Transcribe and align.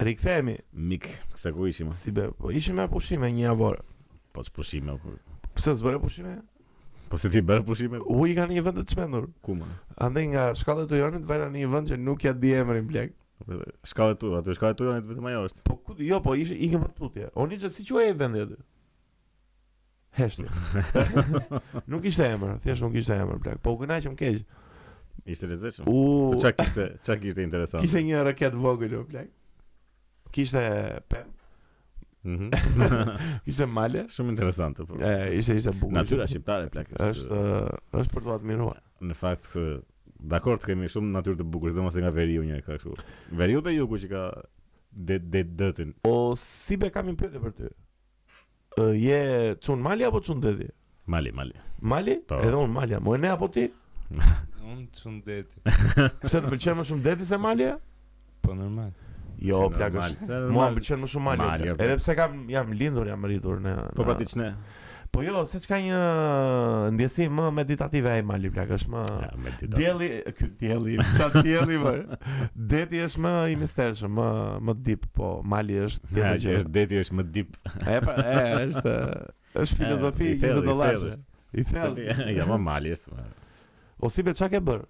Rikthehemi. 0.00 0.56
Mik, 0.72 1.08
pse 1.36 1.52
ku 1.52 1.66
ishim? 1.66 1.92
Si 1.92 2.10
be, 2.12 2.30
po 2.38 2.48
ishim 2.50 2.76
me 2.76 2.88
pushime 2.88 3.28
një 3.36 3.50
javor. 3.50 3.80
Po 4.32 4.42
të 4.46 4.52
pushime. 4.56 4.94
Pse 5.58 5.74
zbëre 5.76 6.00
pushime? 6.00 6.36
Po 7.10 7.18
se 7.18 7.28
ti 7.30 7.40
bërë 7.42 7.64
pushime? 7.66 7.98
U 8.14 8.20
i 8.30 8.36
ka 8.38 8.44
një 8.48 8.62
vend 8.62 8.78
të 8.80 8.84
çmendur. 8.92 9.24
Ku 9.44 9.56
më? 9.58 9.66
Andaj 10.06 10.26
nga 10.32 10.44
shkallët 10.56 10.86
të 10.92 11.00
Jonit 11.00 11.24
vaje 11.26 11.48
në 11.50 11.56
një 11.64 11.70
vend 11.72 11.90
që 11.90 11.98
nuk 12.00 12.24
ja 12.28 12.32
di 12.38 12.52
emrin 12.54 12.86
blek. 12.86 13.16
Shkallët 13.90 14.20
tu, 14.22 14.30
aty 14.38 14.54
shkallët 14.56 14.78
tu 14.78 14.86
Jonit 14.86 15.08
vetëm 15.10 15.26
ajo 15.32 15.42
është. 15.48 15.64
Po 15.66 15.74
ku 15.82 15.96
jo, 16.06 16.20
po 16.22 16.36
ishi 16.38 16.54
i 16.54 16.70
kemi 16.70 16.86
tutje. 16.96 17.28
Oni 17.42 17.58
çe 17.60 17.72
si 17.74 17.82
quhej 17.90 18.14
vendi 18.22 18.44
atë? 18.46 18.60
Heshtje. 20.20 20.46
nuk 21.92 22.06
ishte 22.06 22.30
emër, 22.30 22.56
thjesht 22.62 22.86
nuk 22.86 22.94
ishte 23.02 23.18
emër 23.26 23.42
blek. 23.42 23.60
Po 23.66 23.74
u 23.74 23.82
gënaqëm 23.82 24.14
keq. 24.22 24.40
Ishte 25.34 25.50
lezetshëm. 25.50 25.90
U 25.90 26.36
po 26.36 26.40
çka 26.46 26.54
kishte, 26.62 26.88
çka 27.02 27.18
kishte 27.26 27.42
interesant. 27.42 27.82
Kishte 27.82 28.06
një 28.06 28.22
raket 28.30 28.54
vogël 28.62 28.94
o 28.94 29.00
jo, 29.00 29.04
blek 29.10 29.32
kishte 30.32 30.62
pem. 31.08 31.28
Mhm. 32.24 32.86
ishte 33.50 33.66
male, 33.72 34.02
shumë 34.12 34.34
interesante 34.34 34.84
po. 34.86 34.98
Ë, 35.00 35.32
ishte 35.38 35.54
ishte 35.58 35.72
bukur. 35.80 35.96
Natyra 36.00 36.26
shqiptare 36.30 36.68
plak 36.72 36.90
është. 37.10 37.42
Është 38.00 38.16
për 38.16 38.26
të 38.26 38.34
admiruar. 38.38 38.82
Në 39.10 39.16
fakt 39.18 39.54
Dakor 40.32 40.58
të 40.60 40.68
kemi 40.72 40.84
shumë 40.92 41.14
natyrë 41.16 41.38
të 41.40 41.44
bukur, 41.54 41.72
domosë 41.76 42.02
nga 42.04 42.10
veriu 42.14 42.42
një 42.46 42.58
ka 42.66 42.74
kështu. 42.78 42.96
Veriu 43.40 43.62
te 43.66 43.72
jugu 43.76 43.96
që 44.02 44.10
ka 44.10 44.24
de 45.08 45.16
de 45.32 45.40
dëtin. 45.62 45.94
O 46.04 46.10
po, 46.10 46.18
si 46.38 46.76
be 46.82 46.90
kam 46.94 47.08
një 47.10 47.18
për 47.22 47.54
ty. 47.58 47.70
je 49.00 49.20
çun 49.60 49.80
mali 49.82 50.04
apo 50.04 50.20
çun 50.20 50.40
deti? 50.40 50.66
Mali, 51.06 51.32
mali. 51.32 51.54
Mali? 51.80 52.18
Pa, 52.28 52.36
po. 52.36 52.42
Edhe 52.44 52.56
unë 52.60 52.72
malja. 52.74 53.00
më 53.00 53.18
ne 53.18 53.30
apo 53.32 53.48
ti? 53.48 53.64
un 54.70 54.84
çun 54.98 55.22
deti. 55.26 55.62
Pse 55.64 56.36
të 56.36 56.52
pëlqen 56.52 56.76
më 56.82 56.88
shumë 56.90 57.04
deti 57.08 57.26
se 57.32 57.38
mali? 57.40 57.70
Po 58.44 58.52
normal. 58.54 58.92
Jo, 59.40 59.64
plak 59.72 59.92
Mua 59.96 60.68
më 60.70 60.76
pëlqen 60.76 61.00
më 61.04 61.08
shumë 61.14 61.34
Mali. 61.40 61.70
Po. 61.72 61.80
Edhe 61.84 61.96
pse 62.00 62.14
kam 62.18 62.34
jam 62.52 62.70
lindur, 62.76 63.08
jam 63.08 63.24
rritur 63.26 63.60
në. 63.64 63.74
Po 63.96 64.04
pra 64.06 64.16
Po 65.10 65.24
jo, 65.26 65.40
se 65.50 65.58
çka 65.64 65.74
një 65.82 66.00
ndjesi 66.94 67.24
më 67.34 67.48
meditative 67.56 68.12
ai 68.12 68.20
Mali 68.26 68.50
plak 68.54 68.70
është 68.76 68.92
më. 68.94 69.06
Dielli, 69.74 70.10
ky 70.38 70.46
dielli, 70.60 70.98
ça 71.16 71.30
dielli 71.40 71.80
më. 71.82 71.94
Po. 72.12 72.18
Deti 72.74 73.00
është 73.08 73.24
më 73.24 73.32
i 73.54 73.58
mistershëm, 73.64 74.12
më 74.20 74.28
më 74.68 74.76
deep, 74.90 75.08
po 75.16 75.32
Mali 75.54 75.80
është 75.88 76.14
Ja, 76.20 76.36
që 76.36 76.54
është 76.60 76.74
deti 76.76 77.00
është 77.02 77.18
më 77.22 77.26
deep. 77.38 77.56
Ai 77.88 77.98
është 78.68 78.94
është 79.64 79.80
filozofi 79.82 80.30
i 80.36 80.40
zotollash. 80.44 81.18
I 81.58 81.66
thënë, 81.66 82.04
ja 82.36 82.44
më 82.44 82.54
po, 82.54 82.62
Mali 82.68 82.94
është. 82.98 83.18
O, 84.06 84.12
ti 84.14 84.28
çka 84.30 84.52
ke 84.54 84.60
bër? 84.72 84.86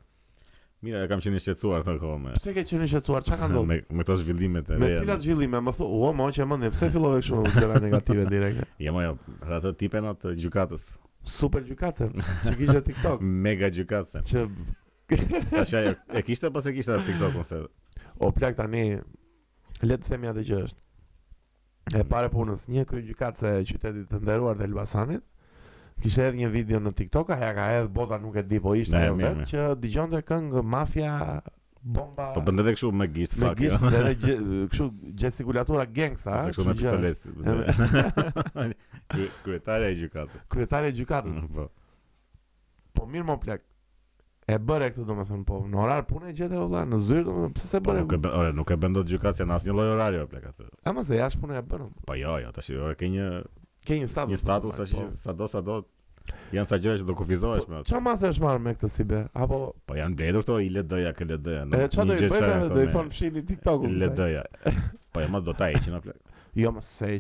Mira, 0.83 1.03
e 1.05 1.09
kam 1.13 1.21
qenë 1.21 1.37
i 1.37 1.43
shqetësuar 1.45 1.83
të 1.85 1.95
kohë 2.01 2.19
me. 2.25 2.31
Pse 2.41 2.53
ke 2.57 2.63
qenë 2.69 2.87
i 2.87 2.89
shqetësuar? 2.91 3.25
Çka 3.27 3.37
ka 3.41 3.49
ndodhur? 3.53 3.67
me 3.69 3.83
me 3.99 4.05
zhvillimet 4.21 4.71
e 4.71 4.79
reja. 4.79 4.81
Me 4.81 4.99
cilat 5.03 5.25
zhvillime? 5.27 5.61
Më 5.67 5.75
thu, 5.77 5.89
Ua, 5.97 6.13
më 6.17 6.29
që 6.37 6.47
mendim, 6.49 6.73
pse 6.73 6.89
fillove 6.95 7.19
kështu 7.21 7.41
me 7.45 7.53
gjëra 7.57 7.81
negative 7.85 8.25
direkte?" 8.31 8.69
Jo, 8.87 8.95
rrëtë 8.97 9.59
ato 9.59 9.73
tipen 9.83 10.09
të 10.23 10.33
gjukatës. 10.41 10.87
Super 11.35 11.67
gjykatë. 11.69 12.09
Çi 12.47 12.55
kishte 12.63 12.81
TikTok? 12.89 13.21
Mega 13.49 13.69
gjukatës 13.77 14.31
Që 14.33 14.47
Tash 15.51 15.75
ajo 15.83 15.93
e 16.17 16.23
kishte 16.25 16.51
pas 16.55 16.67
e 16.67 16.73
kishte 16.79 16.97
TikTok 17.11 17.37
ose. 17.43 17.61
O 18.25 18.33
plak 18.37 18.57
tani 18.63 18.87
le 19.85 20.01
të 20.01 20.15
themi 20.15 20.33
atë 20.33 20.47
që 20.49 20.63
është. 20.69 20.81
E 22.01 22.07
pare 22.15 22.33
punës 22.33 22.65
një 22.73 22.87
kryegjykatëse 22.89 23.53
e 23.61 23.69
qytetit 23.69 24.09
të 24.15 24.23
nderuar 24.25 24.57
të 24.61 24.71
Elbasanit. 24.71 25.27
Kishte 26.01 26.23
edhe 26.27 26.39
një 26.41 26.47
video 26.53 26.79
në 26.81 26.95
TikTok, 26.99 27.29
a 27.35 27.37
ja 27.41 27.51
ka 27.57 27.65
edhe 27.77 27.91
bota 27.95 28.17
nuk 28.21 28.37
e 28.41 28.43
di, 28.49 28.59
po 28.65 28.73
ishte 28.79 28.97
ajo 29.03 29.15
vetë 29.19 29.43
që 29.51 29.61
dëgjonte 29.83 30.21
këngë 30.31 30.63
Mafia 30.75 31.13
bomba. 31.97 32.31
Po 32.37 32.41
bënte 32.47 32.61
edhe 32.65 32.73
kështu 32.79 32.91
me 33.01 33.07
gist 33.19 33.35
fakë. 33.37 33.51
Me 33.51 33.55
gist 33.59 33.83
jo. 33.83 33.87
edhe 34.01 34.13
gje, 34.23 34.35
kështu 34.73 34.87
gjestikulatura 35.25 35.85
gangsta, 35.99 36.31
a? 36.39 36.41
Kështu 36.49 36.63
me 36.71 36.75
pistolet. 36.79 37.19
Kryetari 39.45 39.87
i 39.93 39.95
gjykatës. 40.03 40.41
Kryetari 40.55 40.89
i 40.95 40.97
gjykatës. 41.03 41.39
Po. 41.59 41.65
Po 42.97 43.03
mirë 43.11 43.27
më 43.29 43.35
plak. 43.45 43.63
E 44.49 44.51
bëre 44.59 44.87
këtë 44.95 45.05
domethënë 45.07 45.45
po 45.47 45.55
në 45.71 45.77
orar 45.79 46.03
punë 46.11 46.25
e 46.33 46.35
gjetë 46.35 46.57
valla 46.59 46.81
në 46.91 46.97
zyrë 47.07 47.25
domethënë 47.29 47.55
pse 47.55 47.67
se 47.71 47.79
bëre. 47.87 48.01
Po, 48.01 48.05
nuk 48.09 48.17
e 48.17 48.19
bën, 48.25 48.33
ore, 48.41 48.51
nuk 48.57 48.69
e 48.73 48.77
bën 48.83 48.93
dot 48.97 49.07
gjykatja 49.07 49.45
në 49.47 49.53
asnjë 49.61 49.73
lloj 49.77 49.89
orari 49.93 50.17
apo 50.25 50.29
plak 50.33 50.45
atë. 50.55 50.65
Ama 50.91 51.01
se 51.07 51.13
jashtë 51.21 51.41
punë 51.45 51.55
e 51.61 51.63
bën. 51.71 51.83
Po 52.09 52.13
jo, 52.19 52.33
jo, 52.43 52.49
tash 52.57 52.69
ore 52.81 52.95
ke 52.99 53.07
një 53.13 53.27
ke 53.89 53.93
një 54.01 54.09
status. 54.11 54.31
Një 54.35 54.39
status 54.43 54.75
tash 54.83 54.95
po. 54.97 55.03
sado 55.23 55.45
sado 55.53 55.75
Janë 56.53 56.67
sa 56.67 56.79
gjëra 56.83 56.99
që 57.01 57.07
do 57.09 57.15
kufizohesh 57.17 57.67
me 57.71 57.77
atë. 57.79 57.89
Çfarë 57.91 58.03
masë 58.07 58.29
është 58.33 58.45
marrë 58.45 58.63
me 58.65 58.73
këtë 58.79 58.89
si 58.95 59.05
be? 59.13 59.19
Apo 59.43 59.59
po 59.87 59.97
janë 59.99 60.17
bletur 60.19 60.43
këto 60.45 60.57
ILD-ja, 60.67 61.13
KLD-ja. 61.19 61.61
E 61.79 61.89
çfarë 61.95 62.09
do 62.11 62.17
të 62.19 62.31
bëjmë? 62.33 62.69
Do 62.75 62.81
i 62.85 62.89
thon 62.95 63.11
fshini 63.15 63.43
TikTok-un. 63.51 63.95
ILD-ja. 63.95 64.43
Po 65.15 65.23
e 65.23 65.27
jam 65.27 65.39
do 65.47 65.55
ta 65.61 65.69
heqin 65.71 65.97
apo. 66.01 66.15
Jo, 66.59 66.73
më 66.75 66.83
se 66.87 67.13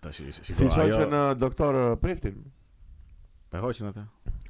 Tash 0.00 0.22
i 0.24 0.32
shih. 0.32 0.54
Si 0.56 0.66
çoj 0.72 0.88
që 0.96 1.06
në 1.12 1.20
doktor 1.42 1.76
uh, 1.76 1.86
Priftin. 2.00 2.38
Po 3.52 3.60
hoqën 3.66 3.90
atë. 3.90 4.04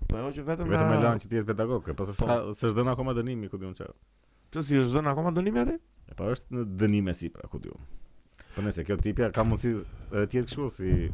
Po 0.08 0.20
hoqën 0.26 0.46
vetëm 0.46 0.68
vetëm 0.70 0.92
e 0.94 0.98
lanë 1.02 1.24
që 1.24 1.30
ti 1.32 1.38
je 1.40 1.46
pedagog, 1.48 1.88
po 1.98 2.06
se 2.06 2.14
po. 2.14 2.20
s'ka 2.28 2.36
se 2.54 2.70
s'do 2.70 2.84
na 2.86 2.92
akoma 2.94 3.14
dënimi 3.18 3.48
ku 3.50 3.58
diun 3.58 3.74
çfarë. 3.74 3.96
Po 4.54 4.62
si 4.62 4.78
s'do 4.78 5.02
na 5.02 5.10
akoma 5.16 5.32
dënimi 5.34 5.62
atë? 5.64 5.74
Po 6.20 6.30
është 6.30 6.54
në 6.54 6.66
dënime 6.84 7.16
si 7.18 7.32
pra 7.34 7.50
ku 7.50 7.58
diun. 7.64 7.82
Po 8.54 8.62
nëse 8.62 8.86
kjo 8.86 8.96
tipja 9.02 9.32
ka 9.34 9.42
mundësi 9.50 9.74
të 10.14 10.28
jetë 10.38 10.46
kështu 10.52 10.68
si 10.76 11.10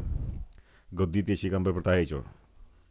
goditje 1.00 1.40
që 1.40 1.48
i 1.48 1.54
kanë 1.56 1.70
bërë 1.70 1.78
për 1.80 1.88
ta 1.88 1.96
hequr. 1.96 2.22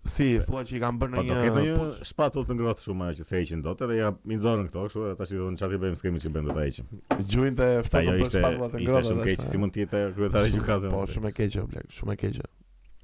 Si, 0.05 0.25
thua 0.45 0.61
që 0.61 0.75
i 0.77 0.79
kam 0.83 0.99
bërë 1.01 1.15
po, 1.17 1.21
një... 1.25 1.29
Po, 1.29 1.35
do 1.35 1.45
ketë 1.45 1.61
një 1.65 2.07
shpatull 2.11 2.45
të 2.45 2.55
ngrotë 2.59 2.83
shumë 2.85 3.05
ajo 3.07 3.15
që 3.19 3.25
se 3.25 3.39
eqin 3.39 3.63
do 3.65 3.71
të 3.79 3.87
dhe 3.89 3.95
ja 3.97 4.11
minzorën 4.29 4.67
këto, 4.69 4.83
shumë, 4.93 5.13
ta 5.21 5.25
shi 5.29 5.39
i 5.39 5.47
në 5.55 5.61
qatë 5.63 5.77
i 5.77 5.79
bëjmë 5.85 5.99
s'kemi 6.01 6.21
që 6.21 6.29
i 6.29 6.33
bëjmë 6.35 6.49
dhe 6.51 6.57
ta 6.59 6.65
eqim. 6.71 6.91
Gjuin 7.33 7.57
të 7.57 7.69
eftatë 7.79 8.13
për 8.19 8.29
shpatullat 8.29 8.75
të 8.77 8.83
ngrotë. 8.83 8.85
Ishte 8.85 9.09
shumë 9.09 9.25
keqë, 9.31 9.47
si 9.49 9.63
mund 9.63 9.73
të 9.75 9.81
tjetë 9.81 10.03
kërëtare 10.19 10.53
që 10.59 10.67
ka 10.69 10.77
Po, 10.85 11.01
shumë 11.15 11.33
e 11.33 11.35
keqë, 11.41 11.67
shumë 11.99 12.15
e 12.15 12.21
keqë. 12.21 12.47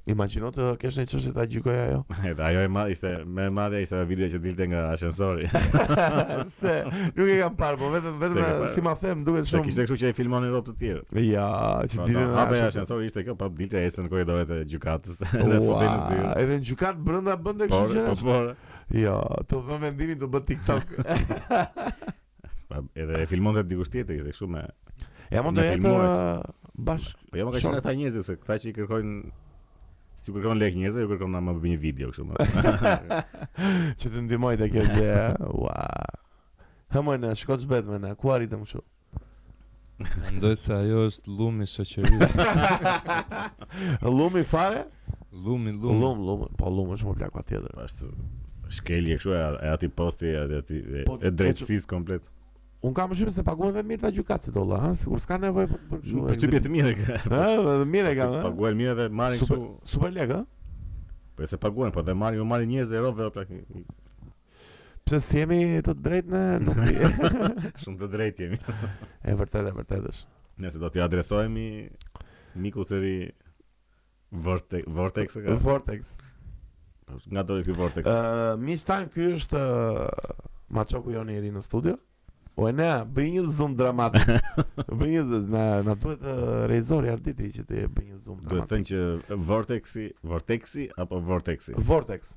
Imagjino 0.09 0.49
të 0.49 0.65
kesh 0.81 0.95
një 0.97 1.03
çështë 1.11 1.31
ta 1.35 1.43
gjykoj 1.45 1.75
ajo. 1.79 1.97
Edhe 2.31 2.41
ajo 2.45 2.61
e 2.65 2.69
madh 2.73 2.89
ishte, 2.95 3.09
më 3.21 3.43
e 3.45 3.51
madhja 3.53 3.81
ishte 3.85 3.99
video 4.09 4.29
që 4.33 4.39
dilte 4.45 4.65
nga 4.71 4.85
ashensori. 4.95 5.45
Se 6.61 6.77
nuk 7.17 7.27
e 7.27 7.35
kam 7.41 7.57
parë, 7.59 7.77
por 7.83 7.93
vetëm 7.93 8.15
vetëm 8.23 8.65
si 8.73 8.81
ma 8.87 8.95
them 9.03 9.21
duket 9.27 9.49
shumë. 9.49 9.61
Se 9.61 9.67
kishte 9.67 9.85
kështu 9.85 9.97
që 10.03 10.07
e 10.09 10.15
filmonin 10.17 10.55
rrobat 10.55 10.71
të 10.73 10.81
tjerë. 10.81 11.21
Ja, 11.27 11.45
që 11.85 11.99
po, 12.01 12.07
dilte 12.09 12.23
nga 12.31 12.45
ashensori 12.71 13.09
ishte 13.11 13.25
kjo, 13.27 13.35
pa 13.37 13.49
po, 13.51 13.57
dilte 13.59 13.83
ashen 13.85 14.09
ku 14.09 14.17
e 14.17 14.23
dorë 14.31 14.47
të 14.49 14.57
gjykatës. 14.73 15.21
Edhe 15.43 15.61
futi 15.61 15.85
në 15.85 15.93
sy. 16.07 16.17
Edhe 16.41 16.57
në 16.57 16.65
gjykat 16.71 17.05
brenda 17.11 17.37
bënte 17.45 17.69
kështu 17.69 17.99
gjëra. 17.99 18.15
Po, 18.15 18.25
po. 18.25 18.97
Jo, 19.01 19.17
të 19.53 19.61
vë 19.69 19.79
mendimin 19.85 20.21
të 20.23 20.31
bë 20.33 20.43
TikTok. 20.49 20.97
Pa 22.73 22.81
edhe 23.05 23.21
e 23.21 23.29
filmonte 23.29 23.65
diku 23.69 23.85
tjetër 23.85 24.17
ishte 24.23 24.33
kështu 24.33 24.49
me. 24.57 24.65
Ja 25.31 25.45
mund 25.45 25.61
të 25.61 25.69
jetë 25.69 25.95
bashkë. 26.89 27.29
Po 27.31 27.39
jam 27.43 27.53
ka 27.53 27.61
shkëta 27.61 27.93
njerëz 28.01 28.21
se 28.27 28.39
këta 28.41 28.57
që 28.65 28.69
i 28.73 28.77
kërkojnë 28.79 29.31
Si 30.21 30.29
kërkon 30.31 30.59
lek 30.61 30.75
njerëz, 30.77 30.97
ju 31.01 31.07
kërkon 31.09 31.31
më 31.33 31.53
bëj 31.63 31.71
një 31.73 31.77
video 31.81 32.11
kështu 32.11 32.25
më. 32.29 32.61
Që 34.01 34.09
të 34.13 34.21
ndihmoj 34.27 34.51
të 34.59 34.67
kjo 34.73 34.83
gjë. 34.93 35.15
Ua. 35.57 35.77
Hamë 36.93 37.15
na 37.23 37.31
shkoj 37.39 37.57
të 37.57 37.65
zbet 37.65 37.87
me 37.89 37.97
na, 38.03 38.11
ku 38.19 38.29
arritëm 38.35 38.61
kështu. 38.67 38.83
Mendoj 40.01 40.53
se 40.61 40.75
ajo 40.77 41.01
është 41.07 41.33
lumi 41.39 41.65
shoqërisë. 41.69 42.45
lumi 44.17 44.45
fare? 44.49 44.83
Lumi, 45.41 45.73
lumi. 45.73 45.97
Lum, 46.03 46.21
lum, 46.27 46.45
po 46.57 46.69
lumë 46.75 46.97
është 46.99 47.09
më 47.09 47.15
plak 47.23 47.33
patjetër. 47.39 47.75
Ashtu. 47.87 48.11
Shkelje 48.77 49.17
kështu 49.17 49.33
e, 49.33 49.41
e 49.65 49.73
aty 49.73 49.89
posti 50.01 50.29
e 50.35 50.45
aty 50.59 50.79
e, 50.81 51.03
po, 51.09 51.17
drejtësisë 51.23 51.89
komplet. 51.91 52.29
Un 52.81 52.93
kam 52.97 53.11
shumë 53.13 53.31
se 53.35 53.43
paguën 53.45 53.75
dhe 53.75 53.81
mirë 53.85 54.01
ta 54.01 54.09
gjykatësit 54.13 54.55
olla, 54.57 54.77
ha, 54.81 54.89
sikur 54.97 55.19
s'ka 55.21 55.35
nevojë 55.41 55.67
për 55.71 55.81
për 55.91 55.99
kështu. 56.03 56.21
Për 56.31 56.37
shtypje 56.39 56.61
të 56.65 56.71
mirë 56.75 56.93
ka. 56.99 57.17
Ha, 57.29 57.41
dhe 57.67 57.73
mirë 57.93 58.13
ka. 58.17 58.27
Paguën 58.47 58.77
mirë 58.79 58.95
dhe 58.97 59.05
marrin 59.19 59.37
kështu. 59.41 59.57
Super, 59.59 59.91
super 59.91 60.15
lekë, 60.15 60.39
ha. 60.39 61.21
Po 61.37 61.49
se 61.51 61.59
paguën, 61.61 61.93
po 61.93 62.01
dhe 62.07 62.15
marrin, 62.17 62.41
u 62.41 62.47
marrin 62.49 62.71
njerëz 62.73 62.89
dhe 62.89 63.03
rove 63.05 63.27
opra. 63.29 63.43
Pse 65.05 65.21
si 65.27 65.41
jemi 65.43 65.59
të 65.85 65.93
drejtë 66.07 66.31
ne? 66.33 66.43
Nuk 66.63 66.81
di. 66.87 66.97
shumë 67.85 68.01
të 68.01 68.09
drejtë 68.17 68.47
jemi. 68.47 68.61
e 69.29 69.37
vërtetë, 69.45 69.65
e 69.67 69.77
vërtetë 69.77 70.15
Nëse 70.65 70.81
do 70.83 70.89
t'i 70.93 71.05
adresohemi 71.05 71.67
miku 72.63 72.87
të 72.89 72.99
ri 73.05 73.15
Vortex, 74.31 74.89
Vortex 74.89 75.35
ka. 75.37 75.59
Vortex. 75.67 76.15
Po, 77.05 77.21
nga 77.29 77.45
do 77.45 77.61
i 77.61 77.65
thotë 77.67 77.77
Vortex. 77.77 78.07
Ëh, 78.09 78.55
mi 78.61 78.73
stan 78.81 79.05
ky 79.13 79.35
është 79.37 79.59
uh, 79.59 80.47
Maçoku 80.73 81.13
joni 81.13 81.37
i 81.37 81.43
ri 81.45 81.53
në 81.57 81.61
studio. 81.65 81.99
Po 82.57 82.67
e 82.67 82.71
ne 82.75 82.87
bëj 83.15 83.27
një 83.35 83.43
zoom 83.55 83.73
dramatik. 83.79 84.27
Bëj 84.99 85.11
një 85.13 85.21
zoom, 85.29 85.45
na 85.53 85.63
na 85.87 85.93
duhet 85.95 86.23
uh, 86.27 86.65
rezori 86.69 87.11
Arditi 87.13 87.47
që 87.57 87.63
të 87.69 87.83
bëj 87.95 88.07
një 88.09 88.17
zoom 88.25 88.41
dramatik. 88.43 88.53
Duhet 88.53 88.67
të 88.67 88.75
thënë 88.75 88.89
që 88.89 89.37
vortexi, 89.47 90.05
vortexi 90.31 90.87
apo 91.03 91.21
vortexi. 91.29 91.75
Vortex. 91.91 92.33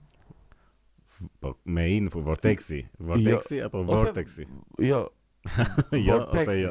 Po 1.42 1.54
me 1.64 1.88
in 1.96 2.06
fu 2.12 2.22
vortexi, 2.26 2.82
vortexi 3.10 3.58
jo, 3.58 3.66
apo 3.68 3.84
vortexi. 3.90 4.48
Jo. 4.92 5.04
Jo, 5.92 6.14
ose 6.32 6.54
jo. 6.56 6.70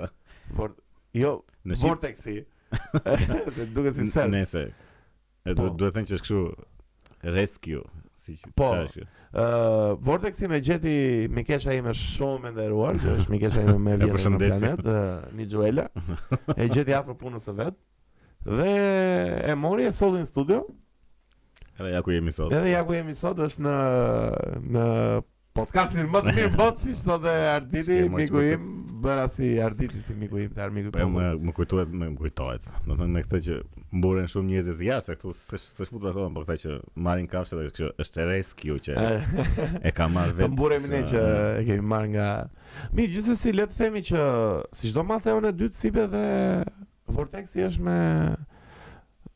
Por 0.57 0.71
jo, 1.13 1.31
në 1.69 1.75
shqip... 1.77 1.91
vortexi. 1.91 2.33
Se 3.57 3.67
duket 3.75 3.99
si 3.99 4.07
sel. 4.09 4.31
Nëse. 4.33 4.63
Edhe 5.45 5.59
po. 5.59 5.67
duhet 5.77 5.91
të 5.93 5.99
thënë 5.99 6.09
që 6.09 6.17
është 6.17 6.23
kështu 6.25 7.35
rescue, 7.35 7.83
siç 8.25 8.47
thashë. 8.57 9.05
Po. 9.05 9.19
Uh, 9.33 9.95
Vortexin 9.97 10.51
e 10.53 10.59
gjeti 10.61 10.93
Mikesha 11.33 11.73
ime 11.73 11.89
shumë 11.97 12.51
e 12.51 12.51
nderuar, 12.53 12.99
që 13.01 13.15
është 13.15 13.31
Mikesha 13.33 13.63
ime 13.65 13.79
më 13.81 13.95
vjetër 14.03 14.27
në 14.35 14.39
planet, 14.43 14.83
uh, 14.85 15.07
Nixuela. 15.39 15.87
E 16.53 16.67
gjeti 16.69 16.93
afër 16.93 17.17
punës 17.17 17.47
së 17.49 17.55
vet. 17.57 17.79
Dhe 18.45 18.69
e 19.49 19.55
mori 19.57 19.87
e 19.89 19.93
solli 19.95 20.21
në 20.21 20.29
studio. 20.29 20.59
Edhe 21.79 21.95
ja 21.95 22.03
ku 22.05 22.13
jemi 22.13 22.29
sot. 22.35 22.53
Edhe 22.53 22.75
ja 22.75 22.83
ku 22.85 22.93
jemi 22.93 23.17
sot 23.17 23.41
është 23.47 23.65
në 23.65 23.77
në 24.77 24.85
Podcastin 25.53 26.07
më 26.09 26.19
të 26.25 26.31
mirë 26.33 26.51
në 26.57 26.63
si 26.83 26.93
shto 26.97 27.15
dhe 27.21 27.33
Arditi, 27.51 27.95
miku 28.09 28.41
im, 28.41 28.63
bëra 29.05 29.27
si 29.29 29.51
Arditi 29.61 29.99
si 30.01 30.15
miku 30.17 30.39
im, 30.41 30.49
të 30.53 30.61
armiku 30.65 30.89
të 30.93 31.03
po, 31.03 31.09
më, 31.13 31.25
më 31.45 31.51
kujtohet, 31.59 31.91
më, 32.01 32.07
Do 32.13 32.95
të 32.95 33.05
Në 33.05 33.09
në 33.13 33.21
këtë 33.27 33.39
që 33.47 33.57
mburen 33.99 34.29
shumë 34.33 34.49
njerëz 34.49 34.79
të 34.81 34.97
se 35.05 35.15
këtu 35.19 35.33
s'është 35.37 35.85
shë 35.85 35.93
putë 35.93 36.07
të 36.07 36.13
kohën, 36.15 36.33
për 36.39 36.47
këta 36.47 36.55
që 36.63 36.77
marin 37.05 37.27
kafshet, 37.29 37.59
dhe 37.61 37.67
kështë 37.75 38.01
është 38.03 38.23
e 38.23 38.39
kjo 38.63 38.77
që 38.87 38.95
eh. 38.97 39.35
e 39.83 39.91
ka 39.93 40.07
marr 40.09 40.33
vetë. 40.39 40.47
të 40.47 40.53
mburem 40.55 40.87
ne 40.89 41.03
që 41.13 41.21
e 41.59 41.67
kemi 41.67 41.85
marrë 41.91 42.09
nga... 42.15 42.29
Mi, 42.97 43.05
gjithsesi 43.13 43.43
si, 43.51 43.53
letë 43.53 43.77
themi 43.77 44.01
që 44.09 44.23
si 44.73 44.89
shdo 44.89 45.05
matë 45.11 45.29
e 45.29 45.35
unë 45.37 45.53
e 45.53 45.57
dytë 45.61 45.81
sipe 45.83 46.07
dhe 46.15 46.23
Vortexi 47.13 47.61
është 47.69 47.85
me... 47.85 47.99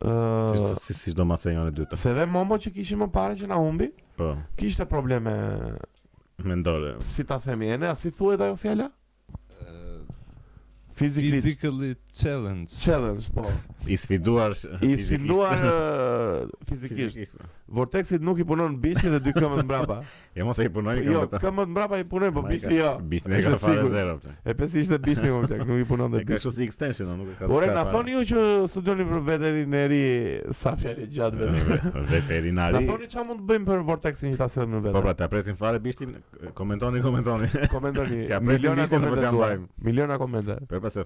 si 0.02 0.58
shdo, 0.58 0.74
eh, 0.74 0.82
si, 0.82 0.98
si 0.98 1.14
shdo 1.14 1.28
matë 1.30 1.54
dytë. 1.84 2.02
Se 2.08 2.16
dhe 2.18 2.26
momo 2.32 2.58
që 2.58 2.74
kishim 2.80 3.06
më 3.06 3.12
pare 3.14 3.38
që 3.38 3.52
na 3.54 3.62
umbi, 3.62 3.92
po. 4.18 4.34
kishte 4.58 4.90
probleme 4.90 5.36
mentores 6.44 7.04
si 7.04 7.24
te 7.24 7.34
hace 7.34 7.56
bien 7.56 7.84
¿eh? 7.84 7.88
así 7.88 8.12
suelta 8.12 8.52
o 8.52 8.58
fiala 8.58 8.92
physically, 11.00 11.32
physically 11.40 11.92
challenge. 12.22 12.68
Challenge, 12.86 13.26
po. 13.34 13.46
I 13.88 13.96
sfiduar 13.96 14.52
i 14.82 14.96
sfiduar 14.98 15.60
uh, 16.44 16.48
fizikisht. 16.70 17.32
Po. 17.38 17.44
Vortexi 17.66 18.18
nuk 18.20 18.40
i 18.40 18.46
punon 18.50 18.76
bishin 18.84 19.14
dhe 19.14 19.20
dy 19.28 19.34
këmbët 19.38 19.66
mbrapa. 19.68 20.00
Ja 20.38 20.44
jo, 20.44 20.48
mos 20.52 20.60
ai 20.62 20.68
punon 20.74 20.98
jo, 20.98 21.04
këmbët. 21.04 21.36
Jo, 21.38 21.40
këmbët 21.44 21.72
mbrapa 21.74 22.00
i 22.02 22.06
punon, 22.10 22.34
po 22.36 22.44
bishin 22.48 22.74
jo. 22.78 22.92
Bishin 23.12 23.34
e 23.34 23.40
ka 23.46 23.56
fare 23.62 23.86
zero. 23.94 24.18
Po. 24.24 24.34
E 24.44 24.56
pesë 24.60 24.82
ishte 24.84 25.00
bishin 25.08 25.34
më 25.38 25.50
tek, 25.54 25.64
nuk 25.70 25.82
i 25.84 25.88
punon 25.90 26.12
dhe 26.14 26.22
bishin. 26.24 26.32
Ka 26.32 26.42
kështu 26.42 26.54
si 26.58 26.66
extension, 26.68 27.12
nuk 27.20 27.34
e 27.36 27.38
ka. 27.42 27.52
Ore 27.60 27.70
na 27.76 27.86
thoni 27.92 28.18
ju 28.18 28.26
që 28.34 28.46
studioni 28.74 29.06
për 29.12 29.24
veterinari 29.30 30.02
sa 30.62 30.74
fjalë 30.82 31.08
gjatë 31.16 31.50
vetëm. 31.56 32.02
Veterinari. 32.16 32.80
Na 32.80 32.84
thoni 32.92 33.10
çfarë 33.12 33.30
mund 33.32 33.44
të 33.44 33.50
bëjmë 33.52 33.70
për 33.72 33.86
vortexin 33.92 34.34
që 34.36 34.42
ta 34.44 34.50
sillim 34.52 34.76
në 34.78 34.84
vetë. 34.86 34.96
Po 34.98 35.06
pra, 35.08 35.16
ta 35.24 35.30
presim 35.32 35.58
fare 35.60 35.82
bishin, 35.84 36.14
komentoni, 36.58 37.02
komentoni. 37.06 37.52
Komentoni. 37.74 38.22
Ja 38.30 38.42
presim 38.46 38.78
bishin 38.80 39.10
për 39.10 39.24
të 39.24 39.28
ambajm. 39.32 39.68
Miliona 39.90 40.20
komente. 40.22 40.60
Pra, 40.70 40.84
pas 40.88 40.96
e 40.96 41.04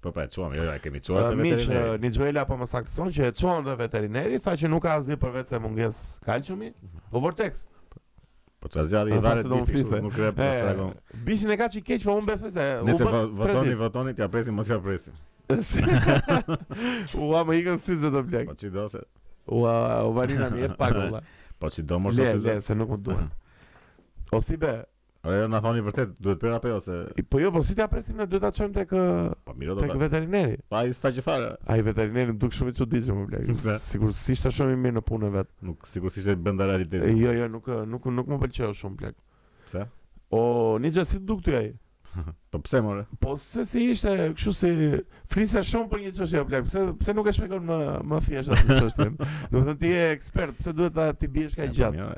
Po 0.00 0.10
pra, 0.12 0.26
çuam, 0.30 0.54
jo, 0.54 0.62
jo, 0.64 0.72
e 0.74 0.78
kemi 0.80 1.00
çuar 1.02 1.22
te 1.30 1.36
veterineri. 1.38 1.90
Miq, 1.92 2.00
Nixuela 2.02 2.46
po 2.48 2.56
më 2.56 2.66
saktëson 2.70 3.10
që 3.12 3.26
e 3.28 3.32
çuam 3.36 3.66
te 3.66 3.74
veterineri, 3.76 4.38
tha 4.44 4.54
që 4.56 4.68
nuk 4.72 4.82
ka 4.86 4.94
asgjë 5.00 5.18
përvec 5.20 5.50
se 5.50 5.58
mungesë 5.60 5.96
mm 5.96 6.06
-hmm. 6.06 6.24
kalciumi. 6.26 6.70
Po 7.10 7.20
vortex. 7.20 7.66
Po 8.60 8.68
ça 8.68 8.80
i 9.08 9.20
varet 9.26 9.44
ditë, 9.46 10.00
nuk 10.04 10.14
krep 10.14 10.34
pas 10.36 10.58
sakon. 10.68 10.94
Bishin 11.26 11.50
e 11.50 11.56
ka 11.56 11.68
çi 11.68 11.82
keq, 11.82 12.02
po 12.04 12.12
un 12.16 12.24
besoj 12.26 12.52
se 12.52 12.80
Nese 12.84 13.04
votoni, 13.40 13.74
votoni, 13.74 14.10
t'ja 14.14 14.28
presim, 14.28 14.54
mos 14.54 14.66
ja 14.68 14.78
presim. 14.80 15.12
Ua, 17.24 17.40
më 17.46 17.52
ikën 17.60 17.78
syze 17.86 18.08
të 18.14 18.20
blek. 18.26 18.46
Po 18.48 18.54
do 18.76 18.88
se. 18.88 19.00
Ua, 19.46 19.74
u 20.08 20.12
varina 20.12 20.48
mirë 20.50 20.76
pak 20.76 20.96
Po 21.60 21.66
çdo 21.70 21.98
mos 21.98 22.14
ofizë. 22.18 22.46
Le, 22.46 22.54
le, 22.54 22.60
se 22.60 22.74
nuk 22.74 22.90
u 22.90 22.96
duan. 22.96 23.28
Osibe, 24.36 24.84
Ora 25.24 25.44
na 25.52 25.58
thoni 25.60 25.82
vërtet 25.84 26.14
duhet 26.16 26.40
për 26.40 26.54
apo 26.56 26.70
jo, 26.70 26.76
se 26.80 27.24
Po 27.28 27.38
jo, 27.42 27.50
po 27.52 27.60
si 27.64 27.74
ta 27.76 27.84
presim 27.92 28.16
ne 28.16 28.24
duhet 28.26 28.40
ta 28.46 28.50
çojmë 28.56 28.72
tek 28.78 28.92
Po 29.44 29.52
mirë 29.56 29.74
Tek 29.82 29.92
veterineri. 30.00 30.56
Po 30.70 30.78
ai 30.80 30.94
sta 30.96 31.10
që 31.12 31.24
fare. 31.26 31.50
Ai 31.68 31.82
veterineri 31.84 32.32
më 32.32 32.40
duk 32.40 32.54
shumë 32.56 32.72
i 32.72 32.76
çuditshëm 32.78 33.18
më 33.20 33.26
po, 33.26 33.28
bleg. 33.34 33.68
Sigurisht 33.90 34.24
është 34.48 34.52
shumë 34.58 34.76
i 34.76 34.80
mirë 34.86 34.96
në 34.96 35.02
punën 35.10 35.34
vet. 35.34 35.50
Nuk 35.68 35.84
sigurisht 35.88 36.22
është 36.22 36.38
bënda 36.46 36.70
realitet. 36.70 37.04
Jo, 37.20 37.34
jo, 37.36 37.50
nuk 37.52 37.68
nuk 37.90 38.08
nuk 38.16 38.32
më 38.32 38.40
pëlqeu 38.46 38.72
shumë 38.80 38.98
bleg. 39.02 39.18
Pse? 39.68 39.84
O, 40.32 40.42
Ninja 40.80 41.04
si 41.04 41.20
duk 41.20 41.44
ti 41.44 41.54
ai? 41.60 41.68
po 42.50 42.62
pse 42.64 42.80
more? 42.88 43.04
Po 43.20 43.36
se 43.38 43.66
si 43.68 43.84
ishte 43.92 44.16
kështu 44.32 44.54
si 44.56 44.70
flisa 45.34 45.60
shumë 45.62 45.92
për 45.92 46.04
një 46.06 46.14
çështje 46.16 46.44
apo 46.46 46.64
pse 46.72 46.86
pse 47.04 47.14
nuk 47.18 47.28
e 47.30 47.36
shpjegon 47.36 47.68
më 47.68 47.80
më 48.08 48.22
thjesht 48.30 48.56
atë 48.56 48.80
çështjen. 48.86 49.14
Do 49.52 49.58
të 49.60 49.66
thënë 49.68 49.78
ti 49.84 49.92
je 49.94 50.08
ekspert, 50.16 50.56
pse 50.64 50.72
duhet 50.80 50.96
ta 50.96 51.10
ti 51.12 51.28
biesh 51.28 51.60
ka 51.60 51.66
po, 51.68 51.76
gjatë? 51.76 52.08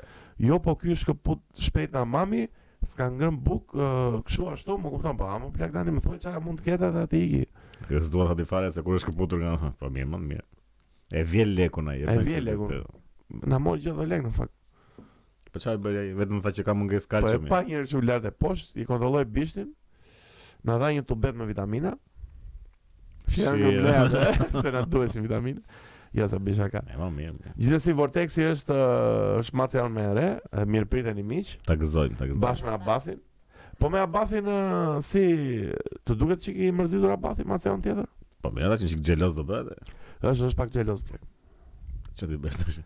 Jo, 0.47 0.63
po 0.65 0.79
ky 0.81 0.95
shkëput 1.03 1.43
shpejt 1.67 1.99
na 1.99 2.07
mami, 2.09 2.47
s'ka 2.87 3.09
ngrën 3.15 3.37
buk, 3.45 3.73
uh, 3.77 4.19
kështu 4.27 4.49
ashtu, 4.53 4.77
më 4.81 4.91
kupton 4.95 5.19
pa, 5.19 5.29
po, 5.37 5.51
më 5.51 5.53
plak 5.59 5.75
tani 5.75 5.95
më 5.95 6.03
thoi 6.05 6.19
çaja 6.23 6.41
mund 6.43 6.61
të 6.63 6.67
ketë 6.71 6.91
atë 7.05 7.19
iki. 7.23 7.43
Kjo 7.87 8.01
s'duan 8.03 8.31
ha 8.31 8.35
di 8.39 8.47
fare 8.49 8.73
se 8.75 8.83
kur 8.83 8.99
është 8.99 9.13
kaputur 9.13 9.43
nga, 9.43 9.71
po 9.81 9.91
mirë, 9.91 10.09
më 10.15 10.21
mirë. 10.31 10.47
E 11.13 11.23
vjen 11.29 11.55
na 11.87 11.95
ai. 11.95 12.07
E 12.09 12.17
vjen 12.27 12.45
leku, 12.47 12.71
Na 13.49 13.59
mor 13.59 13.79
gjithë 13.81 14.07
lek 14.11 14.25
në 14.27 14.33
fakt. 14.37 14.53
Po 15.53 15.61
çfarë 15.61 15.81
bëri 15.85 16.01
ai? 16.01 16.09
Vetëm 16.17 16.41
tha 16.45 16.51
që 16.57 16.65
ka 16.67 16.75
mungesë 16.77 17.09
kalcium. 17.13 17.45
Po 17.45 17.49
e 17.49 17.53
pa 17.53 17.61
njëherë 17.67 17.89
që 17.93 17.97
u 17.99 18.03
lartë 18.09 18.33
poshtë, 18.41 18.81
i 18.83 18.87
kontrolloi 18.89 19.23
bishtin. 19.25 19.71
Na 20.69 20.77
dha 20.81 20.91
një 20.93 21.05
tubet 21.09 21.37
me 21.37 21.47
vitamina. 21.49 21.95
Shi, 23.31 23.45
nga 23.47 24.27
se 24.63 24.73
na 24.75 24.85
duheshin 24.85 25.25
vitamina. 25.25 25.63
Ja 26.13 26.27
jo, 26.27 26.29
sa 26.29 26.37
bëj 26.45 26.55
shaka. 26.59 26.83
Ëmë 26.93 27.07
mirë. 27.17 27.51
Gjithë 27.57 27.95
Vortexi 27.97 28.45
është 28.45 28.77
është 29.43 29.57
material 29.57 29.93
më 29.93 30.03
i 30.05 30.09
rë, 30.19 31.15
miq. 31.25 31.53
Ta 31.65 31.77
gëzojmë, 31.81 32.19
ta 32.21 32.27
gëzojmë. 32.29 32.41
Bashme 32.43 32.73
Abathin. 32.77 33.21
Po 33.81 33.89
me 33.91 34.03
Abathin 34.05 34.51
si 35.03 35.23
të 36.05 36.17
duket 36.21 36.45
çik 36.45 36.59
i 36.61 36.69
mërzitur 36.77 37.15
Abathin 37.15 37.49
me 37.49 37.57
çan 37.65 37.81
tjetër? 37.83 38.05
Po 38.45 38.53
më 38.53 38.69
ndaçi 38.69 38.91
çik 38.93 39.01
xelos 39.09 39.33
do 39.39 39.47
bëhet. 39.49 39.73
Është 40.21 40.51
është 40.51 40.59
pak 40.61 40.75
xelos 40.77 41.01
blek. 41.09 41.25
Po. 41.25 42.13
Çfarë 42.13 42.31
ti 42.35 42.41
bësh 42.45 42.59
tash? 42.61 42.83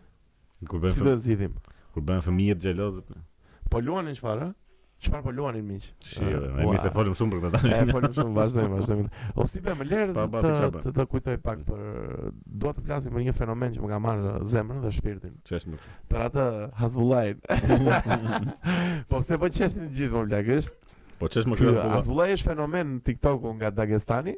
Kur 0.71 0.79
bën 0.79 0.95
Si 0.95 1.03
do 1.03 1.19
të 1.19 1.51
Kur 1.93 2.07
bën 2.07 2.23
fëmijët 2.23 2.63
xelos. 2.63 3.03
Po 3.67 3.83
luanin 3.83 4.15
çfarë? 4.15 4.53
Çfarë 4.99 5.21
po 5.27 5.31
luanin 5.33 5.61
miq? 5.65 5.83
Shi, 6.09 6.25
e 6.25 6.63
mi 6.65 6.77
se 6.81 6.89
folëm 6.89 7.13
shumë 7.19 7.33
për 7.35 7.41
këtë 7.43 7.51
tani. 7.57 7.73
E 7.75 7.93
folëm 7.93 8.13
shumë, 8.15 8.31
vazhdojmë, 8.33 8.77
vazhdojmë. 8.79 9.11
O 9.37 9.45
si 9.51 9.61
më 9.61 9.85
lërë 9.91 10.15
të 10.15 10.41
të, 10.87 10.93
të 10.95 11.05
kujtoj 11.11 11.35
pak 11.45 11.61
për 11.67 11.83
dua 12.63 12.71
të 12.79 12.85
flasim 12.87 13.13
për 13.13 13.25
një 13.27 13.35
fenomen 13.37 13.75
që 13.75 13.83
më 13.83 13.91
ka 13.91 13.99
marrë 14.07 14.33
zemrën 14.55 14.81
dhe 14.87 14.93
shpirtin. 14.97 15.35
Çeshmë. 15.51 15.77
Për 16.09 16.23
atë 16.27 16.47
Hasbullahin. 16.81 17.37
po 19.11 19.21
se 19.27 19.37
po 19.43 19.51
çeshni 19.53 19.85
të 19.85 19.93
gjithë 19.99 20.11
më 20.15 20.17
po 20.17 20.25
blaq, 20.31 20.51
është. 20.63 20.97
Po 21.21 21.31
çeshmë 21.35 21.61
këtë 21.61 21.87
Hasbullah. 21.93 22.33
është 22.39 22.49
fenomen 22.49 22.97
TikTok-u 23.11 23.53
nga 23.59 23.69
Dagestani. 23.77 24.33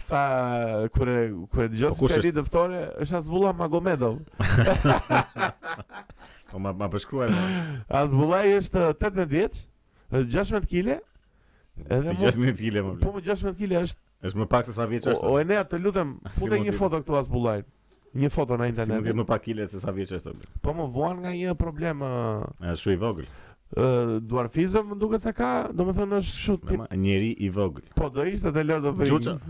Sa 0.00 0.20
kur 0.94 1.10
kur 1.52 1.68
dëgjosh 1.68 1.98
po, 2.00 2.08
këtë 2.08 2.32
dëftore, 2.40 2.80
është 3.04 3.18
Hasbullah 3.20 3.52
Magomedov. 3.60 4.22
Po 6.52 6.60
ma 6.60 6.72
ma 6.76 6.88
përshkruaj. 6.92 7.30
Azbullai 8.02 8.46
është 8.58 8.82
18 8.92 9.28
vjeç, 9.30 9.60
është 10.10 10.32
16 10.34 10.68
kg. 10.72 10.98
Edhe 11.88 12.12
si 12.14 12.18
16 12.20 12.58
kg 12.58 12.74
më 12.76 12.88
blet. 12.98 13.04
Po 13.06 13.14
më 13.16 13.22
16 13.30 13.56
kg 13.56 13.78
është. 13.86 14.02
Është 14.28 14.40
më 14.42 14.46
pak 14.54 14.66
se 14.68 14.74
sa 14.76 14.84
vjeç 14.90 15.08
është. 15.14 15.22
O, 15.30 15.38
o 15.38 15.38
Enea, 15.40 15.62
të 15.66 15.80
lutem, 15.82 16.18
futë 16.36 16.58
një 16.66 16.74
foto 16.76 17.00
këtu 17.02 17.16
Azbullai. 17.22 17.62
Një 18.12 18.28
foto 18.34 18.58
në 18.60 18.66
internet. 18.74 18.92
Si 18.92 19.00
mund 19.00 19.08
të 19.14 19.18
më 19.22 19.26
pak 19.30 19.46
kile 19.46 19.66
se 19.72 19.80
sa 19.80 19.94
vjeç 19.96 20.12
është. 20.18 20.34
Po 20.60 20.74
më 20.76 20.90
vuan 20.98 21.22
nga 21.24 21.32
një 21.32 21.54
problem. 21.60 22.04
Është 22.60 22.84
shumë 22.84 22.98
i 22.98 23.00
vogël. 23.00 23.32
Ë, 23.72 23.84
dwarfizëm 24.28 24.90
më 24.92 24.98
duket 25.00 25.22
se 25.24 25.32
ka, 25.32 25.48
domethënë 25.72 26.20
është 26.20 26.42
shumë 26.42 26.70
tip. 26.72 26.84
Njeri 27.06 27.32
i 27.32 27.48
vogël. 27.56 27.88
Po 27.96 28.10
do 28.12 28.28
ishte 28.28 28.52
të 28.52 28.66
lërë 28.68 28.84
do 28.84 28.92
the 29.00 29.08
Rings. 29.08 29.48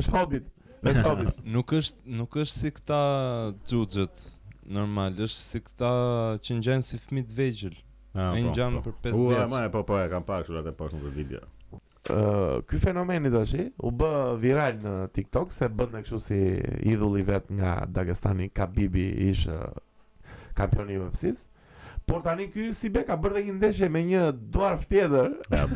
Është 0.00 0.16
hobbit. 0.18 0.50
Është 0.82 1.06
hobbit. 1.06 1.38
nuk 1.54 1.76
është, 1.78 2.02
nuk 2.18 2.36
është 2.42 2.56
si 2.58 2.74
këta 2.74 2.98
xuxhët 3.68 4.26
normal, 4.70 5.14
është 5.18 5.40
si 5.44 5.60
këta 5.66 5.90
që 6.44 6.56
në 6.56 6.64
gjenë 6.66 6.86
si 6.86 6.98
fëmi 7.02 7.24
të 7.26 7.36
vejgjil 7.38 7.76
ah, 8.14 8.34
E 8.36 8.42
në 8.44 8.52
gjenë 8.56 8.82
për 8.84 8.94
5 9.10 9.18
vjetës 9.18 9.24
Ua, 9.26 9.46
ma 9.52 9.64
e 9.66 9.72
po, 9.74 9.82
po 9.88 9.98
e 10.00 10.04
kam 10.12 10.26
parë 10.28 10.46
shurat 10.48 10.70
e 10.70 10.74
poshë 10.78 10.98
në 11.00 11.04
të 11.08 11.12
video 11.16 11.42
uh, 11.72 12.58
Ky 12.70 12.80
fenomeni 12.84 13.32
të 13.34 13.44
shi, 13.50 13.66
u 13.76 13.92
bë 14.00 14.10
viral 14.42 14.78
në 14.84 14.96
TikTok 15.16 15.54
Se 15.54 15.68
bënë 15.80 15.96
në 15.98 16.04
këshu 16.06 16.20
si 16.28 16.40
idhulli 16.94 17.24
vet 17.28 17.50
nga 17.54 17.76
Dagestani 17.98 18.50
Kabibi 18.54 19.08
ishë 19.30 19.58
kampioni 20.58 20.96
i 20.96 21.00
vëpsis 21.04 21.48
Por 22.10 22.22
tani 22.24 22.48
ky 22.50 22.70
si 22.74 22.88
be 22.90 23.02
ka 23.06 23.16
bërë 23.22 23.44
një 23.50 23.54
ndeshje 23.60 23.86
me 23.92 24.00
një 24.02 24.22
dwarf 24.50 24.80
tjetër. 24.90 25.28
Ja, 25.52 25.66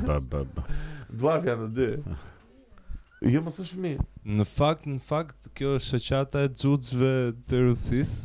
Dwarf 1.21 1.45
janë 1.49 1.67
të 1.67 1.75
dy. 1.79 1.91
Jo 3.25 3.41
mos 3.41 3.55
është 3.57 3.71
shmi 3.77 3.91
Në 4.37 4.45
fakt, 4.51 4.83
në 4.91 4.99
fakt 5.01 5.47
kjo 5.57 5.77
është 5.79 6.01
shoqata 6.03 6.43
e 6.45 6.49
xuxhëve 6.59 7.13
të 7.49 7.61
Rusisë. 7.69 8.25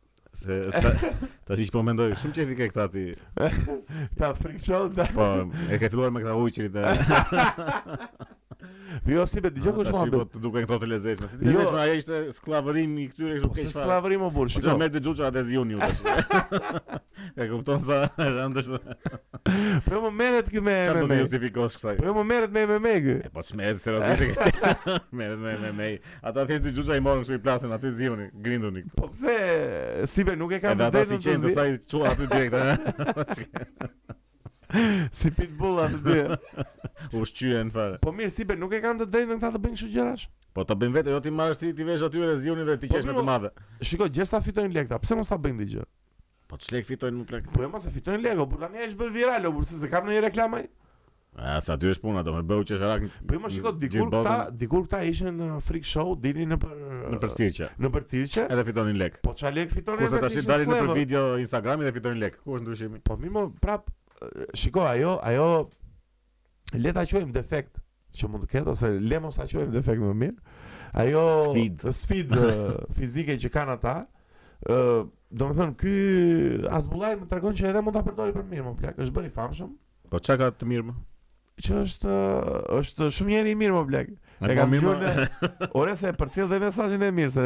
Se 0.33 0.71
ta 0.71 0.93
ta 1.45 1.55
po 1.75 1.81
mendoj, 1.87 2.11
shumë 2.21 2.35
qefi 2.37 2.53
këta 2.59 2.85
ti. 2.93 3.03
ta 4.21 4.29
frikshon. 4.39 4.95
Po, 5.17 5.27
e 5.67 5.79
ke 5.83 5.91
filluar 5.95 6.13
me 6.17 6.23
këta 6.23 6.37
ujqirit. 6.39 6.79
Po 9.05 9.09
jo 9.11 9.21
si 9.25 9.39
vetë 9.41 9.55
dëgjoj 9.55 9.71
kush 9.77 9.89
mund. 9.95 10.13
Si 10.13 10.17
po 10.33 10.41
duken 10.43 10.65
këto 10.65 10.77
të 10.81 10.87
lezeshme. 10.91 11.27
Si 11.31 11.37
të 11.39 11.45
jo. 11.47 11.53
lezeshme, 11.55 11.79
ajo 11.83 11.95
ishte 12.01 12.17
skllavërim 12.35 12.95
i 12.99 13.05
këtyre 13.11 13.37
kështu 13.37 13.49
keq. 13.55 13.69
Po 13.71 13.73
skllavërim 13.77 14.25
u 14.25 14.29
bur. 14.35 14.51
Shikoj 14.51 14.75
me 14.81 14.89
dëgjuçat 14.91 15.29
atë 15.31 15.43
zi 15.47 15.59
uni 15.61 15.77
u 15.77 15.83
tash. 15.83 16.03
E 17.41 17.45
kupton 17.47 17.79
sa 17.85 17.97
janë 18.17 18.63
të. 18.65 18.79
Po 19.85 19.99
më 20.01 20.09
merret 20.19 20.49
kë 20.51 20.63
me. 20.65 20.73
Çfarë 20.87 21.03
do 21.05 21.09
të 21.13 21.19
justifikosh 21.21 21.77
kësaj? 21.79 21.93
Po 22.01 22.15
më 22.17 22.23
merret 22.33 22.55
me 22.55 22.63
me 22.73 22.79
me. 22.83 23.15
Po 23.37 23.43
smet 23.45 23.79
se 23.81 23.93
rasti 23.95 24.29
se. 24.33 24.75
Me 25.21 25.29
me 25.37 25.53
me 25.61 25.71
me. 25.77 25.89
Ata 26.27 26.43
thjesht 26.49 26.65
dëgjuçat 26.65 26.99
i 26.99 27.05
morën 27.05 27.23
kështu 27.23 27.37
i 27.37 27.43
plasën 27.45 27.75
aty 27.77 27.91
zioni, 27.95 28.27
uni, 28.27 28.43
grindun 28.45 28.81
i. 28.81 28.85
Po 28.97 29.07
pse? 29.13 29.37
Si 30.11 30.25
vetë 30.27 30.41
nuk 30.41 30.57
e 30.57 30.59
kanë 30.63 30.87
vetë. 30.87 30.89
Ata 30.89 31.05
si 31.11 31.21
qenë 31.29 31.53
sa 31.55 31.69
i 31.71 31.77
çuat 31.85 32.17
aty 32.17 32.27
direkt. 32.27 34.17
si 35.19 35.31
pitbull 35.35 35.81
atë 35.83 36.01
dy. 36.05 36.19
U 37.17 37.21
shqyen 37.29 37.71
fare. 37.73 37.97
Po 38.03 38.13
mirë, 38.15 38.31
si 38.33 38.45
ber, 38.47 38.59
nuk 38.61 38.73
e 38.75 38.79
kanë 38.83 39.03
të 39.03 39.09
drejtë 39.13 39.35
në 39.35 39.39
këta 39.41 39.57
të 39.57 39.61
bëjnë 39.65 39.77
kështu 39.79 39.89
gjërash? 39.95 40.27
Po 40.55 40.65
ta 40.67 40.75
bëjnë 40.79 40.97
vetë, 40.99 41.15
jo 41.15 41.21
ti 41.25 41.33
marrësh 41.35 41.61
ti 41.61 41.73
ti 41.77 41.87
vesh 41.87 42.03
aty 42.07 42.21
dhe 42.21 42.37
zjuni 42.43 42.65
dhe 42.67 42.77
ti 42.81 42.91
po 42.91 42.97
qesh 42.97 43.07
me 43.09 43.15
të 43.17 43.25
madhe. 43.27 43.51
Po, 43.55 43.87
shikoj, 43.87 44.11
gjersa 44.17 44.41
fitojnë 44.45 44.73
lekta, 44.75 44.99
pse 45.03 45.17
mos 45.19 45.31
ta 45.31 45.39
bëjnë 45.45 45.63
ti 45.65 45.73
gjë? 45.75 45.87
Po 46.51 46.59
të 46.59 46.69
shlek 46.69 46.89
fitojnë 46.91 47.23
më 47.23 47.29
plek. 47.31 47.49
Po 47.55 47.65
e 47.65 47.69
mos 47.71 47.85
e 47.87 47.93
fitojnë 47.95 48.23
lekë, 48.27 48.45
por 48.51 48.61
tani 48.65 48.85
është 48.87 48.99
bërë 49.01 49.15
viral, 49.17 49.49
po 49.55 49.65
se 49.67 49.91
kam 49.91 50.07
ndonjë 50.07 50.25
reklamë. 50.29 50.63
Ja, 51.39 51.53
sa 51.63 51.77
ty 51.79 51.87
është 51.87 52.03
puna, 52.03 52.21
do 52.27 52.33
me 52.35 52.41
bëu 52.43 52.65
që 52.67 52.75
sharak 52.75 53.03
Po 53.23 53.37
ima 53.37 53.47
shikoj 53.49 53.71
dikur 53.79 54.09
këta, 54.11 54.33
dikur 54.59 54.81
këta 54.83 54.99
ishin 55.07 55.29
në 55.39 55.45
freak 55.63 55.87
show, 55.87 56.09
dini 56.19 56.43
në 56.51 56.57
për... 56.59 56.73
Në 57.13 57.19
për 57.21 57.31
cilqe 57.37 57.69
Në 57.85 57.91
për 57.95 58.05
cilqe 58.11 58.43
Edhe 58.51 58.65
fitonin 58.67 58.99
lek 58.99 59.15
Po 59.23 59.31
qa 59.39 59.47
lek 59.55 59.71
fitonin 59.71 60.03
Kurse 60.03 60.19
tash 60.19 60.35
ashtë 60.41 60.49
dalin 60.49 60.67
në 60.73 60.81
për 60.83 60.91
video 60.99 61.23
Instagrami 61.39 61.87
dhe 61.87 61.93
fitonin 61.95 62.19
lek 62.19 62.35
Ku 62.43 62.57
është 62.57 62.65
ndryshimi? 62.67 62.99
Po 63.07 63.15
më 63.23 63.45
prap, 63.63 63.87
shiko 64.53 64.81
ajo, 64.87 65.19
ajo 65.23 65.69
le 66.81 66.93
ta 66.93 67.05
quajmë 67.05 67.33
defekt 67.35 67.79
që 68.17 68.27
mund 68.29 68.45
të 68.45 68.51
ketë 68.53 68.73
ose 68.75 68.89
le 68.99 69.19
mos 69.23 69.37
ta 69.39 69.45
quajmë 69.49 69.75
defekt 69.75 70.03
më 70.03 70.13
mirë. 70.23 70.57
Ajo 71.03 71.25
sfidë 71.47 71.93
sfid 71.95 72.35
fizike 72.97 73.37
që 73.41 73.51
kanë 73.53 73.77
ata, 73.79 73.95
ë 74.67 74.75
uh, 74.77 75.05
do 75.31 75.47
ky 75.79 75.93
Azbullaj 76.75 77.15
më 77.21 77.29
tregon 77.31 77.55
që 77.55 77.69
edhe 77.71 77.81
mund 77.85 77.95
ta 77.95 78.03
përdori 78.05 78.35
për 78.35 78.49
mirë, 78.51 78.65
më 78.67 78.75
plak, 78.81 78.99
është 78.99 79.15
bërë 79.19 79.31
i 79.31 79.33
famshëm. 79.37 79.71
Po 80.11 80.19
çka 80.19 80.37
ka 80.41 80.49
të 80.59 80.67
mirë 80.73 80.89
më? 80.89 80.97
Që 81.61 81.79
është 81.85 82.17
është 82.81 83.09
shumë 83.15 83.35
njëri 83.35 83.55
i 83.55 83.59
mirë 83.63 83.77
më 83.79 83.85
plak. 83.91 84.13
E 84.41 84.55
kam 84.57 84.71
mirë. 84.73 84.91
Ne... 84.99 85.25
Ora 85.77 85.93
se 85.97 86.09
për 86.17 86.31
dhe 86.49 86.57
mesazhin 86.63 87.03
e 87.05 87.09
mirë 87.13 87.33
se 87.35 87.43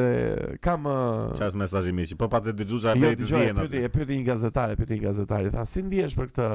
kam 0.63 0.85
Çfarë 0.87 1.53
uh... 1.53 1.57
mesazhi 1.65 1.91
mirë, 1.95 2.09
si? 2.13 2.17
Po 2.19 2.29
patë 2.31 2.53
dëgjuza 2.55 2.93
jo, 2.95 3.09
atë 3.09 3.19
të 3.23 3.27
zien. 3.31 3.59
Jo, 3.65 3.67
e 3.67 3.89
pyeti 3.95 4.19
një 4.21 4.27
gazetar, 4.29 4.71
e 4.71 4.77
pyeti 4.79 4.95
një 4.99 5.05
gazetar, 5.09 5.43
i 5.43 5.51
tha 5.51 5.65
si 5.67 5.83
ndihesh 5.83 6.15
për 6.17 6.29
këtë 6.31 6.45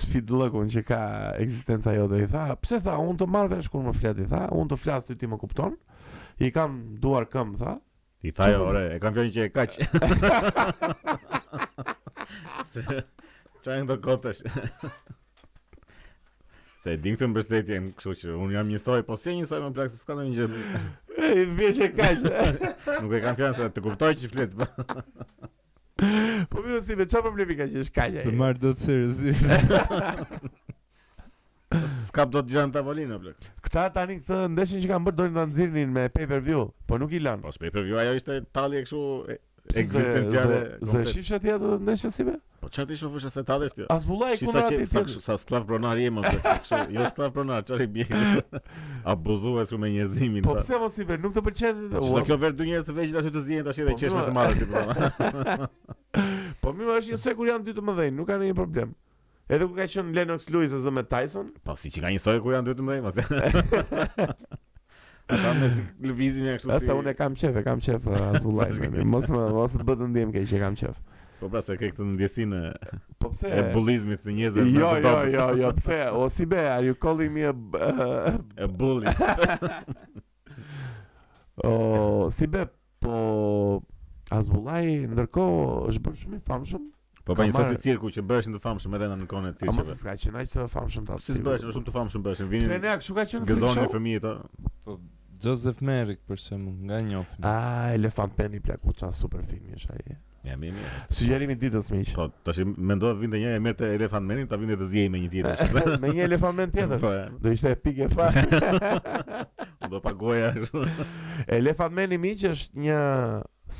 sfidë 0.00 0.40
lëgon 0.40 0.72
që 0.72 0.82
ka 0.88 1.00
ekzistenca 1.44 1.92
jote, 1.98 2.22
i 2.24 2.30
tha. 2.32 2.46
Pse 2.64 2.80
tha, 2.86 2.96
unë 3.04 3.20
të 3.20 3.28
marr 3.36 3.52
vesh 3.52 3.68
kur 3.72 3.84
më 3.84 3.92
flet, 3.98 4.24
i 4.24 4.28
tha. 4.32 4.46
Unë 4.56 4.72
të 4.72 4.80
flas 4.80 5.04
ti 5.10 5.18
ti 5.20 5.28
më 5.34 5.40
kupton. 5.44 5.76
I 6.46 6.50
kam 6.54 6.80
duar 7.02 7.28
këmb, 7.32 7.60
tha. 7.60 7.76
I 8.26 8.32
tha, 8.36 8.48
jo, 8.54 8.64
ore, 8.70 8.86
e 8.96 9.02
kam 9.04 9.14
fjojnë 9.16 9.36
që 9.36 9.44
e 9.44 9.52
kaqë. 9.52 9.92
Qajnë 13.66 13.92
të 13.92 14.00
kotësh. 14.04 14.42
Se 16.86 16.92
e 16.94 16.98
dingë 17.02 17.18
të 17.18 17.26
mbështetjen, 17.32 17.86
kështu 17.98 18.12
që 18.20 18.32
unë 18.38 18.54
jam 18.54 18.68
njësoj, 18.70 19.00
po 19.08 19.16
si 19.18 19.32
e 19.32 19.32
njësoj 19.40 19.58
me 19.62 19.70
plakë, 19.74 19.90
se 19.90 20.04
s'ka 20.04 20.14
në 20.20 20.26
një 20.30 20.36
gjithë. 20.38 20.68
E, 21.26 21.46
bje 21.58 21.70
që 21.74 21.84
e 21.86 21.86
kashë. 21.96 22.32
Nuk 23.02 23.12
e 23.16 23.18
kam 23.24 23.34
fjanë, 23.38 23.54
se 23.56 23.66
të 23.72 23.82
kuptoj 23.82 24.10
që 24.20 24.28
fletë. 24.30 24.58
Po. 24.60 24.98
po 26.52 26.60
mirë 26.60 26.82
si, 26.86 26.94
me 27.00 27.06
qa 27.08 27.22
problemi 27.24 27.56
ka 27.58 27.64
që 27.72 27.82
shkaja? 27.88 28.20
Së 28.20 28.26
të 28.28 28.34
marrë 28.42 28.62
do 28.66 28.70
të 28.76 28.84
sërëzisht. 28.84 30.44
s'ka 32.10 32.26
për 32.28 32.36
do 32.36 32.42
të 32.44 32.52
gjanë 32.58 32.76
tavolinë, 32.76 33.10
në 33.14 33.18
plakë. 33.24 33.48
Këta 33.66 33.86
tani 33.96 34.20
këtë 34.20 34.38
ndeshin 34.52 34.84
që 34.84 34.92
kam 34.92 35.08
bërë, 35.08 35.18
do 35.22 35.26
në 35.32 35.46
nëzirnin 35.54 35.96
me 35.96 36.04
pay-per-view, 36.18 36.68
po 36.86 37.00
nuk 37.02 37.16
i 37.16 37.22
lanë. 37.24 37.42
Po, 37.48 37.56
pay 37.64 37.72
per 37.74 37.88
view 37.88 37.98
ajo 38.04 38.14
ishte 38.20 38.38
tali 38.54 38.78
e 38.78 38.84
këshu, 38.86 39.02
ekzistenciale. 39.74 40.58
Zë 40.84 41.02
shishe 41.10 41.38
ti 41.42 41.50
atë 41.52 41.68
ndeshje 41.82 42.10
si 42.14 42.26
më? 42.26 42.34
Po 42.62 42.68
çfarë 42.72 42.88
ti 42.92 42.98
shofsh 43.00 43.28
se 43.32 43.42
ta 43.48 43.56
dështi? 43.60 43.86
As 43.92 44.04
vullai 44.08 44.36
ku 44.40 44.50
na 44.54 44.62
ti 44.68 44.78
sa 44.90 45.02
sa 45.08 45.36
sklav 45.40 45.66
pronari 45.68 46.06
jemi 46.06 46.22
më. 46.22 46.34
Jo 46.94 47.06
sklav 47.10 47.32
pronar, 47.34 47.64
çfarë 47.68 47.86
bie? 47.92 48.06
Abuzues 49.12 49.72
me 49.80 49.90
njerëzimin. 49.94 50.44
Po 50.46 50.56
pse 50.60 50.78
mos 50.82 50.98
i 51.02 51.06
bën? 51.08 51.22
Nuk 51.24 51.36
të 51.36 51.44
pëlqen. 51.48 51.80
Po 51.96 52.04
çfarë 52.06 52.28
kjo 52.30 52.38
vërt 52.44 52.58
du 52.60 52.68
njerëz 52.70 52.86
të 52.90 52.96
vëgjë 53.00 53.20
aty 53.22 53.32
të 53.36 53.44
zihen 53.48 53.66
tash 53.68 53.82
edhe 53.82 53.94
po 53.94 54.02
qeshme 54.02 54.26
pra. 54.26 54.44
të 54.50 54.60
si 54.60 54.68
po. 54.70 55.72
Po 56.64 56.72
më 56.76 56.86
vjen 56.90 57.22
se 57.26 57.34
kur 57.38 57.50
janë 57.52 57.66
dy 57.70 57.76
të 57.80 57.84
mëdhen, 57.90 58.16
nuk 58.20 58.30
kanë 58.30 58.42
ndonjë 58.42 58.58
problem. 58.62 58.94
Edhe 59.46 59.66
ku 59.70 59.76
ka 59.78 59.86
qenë 59.90 60.14
Lennox 60.16 60.48
Lewis 60.50 60.72
e 60.74 60.80
zë 60.82 60.90
me 60.94 61.06
Tyson? 61.06 61.52
Po 61.66 61.76
si 61.78 61.92
që 61.94 62.02
ka 62.08 62.14
një 62.14 62.22
sojë 62.22 62.40
ku 62.42 62.50
janë 62.56 62.70
dhe 62.72 62.78
të 62.80 62.86
mëdhej, 62.88 63.02
mështë. 63.04 64.54
Ata 65.26 65.52
me 65.58 65.70
lëvizin 66.06 66.46
e 66.46 66.52
kështu. 66.56 66.70
Asa 66.70 66.94
unë 66.94 67.14
kam 67.18 67.34
qef, 67.38 67.56
e 67.58 67.62
kam 67.66 67.80
qef 67.82 68.04
Azullaj. 68.14 68.78
mos 69.10 69.26
më 69.32 69.40
mos 69.56 69.72
bë 69.82 69.96
të 69.98 70.08
ndiem 70.12 70.30
keq 70.34 70.44
që 70.52 70.60
kam 70.62 70.76
qef. 70.78 71.00
Po 71.40 71.48
pra 71.52 71.60
se 71.64 71.74
ke 71.76 71.90
këtë 71.92 72.06
ndjesinë 72.14 72.60
po 73.20 73.32
pse 73.34 73.50
e 73.52 73.64
bullizmit 73.74 74.22
të 74.24 74.32
njëzër 74.38 74.68
jo, 74.72 74.90
jo, 75.04 75.10
jo, 75.28 75.48
jo, 75.60 75.72
pëse, 75.76 75.82
pse? 75.82 75.98
O 76.16 76.28
si 76.32 76.46
be, 76.48 76.62
are 76.72 76.86
you 76.86 76.94
calling 76.96 77.34
me 77.34 77.44
a 77.44 77.52
a 78.62 78.68
bully? 78.70 79.10
o 81.66 82.30
si 82.32 82.46
be, 82.48 82.62
po 83.02 83.18
Azbulaj 84.32 84.88
ndërkohë 85.10 85.66
është 85.90 86.00
bërë 86.06 86.20
shumë 86.22 86.38
i 86.38 86.40
famshëm. 86.46 86.86
Po 87.26 87.34
pa 87.34 87.44
njëse 87.50 87.66
si 87.74 87.82
cirku 87.84 88.08
që 88.14 88.24
bëshin 88.30 88.54
të 88.56 88.62
famshëm 88.62 88.96
edhe 88.96 89.10
në 89.12 89.18
në 89.26 89.28
kone 89.30 89.52
të 89.52 89.66
cirqeve 89.66 89.74
A 89.74 89.76
mos 89.82 90.00
s'ka 90.00 90.14
qenaj 90.22 90.46
që 90.46 90.62
të 90.62 90.66
famshëm 90.72 91.06
të 91.10 91.18
Si 91.26 91.36
të 91.42 91.58
shumë 91.70 91.86
të 91.88 91.94
famshëm 91.98 92.24
bëshin 92.26 92.50
Vinin 92.52 92.70
Se 92.70 92.78
ne 92.78 93.22
të 93.34 93.42
Gëzoni 93.50 93.82
e 93.82 93.86
fëmijë 93.92 94.22
të 94.24 94.34
Joseph 95.44 95.80
Merrick 95.84 96.22
për 96.28 96.38
shemb 96.40 96.84
nga 96.86 96.98
Njofni. 97.04 97.42
Ah, 97.44 97.90
Elephant 97.94 98.32
Man 98.38 98.54
i 98.56 98.60
plaku 98.64 98.94
çan 98.96 99.12
super 99.14 99.42
filmi 99.46 99.76
është 99.76 99.96
ai. 99.96 100.16
Ja, 100.46 100.54
mi, 100.56 100.68
mi. 100.70 100.82
Sugjerimi 101.10 101.56
i 101.56 101.58
ditës 101.58 101.88
miq. 101.90 102.12
Po, 102.14 102.28
tash 102.46 102.60
mendoj 102.62 103.10
të 103.16 103.18
vinte 103.24 103.38
një 103.42 103.54
e 103.56 103.62
merrte 103.62 103.88
Elephant 103.96 104.28
Manin, 104.28 104.46
ta 104.46 104.54
vinte 104.60 104.76
të 104.78 104.86
zgjej 104.92 105.08
me 105.10 105.18
një 105.18 105.30
tjetër. 105.32 105.96
Me 106.04 106.12
një 106.14 106.22
Elephant 106.28 106.54
Man 106.56 106.70
tjetër. 106.74 107.00
Po. 107.02 107.12
Do 107.42 107.54
ishte 107.56 107.72
epik 107.74 107.98
e 108.06 108.08
fat. 108.12 108.54
Do 109.90 109.98
pagoja. 110.04 110.52
Elephant 111.56 111.96
Man 111.98 112.14
i 112.14 112.20
miq 112.22 112.44
është 112.52 112.84
një 112.84 113.00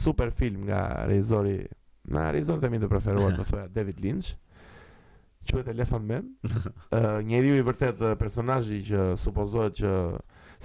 super 0.01 0.35
film 0.35 0.67
nga 0.67 0.81
regjizori 1.07 1.55
nga 2.09 2.25
Arizona 2.33 2.63
të 2.67 2.71
mi 2.73 2.83
të 2.83 2.91
preferuar 2.91 3.35
të 3.35 3.45
thëja 3.51 3.69
David 3.75 4.01
Lynch 4.05 4.29
Qëhet 5.51 5.67
Elephant 5.73 6.07
Man 6.07 6.29
Njeri 6.93 7.29
njeriu 7.31 7.57
i 7.59 7.65
vërtet 7.67 8.03
personazhi 8.21 8.77
që 8.87 9.07
supozohet 9.23 9.79
që 9.81 9.91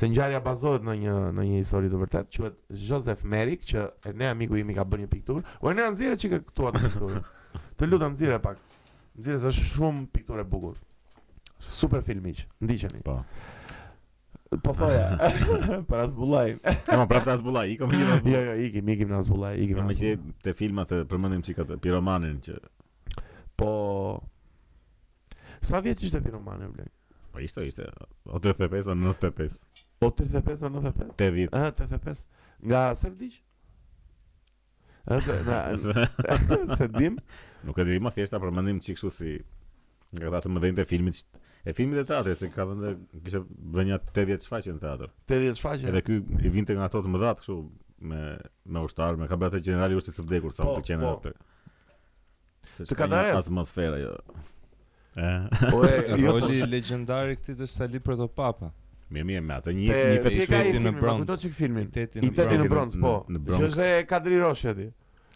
se 0.02 0.08
ngjarja 0.10 0.42
bazohet 0.42 0.82
në 0.82 0.96
një 1.04 1.16
në 1.38 1.44
një 1.46 1.58
histori 1.60 1.90
të 1.92 1.98
vërtet, 2.02 2.30
quhet 2.34 2.56
Joseph 2.90 3.26
Merrick, 3.34 3.68
që 3.70 3.84
ne 4.18 4.32
amiku 4.34 4.58
imi 4.58 4.74
ka 4.74 4.82
bërë 4.90 5.04
një 5.04 5.10
pikturë. 5.12 5.44
U 5.62 5.74
ne 5.78 5.84
anzira 5.86 6.18
që 6.18 6.32
këtu 6.40 6.66
atë 6.72 6.82
pikturë. 6.88 7.20
Të 7.78 7.90
lutem 7.92 8.16
nxirë 8.16 8.40
pak. 8.42 8.58
Nxirë 9.20 9.38
se 9.44 9.52
është 9.52 9.66
shumë 9.76 10.08
pikturë 10.18 10.42
e 10.42 10.48
bukur. 10.50 10.80
Super 11.62 12.02
film 12.08 12.26
hiç. 12.32 12.48
Ndiqeni. 12.66 13.04
Po. 13.06 13.20
Po 14.66 14.74
thoja, 14.76 15.06
para 15.88 16.08
zbulajin. 16.12 16.58
Ja, 16.66 17.06
prapë 17.08 17.28
ta 17.30 17.38
zbulaj, 17.40 17.70
ikëm 17.78 17.94
një 17.94 18.00
në 18.02 18.16
zbulaj. 18.24 18.34
Jo, 18.34 18.42
jo, 18.50 18.56
ikim, 18.66 18.90
ikim 18.96 19.14
në 19.14 19.20
zbulaj, 19.30 19.60
ikim 19.64 19.78
në 19.80 19.86
zbulaj. 19.86 19.94
Me 19.94 20.00
që 20.02 20.42
te 20.48 20.56
filmat 20.58 20.92
të 20.92 21.00
përmëndim 21.14 21.46
që 21.48 21.56
këtë 21.62 21.78
piromanin 21.86 22.42
që... 22.50 22.58
Po... 23.62 23.70
Sa 25.64 25.80
vjetë 25.86 26.02
që 26.02 26.08
ishte 26.10 26.22
piromanin, 26.26 26.74
blek? 26.76 26.92
Po 27.32 27.40
ishte, 27.40 27.64
ishte, 27.70 27.86
85 28.28 28.84
a 28.84 29.34
pesë. 29.40 29.62
Po 30.02 30.10
35 30.18 30.64
në 30.66 30.72
95? 30.74 31.14
80. 31.52 31.52
85. 31.54 31.54
Ah, 31.54 31.68
85. 31.70 32.22
Nga 32.62 32.82
Sevdiç. 32.98 33.36
Ëh, 35.06 35.78
se 36.80 36.88
dim. 36.96 37.20
Nuk 37.68 37.78
e 37.78 37.86
di 37.86 37.98
më 38.02 38.14
thjeshta 38.16 38.40
përmendim 38.42 38.80
çik 38.82 38.98
kështu 38.98 39.12
si 39.14 39.36
nga 40.18 40.32
ata 40.32 40.42
të 40.48 40.52
mëdhenjtë 40.56 40.82
të 40.82 40.88
filmit. 40.90 41.22
E 41.70 41.76
filmit 41.78 42.02
e 42.02 42.06
teatrit 42.10 42.42
se 42.42 42.50
ka 42.56 42.66
vende 42.70 42.96
kishte 43.22 43.44
vënë 43.78 44.00
atë 44.00 44.10
80 44.26 44.48
shfaqje 44.48 44.74
në 44.80 44.84
teatr. 44.88 45.14
80 45.30 45.62
shfaqje. 45.62 45.90
Edhe 45.94 46.02
ky 46.08 46.18
i 46.50 46.54
vinte 46.58 46.74
nga 46.80 46.90
ato 46.90 47.04
të 47.06 47.14
mëdha 47.14 47.36
kështu 47.38 47.60
me 48.12 48.24
me 48.74 48.86
ushtar, 48.88 49.20
me 49.22 49.30
kabinete 49.30 49.62
generali 49.70 50.02
ushtit 50.02 50.18
të 50.18 50.26
vdekur, 50.26 50.58
sa 50.58 50.66
po, 50.66 50.80
pëlqen 50.80 51.06
po, 51.06 51.14
atë. 51.20 51.36
Po. 52.74 52.90
Të 52.90 53.14
atmosfera 53.38 54.02
jo. 54.02 54.16
Ëh. 55.14 55.66
Po 55.70 55.86
e, 55.86 55.98
roli 56.26 56.64
legjendar 56.66 57.30
i 57.30 57.38
këtij 57.38 57.62
të 57.62 57.70
Stali 57.70 58.02
Protopapa. 58.02 58.56
papa. 58.72 58.76
Mirë, 59.12 59.26
mirë, 59.28 59.44
me 59.44 59.56
atë 59.60 59.72
një 59.76 59.96
një 59.98 60.32
fetë 60.32 60.72
i 60.72 60.80
në 60.86 60.92
bronzë. 60.96 61.24
Më 61.24 61.28
këtë 61.32 61.44
qikë 61.48 61.56
filmin, 61.58 61.88
i 61.92 62.30
të 62.36 62.46
në 62.62 62.68
Bronx, 62.72 62.96
po. 63.04 63.14
Në 63.36 63.42
bronzë. 63.48 63.88
Kadri 64.08 64.38
Roshi 64.40 64.70
ati? 64.72 64.86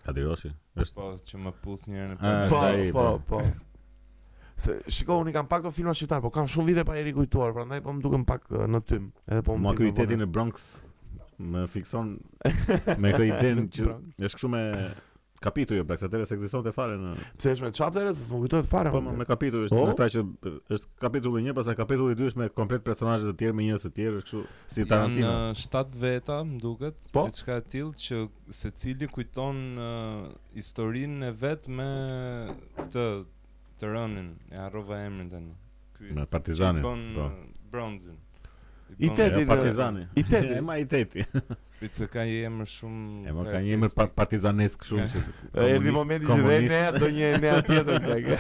Kadri 0.06 0.24
Roshi? 0.30 0.52
Po, 0.96 1.10
që 1.28 1.40
më 1.44 1.54
puth 1.64 1.90
njërë 1.92 2.08
në 2.14 2.16
Bronx. 2.22 2.94
Po, 2.96 3.06
po, 3.28 3.42
po, 3.42 3.42
po. 3.44 4.52
Se 4.64 4.78
shiko 4.96 5.18
unë 5.20 5.34
i 5.34 5.36
kam 5.36 5.50
pak 5.52 5.66
të 5.68 5.74
filma 5.76 5.92
shqiptarë, 5.98 6.24
po 6.24 6.32
kam 6.32 6.48
shumë 6.52 6.70
vite 6.72 6.86
pa 6.88 6.96
i 6.96 7.04
rikujtuar, 7.10 7.52
prandaj 7.58 7.82
po 7.84 7.96
më 7.98 8.04
duke 8.06 8.22
më 8.22 8.30
pak 8.30 8.48
në 8.72 8.82
tym, 8.88 9.10
Edhe 9.28 9.44
po 9.44 9.58
më 9.60 9.74
më 9.82 10.06
i 10.16 10.20
në 10.22 10.30
Bronx, 10.32 10.70
më 11.44 11.66
fikson 11.74 12.14
me 12.16 13.12
këtë 13.12 13.28
idenë 13.34 13.66
në 13.66 13.74
që... 13.76 13.98
Eshtë 14.22 14.40
këshu 14.40 14.54
me 14.56 14.64
kapitull 15.46 15.80
jo 15.82 15.86
pra 15.88 15.98
këtë 16.00 16.12
derës 16.14 16.54
fare 16.76 16.96
në 17.00 17.12
pse 17.38 17.52
është 17.56 17.66
me 17.68 17.72
chapter 17.78 18.08
se 18.18 18.26
s'mund 18.28 18.46
kujtohet 18.48 18.68
fare 18.70 18.92
po 18.94 19.02
me 19.06 19.28
kapitull 19.30 19.68
është 19.68 19.80
oh? 19.80 19.92
ata 19.92 20.08
që 20.16 20.24
është 20.76 20.90
kapitulli 21.04 21.44
1 21.48 21.58
pastaj 21.58 21.76
kapitulli 21.80 22.18
2 22.20 22.32
është 22.32 22.42
me 22.42 22.48
komplet 22.60 22.86
personazhe 22.86 23.30
të 23.30 23.36
tjerë 23.44 23.58
me 23.60 23.68
njerëz 23.68 23.86
të 23.86 23.94
tjerë 24.00 24.24
kështu 24.26 24.44
si 24.76 24.88
Tarantino 24.90 25.32
në 25.32 25.54
uh, 25.54 25.62
7 25.62 26.02
veta 26.02 26.40
më 26.50 26.60
duket 26.64 27.10
po? 27.14 27.28
diçka 27.30 27.60
e 27.62 27.66
tillë 27.76 27.96
që 28.06 28.22
secili 28.62 29.10
kujton 29.18 29.62
uh, 29.78 30.26
historinë 30.58 31.32
e 31.34 31.38
vet 31.46 31.70
me 31.78 31.90
këtë 32.80 33.08
të 33.80 33.94
rënën 33.94 34.30
e 34.56 34.62
harrova 34.66 35.02
emrin 35.08 35.32
tani 35.34 35.56
ky 36.00 36.16
me 36.18 36.28
Partizanin 36.32 36.86
po 36.86 36.96
bronzin 37.74 38.22
I 39.00 39.10
teti 39.16 39.42
i 39.42 39.46
Partizani 39.46 40.08
I 40.16 40.24
teti 40.24 40.54
Ema 40.58 40.78
i 40.78 40.86
teti 40.88 41.24
Pritë 41.80 42.08
ka 42.12 42.20
një 42.24 42.38
emër 42.50 42.66
shumë 42.72 43.30
Ema 43.32 43.44
ka 43.48 43.58
një 43.64 43.72
emër 43.78 43.92
partizanesk 44.16 44.82
shumë 44.88 45.10
E 45.60 45.66
e 45.76 45.80
një 45.84 45.92
moment 45.96 46.24
i 46.24 46.26
gjithë 46.30 46.52
e 46.54 46.56
nea 46.70 46.92
Do 46.96 47.08
një 47.16 47.26
e 47.30 47.32
nea 47.44 47.60
tjetër 47.70 47.98
të 48.06 48.16
ke 48.28 48.36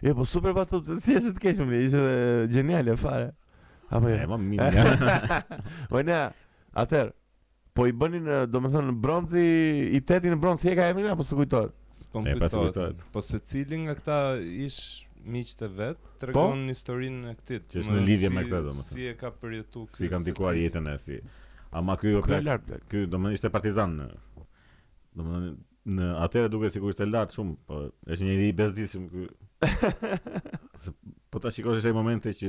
E 0.00 0.02
po 0.16 0.24
super 0.28 0.52
batu 0.56 0.76
Si 0.94 1.10
e 1.12 1.14
shëtë 1.26 1.40
keshë 1.44 1.62
më 1.68 1.72
një 1.74 1.80
Ishë 1.90 2.80
e 2.94 2.98
fare 3.04 3.28
Apo 3.90 4.04
jo 4.08 4.14
Ema 4.22 4.36
minja 4.40 4.66
e 6.00 6.02
nea 6.08 6.24
Atër 6.74 7.08
Po 7.74 7.86
i 7.90 7.92
bënin 7.92 8.24
Do 8.48 8.58
më 8.64 8.68
thënë 8.78 8.92
bronzi 9.02 9.44
I 9.90 9.98
teti 10.00 10.28
në 10.32 10.38
bronzi 10.40 10.70
E 10.72 10.74
ka 10.78 10.84
emër 10.94 11.04
nga 11.10 11.18
po 11.20 11.24
së 11.28 11.34
kujtojtë 11.42 13.02
Po 13.12 13.18
se 13.22 13.38
cilin 13.44 13.80
nga 13.90 13.96
këta 14.00 14.16
ishë 14.64 15.03
Miqët 15.26 15.62
e 15.64 15.68
vet, 15.68 15.98
po? 15.98 16.10
tregon 16.20 16.60
po? 16.60 16.70
historinë 16.72 17.30
e 17.32 17.36
këtij. 17.40 17.60
Që 17.72 17.80
është 17.82 17.92
në 17.94 18.04
lidhje 18.08 18.28
si, 18.30 18.34
me 18.36 18.42
këtë 18.44 18.60
domethënë. 18.68 18.88
Si 18.90 19.06
e 19.10 19.14
ka 19.20 19.30
përjetuar 19.42 19.86
këtë? 19.88 19.96
Si 20.00 20.10
ka 20.12 20.20
ndikuar 20.22 20.58
jetën 20.60 20.90
e 20.92 20.96
si. 21.04 21.20
Ama 21.80 21.96
ky 22.00 22.12
ky 22.26 22.56
ky 22.90 23.04
domethënë 23.14 23.38
ishte 23.38 23.50
partizan. 23.56 23.96
Domethënë 25.16 25.54
në 25.98 26.10
atëre 26.26 26.52
duket 26.52 26.76
sikur 26.76 26.92
ishte 26.94 27.08
lart 27.08 27.34
shumë, 27.36 27.56
po 27.68 27.80
është 28.14 28.28
një 28.28 28.36
i 28.48 28.52
bezdisëm 28.60 29.08
ky. 29.12 29.26
Po 31.34 31.40
ta 31.42 31.50
shikosh 31.50 31.82
ai 31.82 31.90
momente 31.90 32.30
që 32.38 32.48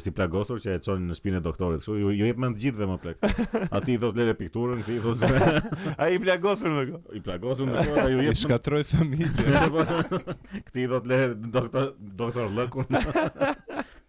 është 0.00 0.08
i 0.08 0.12
plagosur 0.16 0.60
që 0.64 0.70
e 0.78 0.80
çon 0.80 1.02
në 1.04 1.16
shpinën 1.18 1.34
e 1.42 1.42
doktorit. 1.44 1.82
Kështu 1.82 1.96
ju, 2.00 2.12
ju 2.16 2.28
jep 2.30 2.38
mend 2.40 2.56
gjithëve 2.56 2.86
më 2.88 2.94
plak. 3.02 3.26
Ati 3.76 3.92
i 3.92 4.00
thos 4.00 4.14
lere 4.16 4.32
pikturën, 4.38 4.80
ti 4.86 4.94
i 4.96 5.02
thos. 5.04 5.20
ai 6.00 6.14
i 6.16 6.20
plagosur 6.22 6.72
më 6.78 6.84
ko. 6.94 7.00
I 7.12 7.20
plagosur 7.26 7.68
më 7.68 7.84
ko, 7.90 8.06
ju 8.08 8.22
jep. 8.24 8.32
I 8.32 8.42
shkatroi 8.46 8.86
familjen. 8.88 9.76
Kti 10.70 10.86
i 10.86 10.88
thot 10.94 11.10
lere 11.12 11.34
doktor 11.36 11.90
doktor 12.22 12.48
Lëkun. 12.56 12.88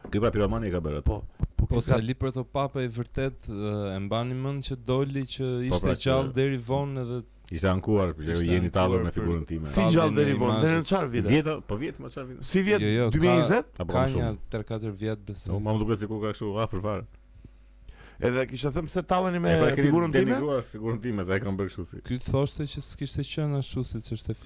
Ky 0.09 0.19
pra 0.19 0.31
piromani 0.33 0.67
e 0.69 0.73
ka 0.73 0.79
bërë. 0.83 1.01
Po. 1.05 1.19
Po, 1.59 1.65
po 1.67 1.81
sa 1.83 1.97
li 1.99 2.15
për 2.15 2.31
të 2.38 2.43
papa 2.55 2.83
e 2.83 2.88
vërtet 2.95 3.49
e 3.51 3.97
mbani 4.05 4.38
mend 4.39 4.63
që 4.69 4.77
doli 4.88 5.25
që 5.27 5.49
ishte 5.69 5.75
po, 5.75 5.81
pra, 5.89 5.95
gjallë 6.03 6.33
deri 6.38 6.59
vonë 6.69 7.03
edhe 7.03 7.19
Ishte 7.49 7.65
ankuar, 7.71 8.12
që 8.13 8.35
jeni 8.45 8.69
tallur 8.69 9.01
me 9.01 9.09
figurën 9.12 9.41
time. 9.49 9.65
Si 9.65 9.81
gjallë 9.89 10.13
deri 10.19 10.35
vonë, 10.38 10.57
deri 10.63 10.81
në 10.81 10.85
çfarë 10.85 11.09
vite? 11.15 11.31
Vjet, 11.33 11.47
po 11.65 11.77
vjet, 11.81 11.97
më 12.03 12.12
çfarë 12.13 12.27
vite? 12.29 12.43
Si 12.45 12.62
vjet? 12.62 12.83
2020? 13.09 13.15
Jo, 13.17 13.62
jo, 13.65 13.88
ka 13.95 14.03
një 14.19 14.27
3-4 14.53 14.91
vjet 15.01 15.23
besoj. 15.25 15.55
Unë 15.57 15.88
më 15.89 15.97
si 15.97 16.03
se 16.03 16.09
ka 16.12 16.19
kështu 16.27 16.49
afër 16.65 16.83
fare. 16.83 17.07
Edhe 18.29 18.43
kisha 18.51 18.69
thëmë 18.75 18.93
se 18.93 19.03
talleni 19.13 19.41
me 19.41 19.55
figurën 19.79 20.13
time? 20.13 20.38
E 20.38 20.43
pra 20.43 20.59
e 20.62 20.67
figurën 20.75 21.01
time, 21.07 21.25
se 21.25 21.39
e 21.39 21.43
kam 21.47 21.57
bërë 21.57 21.73
kështu 21.73 21.88
si. 21.89 22.03
Ky 22.05 22.19
thoshte 22.27 22.67
që 22.69 22.85
s'kishte 22.91 23.25
qënë 23.33 23.63
ashtu 23.63 23.85
si 23.93 24.03
që 24.05 24.19
është 24.19 24.38
e 24.38 24.43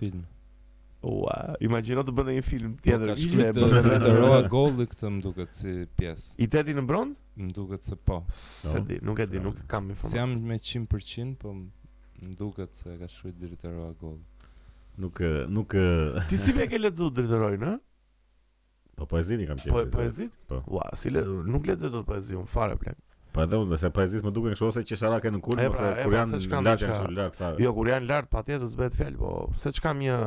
Ua, 1.03 1.33
imagjino 1.63 2.03
të 2.07 2.13
bënde 2.15 2.33
një 2.37 2.43
film 2.47 2.73
po, 2.77 2.83
tjetër 2.85 3.09
Po 3.09 3.11
ka 3.11 3.15
shkrytë 3.19 3.53
të 3.67 3.79
rritëroa 3.87 4.37
golli 4.51 4.85
këtë 4.87 5.09
më 5.11 5.23
duket 5.25 5.57
si 5.59 5.73
pjesë 5.99 6.37
I 6.39 6.47
teti 6.53 6.75
në 6.77 6.83
bronzë? 6.87 7.17
Më 7.43 7.55
duket 7.57 7.89
se 7.89 7.97
po 8.07 8.19
Se 8.31 8.79
di, 8.87 9.01
nuk 9.03 9.19
e 9.19 9.27
di, 9.33 9.41
nuk 9.43 9.57
kam 9.73 9.89
informatë 9.91 10.21
jam 10.21 10.35
me 10.47 10.59
100% 10.59 11.41
po 11.41 11.51
më 11.57 12.35
duket 12.39 12.79
se 12.79 12.95
ka 13.01 13.09
shkrytë 13.11 13.41
të 13.41 13.49
rritëroa 13.51 13.89
golli 13.99 14.23
Nuk, 15.03 15.19
nuk... 15.51 15.75
Ti 16.29 16.39
si 16.39 16.55
me 16.55 16.69
ke 16.71 16.79
lexuar 16.79 17.11
të 17.17 17.25
rritëroj, 17.27 17.75
Po 18.95 19.09
poezi 19.11 19.35
i 19.43 19.47
kam 19.51 19.59
po, 19.59 19.73
qenë 19.73 19.75
Po 19.83 19.97
poezi? 19.97 20.29
Po 20.53 20.61
Ua, 20.71 20.87
si 20.95 21.11
le, 21.11 21.25
nuk 21.51 21.67
letëzu 21.67 21.97
të 21.99 22.07
poezi, 22.13 22.39
un 22.39 22.47
fare 22.55 22.79
plek 22.79 23.01
Po 23.33 23.41
edhe 23.41 23.57
unë, 23.63 23.77
se 23.81 23.89
poezisë 23.89 24.27
më 24.27 24.31
duken 24.35 24.53
kështu 24.53 24.67
ose 24.67 24.81
qesharake 24.85 25.31
në 25.33 25.39
kulm 25.41 25.57
pra, 25.73 25.73
ose 25.73 26.03
kur 26.03 26.13
pra, 26.13 26.19
janë 26.19 26.39
ndaj 26.65 26.81
kështu 26.83 27.13
lart 27.17 27.37
fare. 27.39 27.55
Jo, 27.63 27.71
kur 27.73 27.87
janë 27.89 28.05
lart 28.11 28.27
patjetër 28.33 28.69
s'bëhet 28.69 28.97
fjalë, 28.99 29.17
po 29.21 29.31
se 29.57 29.71
çka 29.73 29.87
kam 29.89 30.03
një 30.03 30.17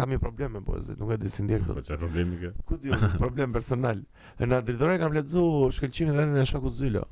kam 0.00 0.14
një 0.14 0.18
problem 0.22 0.54
me 0.56 0.62
poezinë, 0.64 0.96
nuk 1.02 1.12
e 1.12 1.18
di 1.26 1.32
si 1.34 1.44
ndjek. 1.44 1.66
Po 1.68 1.82
çfarë 1.84 2.00
problemi 2.00 2.38
ke? 2.40 2.52
Ku 2.70 2.78
di 2.80 2.92
problem 3.20 3.52
personal. 3.52 4.00
Në 4.40 4.48
na 4.48 4.62
drejtore 4.64 4.94
kam 5.02 5.12
lexuar 5.12 5.74
shkëlqimin 5.76 6.14
e 6.14 6.16
dhënën 6.16 6.40
e 6.40 6.46
Shaku 6.54 6.72
Zylo. 6.78 7.04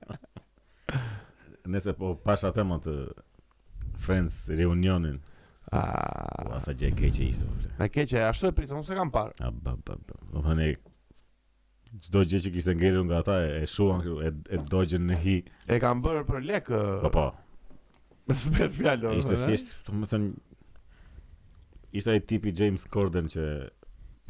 Nëse 1.74 1.96
po 1.98 2.14
pasha 2.26 2.54
temën 2.54 2.86
të 2.86 2.96
eh, 3.02 3.20
Friends 4.06 4.44
reunionin. 4.62 5.18
Ah. 5.72 6.44
Ua 6.50 6.60
sa 6.60 6.74
gjë 6.76 6.90
keqe 7.00 7.24
ishte. 7.32 7.48
Na 7.80 7.88
keqe, 7.88 8.20
ashtu 8.28 8.50
e 8.50 8.56
prisëm, 8.56 8.82
se 8.84 8.96
kam 8.96 9.10
parë. 9.12 9.32
A 9.40 9.48
ba 9.50 9.72
ba 9.86 9.96
ba. 9.96 10.18
Do 10.32 10.42
të 10.42 10.42
thënë 10.48 10.68
çdo 12.06 12.22
gjë 12.28 12.40
që 12.46 12.52
kishte 12.52 12.74
ngelur 12.76 13.06
nga 13.08 13.22
ata 13.24 13.38
e, 13.54 13.64
shuan 13.74 14.02
këtu 14.04 14.16
e 14.20 14.30
e 14.56 14.60
dogjën 14.72 15.06
në 15.08 15.18
hi. 15.24 15.36
E 15.72 15.78
kam 15.80 16.04
bërë 16.04 16.26
për 16.28 16.44
lek. 16.50 16.68
Po 17.06 17.10
po. 17.16 17.24
Me 18.28 18.36
sbet 18.38 18.74
fjalë. 18.76 19.14
Ishte 19.22 19.40
thjesht, 19.46 19.74
do 19.88 20.02
të 20.04 20.10
thënë 20.12 20.32
ishte 22.02 22.12
ai 22.12 22.20
tipi 22.30 22.52
James 22.58 22.84
Corden 22.92 23.32
që 23.32 23.46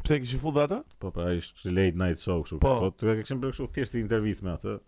pse 0.03 0.21
kishte 0.23 0.39
futur 0.45 0.63
ata? 0.63 0.79
Po 0.95 1.11
pra, 1.11 1.27
po, 1.27 1.41
ishte 1.43 1.75
late 1.75 1.99
night 2.03 2.23
show 2.23 2.39
kështu. 2.47 2.61
Po, 2.63 2.75
po 2.85 2.91
ti 2.95 3.09
ke 3.11 3.19
kishim 3.27 3.43
bërë 3.43 3.57
kështu 3.57 3.69
thjesht 3.75 3.99
intervistë 4.07 4.47
me 4.47 4.55
atë. 4.55 4.79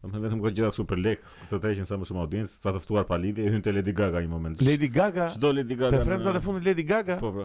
Më 0.00 0.20
vetëm 0.24 0.38
ka 0.40 0.50
gjëra 0.56 0.70
super 0.72 0.96
lek, 1.00 1.20
të 1.50 1.58
treqin 1.60 1.86
sa 1.88 1.96
më 2.00 2.06
shumë 2.08 2.20
audiencë, 2.22 2.54
sa 2.64 2.70
të 2.72 2.80
ftuar 2.86 3.04
pa 3.08 3.18
lidhje, 3.20 3.50
hyn 3.52 3.60
te 3.66 3.74
Lady 3.74 3.92
Gaga 3.96 4.22
një 4.24 4.30
moment. 4.32 4.62
Lady 4.64 4.88
Gaga. 4.88 5.26
Çdo 5.34 5.50
Lady 5.52 5.76
Gaga. 5.80 5.98
Te 5.98 6.06
frenza 6.08 6.32
e 6.32 6.40
fundit 6.46 6.64
Lady 6.70 6.84
Gaga. 6.92 7.16
Po 7.20 7.32
po. 7.34 7.44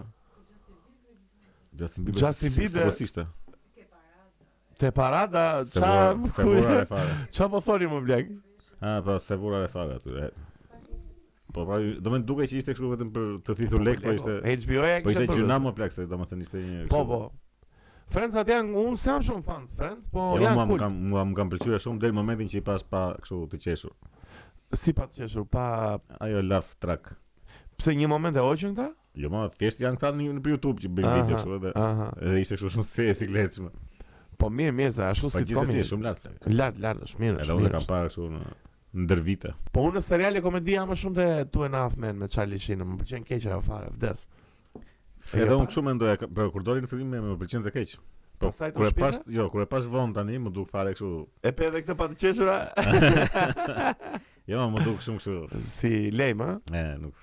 Justin 1.81 2.07
Bieber. 2.07 2.23
Justin 2.23 2.55
Bieber. 2.55 2.87
Justin 2.87 3.07
Bieber. 3.17 3.27
Te 4.79 4.91
parada, 4.95 5.43
ça 5.65 6.15
kujë. 6.39 6.85
Ça 7.35 7.45
po 7.51 7.59
thoni 7.63 7.87
më 7.91 7.99
blek? 8.07 8.31
Ha, 8.83 8.97
po 9.05 9.15
se 9.23 9.35
vura 9.39 9.61
e 9.65 9.69
fare 9.71 9.93
aty. 9.95 10.15
Po 11.55 11.63
pra, 11.67 11.77
do 12.03 12.11
më 12.13 12.19
duket 12.27 12.51
që 12.51 12.59
ishte 12.59 12.73
kështu 12.75 12.89
vetëm 12.95 13.13
për 13.15 13.29
të 13.45 13.55
thithur 13.61 13.83
lek, 13.87 14.01
po 14.03 14.15
ishte 14.17 14.39
HBO-ja 14.41 14.97
kështu. 15.01 15.03
Po, 15.03 15.11
po 15.11 15.15
ishte 15.15 15.29
gjynë 15.31 15.61
më 15.67 15.75
plak 15.79 15.95
domethënë 16.11 16.47
ishte 16.47 16.63
një 16.65 16.83
Po 16.93 17.03
po. 17.13 17.21
Friends 18.13 18.35
atë 18.37 18.51
janë 18.53 18.75
unë 18.79 18.97
sam 19.01 19.23
shumë 19.25 19.43
fans, 19.45 19.71
Friends, 19.77 20.05
po 20.13 20.25
jo, 20.37 20.43
janë 20.45 20.65
kul. 20.69 20.73
Unë 20.77 20.89
më 20.89 21.15
kam 21.15 21.31
më 21.33 21.37
kam 21.39 21.49
pëlqyer 21.53 21.81
shumë 21.85 22.01
deri 22.03 22.13
në 22.13 22.19
momentin 22.19 22.51
që 22.51 22.59
i 22.61 22.65
pas 22.67 22.83
pa 22.91 23.05
kështu 23.23 23.39
të 23.53 23.59
qeshur. 23.65 23.95
Si 24.81 24.93
pa 24.97 25.07
të 25.09 25.23
qeshur, 25.23 25.47
pa 25.55 25.65
ajo 26.27 26.43
love 26.45 26.71
track. 26.85 27.11
Pse 27.79 27.95
një 27.99 28.09
moment 28.11 28.37
e 28.39 28.43
hoqën 28.45 28.75
këta? 28.77 28.89
Jo, 29.19 29.29
ma 29.31 29.45
thjesht 29.55 29.81
janë 29.83 29.99
këta 29.99 30.13
në 30.19 30.29
YouTube 30.51 30.77
që 30.85 30.93
bëjnë 30.99 31.15
video 31.17 31.39
kështu 31.39 31.57
edhe 31.57 31.73
edhe 32.11 32.43
ishte 32.43 32.59
kështu 32.61 32.71
shumë 32.77 32.87
se 32.93 33.09
i 33.09 33.29
gletshëm. 33.33 33.71
Po 34.39 34.49
mirë, 34.51 34.75
mirë 34.77 34.95
sa 34.99 35.09
ashtu 35.15 35.29
po 35.31 35.41
si 35.41 35.55
komi. 35.57 35.81
Po 35.81 35.89
shumë 35.89 36.09
lart. 36.09 36.29
Lart, 36.53 36.79
lart, 36.85 37.03
është 37.09 37.23
mirë. 37.25 37.41
Edhe 37.45 37.57
unë 37.57 37.73
kam 37.73 37.89
parë 37.89 38.11
kështu 38.13 38.29
në 38.35 38.45
ndër 39.05 39.25
vite. 39.27 39.53
Po 39.75 39.87
unë 39.89 40.05
seriale 40.07 40.43
komedi 40.45 40.77
jam 40.77 40.91
më 40.91 40.99
shumë 41.01 41.17
të 41.19 41.27
tuenaf 41.55 41.97
me 41.99 42.13
me 42.15 42.31
Charlie 42.31 42.61
Sheen, 42.63 42.83
më 42.87 42.99
pëlqen 43.01 43.27
keq 43.27 43.49
ajo 43.49 43.61
fare, 43.67 43.91
vdes. 43.97 44.27
Fjeta. 45.25 45.47
Edhe 45.47 45.55
unë 45.57 45.73
shumë 45.73 45.89
mendoja 45.89 46.17
për 46.21 46.29
po, 46.37 46.45
kur 46.53 46.65
doli 46.65 46.83
në 46.85 46.89
fillim 46.91 47.09
me 47.15 47.19
më 47.23 47.35
pëlqen 47.41 47.63
të 47.65 47.71
keq. 47.73 47.95
Po 48.41 48.51
kur 48.59 48.87
e 48.87 48.91
pas, 48.93 49.17
jo, 49.33 49.45
kur 49.53 49.63
e 49.63 49.67
pas 49.71 49.85
von 49.89 50.11
tani 50.13 50.37
më 50.43 50.51
duk 50.53 50.69
fare 50.69 50.91
kështu. 50.93 51.09
E 51.49 51.53
pe 51.55 51.69
edhe 51.69 51.81
këtë 51.85 51.95
pa 52.01 52.09
të 52.11 52.17
qeshura. 52.23 52.61
Jo, 54.45 54.59
më 54.69 54.83
duk 54.85 54.99
shumë 55.01 55.17
kështu. 55.17 55.59
Si 55.65 55.89
lejm, 56.13 56.43
ha? 56.45 56.51
Ne, 56.69 56.81
nuk 57.01 57.15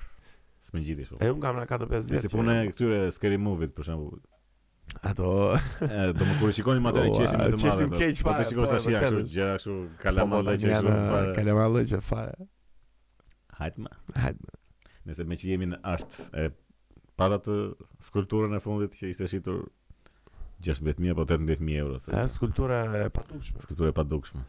s'më 0.66 0.80
ngjiti 0.80 1.04
shumë. 1.06 1.20
E 1.22 1.28
un 1.30 1.36
kam 1.44 1.54
na 1.54 1.66
4-5 1.70 2.08
ditë. 2.10 2.22
Si 2.24 2.30
punë 2.32 2.56
këtyre 2.72 2.96
scary 3.14 3.38
movie 3.38 3.68
për 3.70 3.86
shembull. 3.92 4.18
Ato 5.06 5.28
do 5.54 6.26
më 6.26 6.34
kurë 6.40 6.56
shikoni 6.56 6.82
materi 6.82 7.12
që 7.14 7.28
është 7.28 7.84
më 7.84 8.00
keq 8.00 8.24
fare. 8.24 8.24
Po 8.26 8.34
të 8.40 8.48
shikosh 8.48 8.56
po, 8.58 8.64
tash 8.72 8.88
po, 8.88 8.96
ashtu 8.96 8.96
gjëra 8.96 9.04
kështu, 9.04 9.22
gjera 9.36 9.54
kështu 9.60 9.76
kalamalla 10.02 10.56
që 10.64 10.72
është 10.72 10.96
fare. 11.04 11.32
Kalamalla 11.38 11.84
që 11.92 12.02
fare. 12.08 12.50
Hajtë. 13.60 13.94
Hajtë. 14.24 14.58
Nëse 15.12 15.28
më 15.30 15.38
çjemi 15.44 15.70
në 15.76 15.80
art 15.94 16.18
e 16.42 16.48
pata 17.22 17.36
të 17.44 17.54
skulpturën 18.08 18.56
e 18.56 18.60
fundit 18.64 18.96
që 18.98 19.12
ishte 19.12 19.28
shitur 19.30 19.60
16000 20.62 21.12
apo 21.14 21.24
18000 21.26 21.78
euro. 21.82 21.98
Ja, 22.12 22.24
skulptura 22.30 22.80
e 23.04 23.08
padukshme. 23.12 23.62
Skulptura 23.62 23.90
e 23.92 23.96
padukshme. 23.96 24.42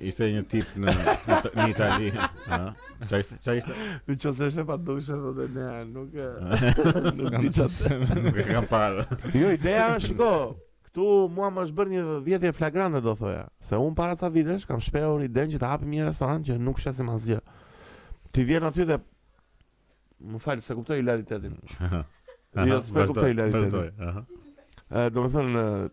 ishte 0.04 0.28
një 0.34 0.44
tip 0.52 0.74
në 0.76 0.92
në 0.96 1.68
Itali, 1.72 2.10
ha. 2.50 2.60
Çaj 3.08 3.22
çaj. 3.46 3.64
Në 4.10 4.18
çose 4.20 4.50
është 4.52 4.62
e 4.62 4.68
padukshme 4.68 5.18
sot 5.24 5.42
ne, 5.56 5.72
nuk 5.96 6.20
nuk 7.16 7.26
kam 7.32 7.50
çastem. 7.60 8.06
Nuk 8.20 8.40
kam 8.52 8.70
parë. 8.70 9.08
Jo, 9.34 9.54
ideja 9.56 9.88
është, 9.96 10.10
shiko, 10.12 10.34
Tu 10.96 11.06
mua 11.36 11.50
më 11.52 11.66
është 11.66 11.76
bërë 11.76 11.90
një 11.92 12.02
vjetje 12.24 12.50
flagrante 12.56 13.02
do 13.04 13.12
thoja 13.18 13.42
Se 13.64 13.76
unë 13.80 13.96
para 13.98 14.14
sa 14.16 14.28
vitesh 14.32 14.62
kam 14.68 14.78
shpehur 14.80 15.20
i 15.26 15.28
që 15.28 15.58
të 15.60 15.66
hapim 15.68 15.90
një 15.92 16.04
restoran 16.08 16.40
që 16.46 16.54
nuk 16.64 16.78
shesim 16.80 17.08
asgjë 17.12 17.40
Ti 18.32 18.40
vjen 18.48 18.64
aty 18.68 18.82
dhe 18.88 18.96
Më 20.32 20.38
fal 20.40 20.60
se 20.64 20.72
kuptoj 20.78 20.96
i 21.00 21.02
laritetin 21.04 21.54
Jo 22.56 22.74
të 22.78 22.82
shpehur 22.88 23.08
kuptoj 23.12 23.28
i 23.34 23.36
laritetin 23.36 24.08
Aha 24.08 24.20
ë 24.86 25.08
do 25.10 25.20
të 25.26 25.30
thon 25.34 25.48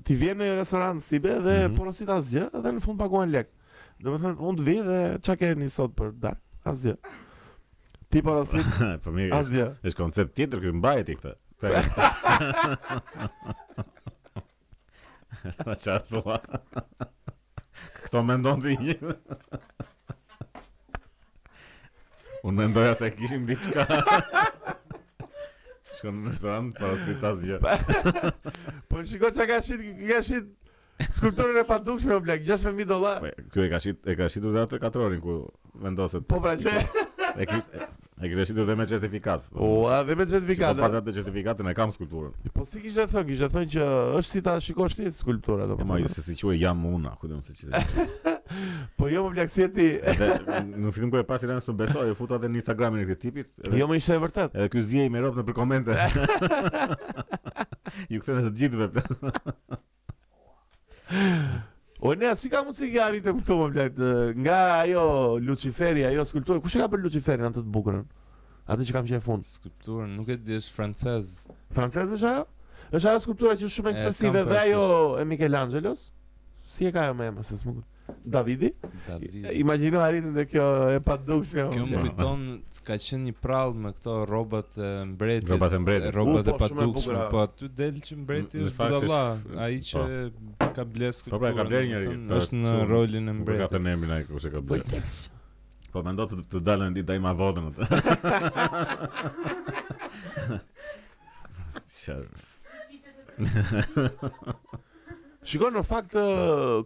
ti 0.05 0.13
vjen 0.21 0.37
në 0.37 0.43
një 0.45 0.53
restorant 0.59 0.99
si 1.01 1.17
be 1.17 1.33
dhe 1.41 1.55
mm 1.55 1.65
-hmm. 1.65 1.77
porosit 1.79 2.09
asgjë 2.13 2.43
dhe 2.61 2.69
në 2.75 2.79
fund 2.85 2.97
paguan 2.99 3.31
lek. 3.33 3.47
Do 3.97 4.07
të 4.13 4.17
thon 4.21 4.35
unë 4.37 4.57
të 4.59 4.63
vi 4.67 4.75
dhe 4.87 4.99
çka 5.25 5.35
keni 5.39 5.67
sot 5.73 5.91
për 5.97 6.07
dal? 6.21 6.37
Asgjë. 6.69 6.93
Ti 8.13 8.19
porosit? 8.21 8.65
Po 9.03 9.09
mirë. 9.11 9.33
Asgjë. 9.39 9.65
Është 9.83 9.97
koncept 10.03 10.31
tjetër 10.37 10.59
që 10.67 10.71
mbahet 10.77 11.09
këtë. 11.09 11.31
Ma 15.65 15.75
që 15.75 15.91
atë 15.97 16.07
thua 16.07 16.39
Këto 18.03 18.21
me 18.23 18.37
ndonë 18.39 18.63
të 18.63 18.77
një 18.79 19.13
Unë 22.43 22.55
me 22.59 22.67
ndoja 22.71 22.95
se 22.99 23.09
kishim 23.17 23.45
diqka 23.49 23.83
Shko 25.93 26.11
në 26.11 26.33
restoran, 26.33 26.71
pa 26.79 26.91
o 26.91 26.97
Për 27.03 27.21
të 27.21 27.31
asgjë 27.31 27.59
Po 27.63 27.69
në 27.69 28.81
po 28.93 29.03
shiko 29.11 29.31
që 29.39 29.47
ka 29.51 29.59
shit, 29.67 29.85
ka 30.09 30.19
shit 30.29 30.51
Skulpturën 31.03 31.59
e 31.63 31.63
padukshme 31.67 32.15
o 32.17 32.19
blek, 32.23 32.43
16.000 32.45 32.87
dolar 32.89 33.23
Kjo 33.53 33.65
e 33.67 33.71
ka 33.73 33.79
shit, 33.83 34.03
e 34.07 34.15
ka 34.19 34.27
shit 34.31 34.45
u 34.45 34.51
dhe 34.55 34.63
atë 34.65 34.81
4 34.83 35.07
orin 35.07 35.23
ku 35.23 35.39
vendoset 35.83 36.27
Po 36.29 36.39
pra 36.45 36.55
që 36.59 36.79
E 37.35 37.45
kështë 37.49 38.45
qitur 38.51 38.65
dhe 38.67 38.75
me 38.77 38.85
certifikat. 38.89 39.45
O, 39.53 39.55
a, 39.89 40.01
dhe 40.05 40.15
me 40.19 40.25
certifikat. 40.29 40.75
Po 40.77 40.81
patat 40.85 41.03
dhe 41.07 41.13
certifikatën 41.15 41.69
e 41.69 41.71
kam 41.77 41.89
skulpturën 41.93 42.33
Po 42.53 42.61
si 42.69 42.77
kështë 42.83 43.01
e 43.05 43.07
thënë, 43.13 43.27
kështë 43.31 43.45
e 43.47 43.49
thënë 43.55 43.69
që 43.75 43.83
është 44.19 44.31
si 44.35 44.39
ta 44.45 44.53
shikosh 44.61 44.95
ti 44.99 45.05
skulpturën 45.21 45.67
E 45.73 45.75
po 45.79 45.85
ma, 45.89 45.95
se 46.13 46.21
si 46.27 46.33
quaj 46.41 46.57
jam 46.61 46.79
una, 46.89 47.11
ku 47.21 47.25
do 47.31 47.35
më 47.39 47.43
se 47.49 47.53
Po 48.99 49.05
jo 49.09 49.19
më 49.25 49.31
plak 49.39 49.49
e 49.65 49.67
ti 49.77 49.87
Në 49.97 50.87
fitim 50.93 51.09
kërë 51.15 51.25
e 51.25 51.27
i 51.27 51.27
rëmës 51.51 51.65
të 51.69 51.73
besoj, 51.81 52.05
e 52.11 52.13
futa 52.19 52.33
atë 52.39 52.47
në 52.53 52.57
Instagramin 52.61 52.99
e 53.01 53.03
këtij 53.09 53.23
tipit 53.25 53.47
Jo 53.81 53.85
më 53.89 53.95
ishte 54.01 54.13
e 54.19 54.23
vërtet 54.27 54.49
Edhe 54.59 54.69
ky 54.75 54.81
zjej 54.91 55.07
me 55.09 55.17
ropë 55.25 55.37
në 55.41 55.45
për 55.49 55.55
komente 55.57 55.91
Ju 58.13 58.17
këtë 58.21 58.41
të 58.49 58.53
gjithë 58.61 58.77
vërtat 58.85 59.09
O 62.03 62.19
ne 62.19 62.35
si 62.35 62.49
ka 62.51 62.59
mundsi 62.67 62.89
që 62.91 62.99
arrite 63.03 63.31
me 63.31 63.39
këto 63.39 63.55
mbajt 63.71 63.99
nga 64.43 64.57
ajo 64.81 65.03
Luciferi 65.49 66.01
ajo 66.03 66.25
skulptura 66.27 66.59
kush 66.65 66.75
e 66.75 66.81
ka 66.81 66.89
për 66.91 66.99
Luciferin 67.05 67.47
atë 67.47 67.63
të 67.63 67.71
bukurën 67.77 68.01
atë 68.75 68.87
që 68.89 68.95
kam 68.97 69.07
gjetur 69.07 69.23
fund 69.23 69.47
skulpturën 69.47 70.11
nuk 70.17 70.33
e 70.35 70.35
di 70.35 70.57
është 70.59 70.75
francez 70.75 71.31
francez 71.77 72.11
është 72.17 72.31
ajo 72.33 72.43
është 72.99 73.13
ajo 73.13 73.23
skulptura 73.25 73.55
që 73.55 73.69
është 73.69 73.77
shumë 73.77 73.93
ekspresive 73.93 74.43
dhe 74.51 74.59
ajo 74.65 74.83
e 75.21 75.23
Michelangelos 75.31 76.03
si 76.75 76.91
e 76.91 76.91
ka 76.97 77.07
më 77.15 77.29
emër 77.31 77.49
se 77.53 77.61
smuk 77.63 77.79
Davidi. 78.25 78.71
Davidi. 79.07 79.43
Imagjino 79.59 79.99
ari 80.03 80.21
në 80.23 80.43
kjo 80.51 80.63
e 80.95 80.99
pa 81.05 81.15
dukshme. 81.19 81.61
Kjo 81.73 81.85
më 81.87 82.01
kujton 82.07 82.43
ka 82.85 82.93
qenë 82.99 83.23
një 83.29 83.33
prall 83.45 83.73
me 83.79 83.89
këto 83.95 84.13
robot 84.27 84.77
e 84.87 85.05
mbretit. 85.13 85.49
Robot 85.53 85.71
e 85.71 85.79
mbretit. 85.83 86.11
Robot 86.17 86.47
e 86.47 86.47
po, 86.57 86.65
pa 86.65 86.67
po 87.33 87.37
aty 87.43 87.67
del 87.79 87.95
që 88.03 88.13
mbreti 88.23 88.57
është 88.67 88.77
dalla, 88.95 89.21
ai 89.67 89.77
që 89.79 90.01
po. 90.35 90.41
ka 90.75 90.83
blesk 90.95 91.23
Po 91.31 91.37
pra 91.39 91.49
ka 91.55 91.63
bler 91.69 91.83
njëri. 91.91 92.15
Është 92.39 92.53
në 92.61 92.69
rolin 92.91 93.25
e 93.31 93.33
mbretit. 93.39 93.63
Ka 93.63 93.67
të 93.75 93.79
emrin 93.95 94.11
ai 94.19 94.23
kush 94.27 94.45
e 94.47 94.49
ka 94.55 94.59
bler. 94.59 94.85
Po 95.95 95.99
mendo 96.07 96.23
të 96.27 96.35
të 96.51 96.59
dalën 96.67 96.91
ditë 96.99 97.11
ai 97.15 97.19
ima 97.23 97.31
votën 97.37 97.65
atë. 97.71 97.83
Shërbim. 102.03 102.41
Shikoj, 105.43 105.73
në 105.75 105.81
fakt 105.83 106.13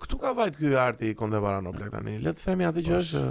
këtu 0.01 0.17
ka 0.21 0.31
vajt 0.37 0.55
ky 0.57 0.71
arti 0.81 1.11
kontemporan 1.17 1.65
në 1.67 1.71
plak 1.77 1.91
tani. 1.93 2.15
Le 2.23 2.31
të 2.33 2.43
themi 2.47 2.65
atë 2.65 2.83
që 2.87 2.93
është 2.97 3.21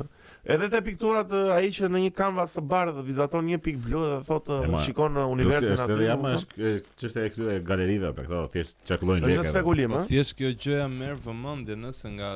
edhe 0.55 0.67
te 0.71 0.81
pikturat 0.87 1.33
ai 1.57 1.71
që 1.75 1.89
në 1.91 2.03
një 2.05 2.11
kanvas 2.15 2.55
të 2.55 2.63
bardhë 2.71 3.03
vizaton 3.09 3.47
një 3.51 3.57
pikë 3.65 3.81
blu 3.89 4.03
dhe 4.05 4.21
thotë 4.29 4.59
shikon 4.87 5.17
në 5.19 5.25
universin 5.35 5.75
atë. 5.75 5.87
Është 5.87 5.97
edhe 5.97 6.07
jam 6.07 6.27
është 6.33 6.99
çështë 7.03 7.25
e 7.27 7.33
këtyre 7.35 7.57
galerive 7.67 8.13
për 8.21 8.29
këto, 8.31 8.43
thjesht 8.55 8.85
çakullojnë 8.91 9.27
lekë. 9.31 9.41
Është 9.43 9.55
spekulim, 9.57 9.91
ëh. 9.91 9.99
Po 9.99 10.11
thjesht 10.13 10.35
kjo 10.39 10.51
gjë 10.63 10.79
ja 10.79 10.85
merr 10.95 11.19
vëmendje 11.27 11.79
nëse 11.83 12.11
nga 12.15 12.31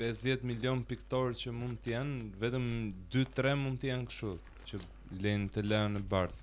50 0.00 0.44
milion 0.48 0.84
piktorë 0.88 1.34
që 1.42 1.56
mund 1.56 1.80
të 1.84 1.96
jenë, 1.96 2.28
vetëm 2.44 2.68
2-3 3.16 3.56
mund 3.64 3.80
të 3.82 3.90
jenë 3.90 4.10
kështu 4.12 4.36
që 4.70 4.84
lejnë 5.26 5.50
të 5.56 5.66
lënë 5.66 5.90
në 5.98 6.04
bardhë. 6.14 6.38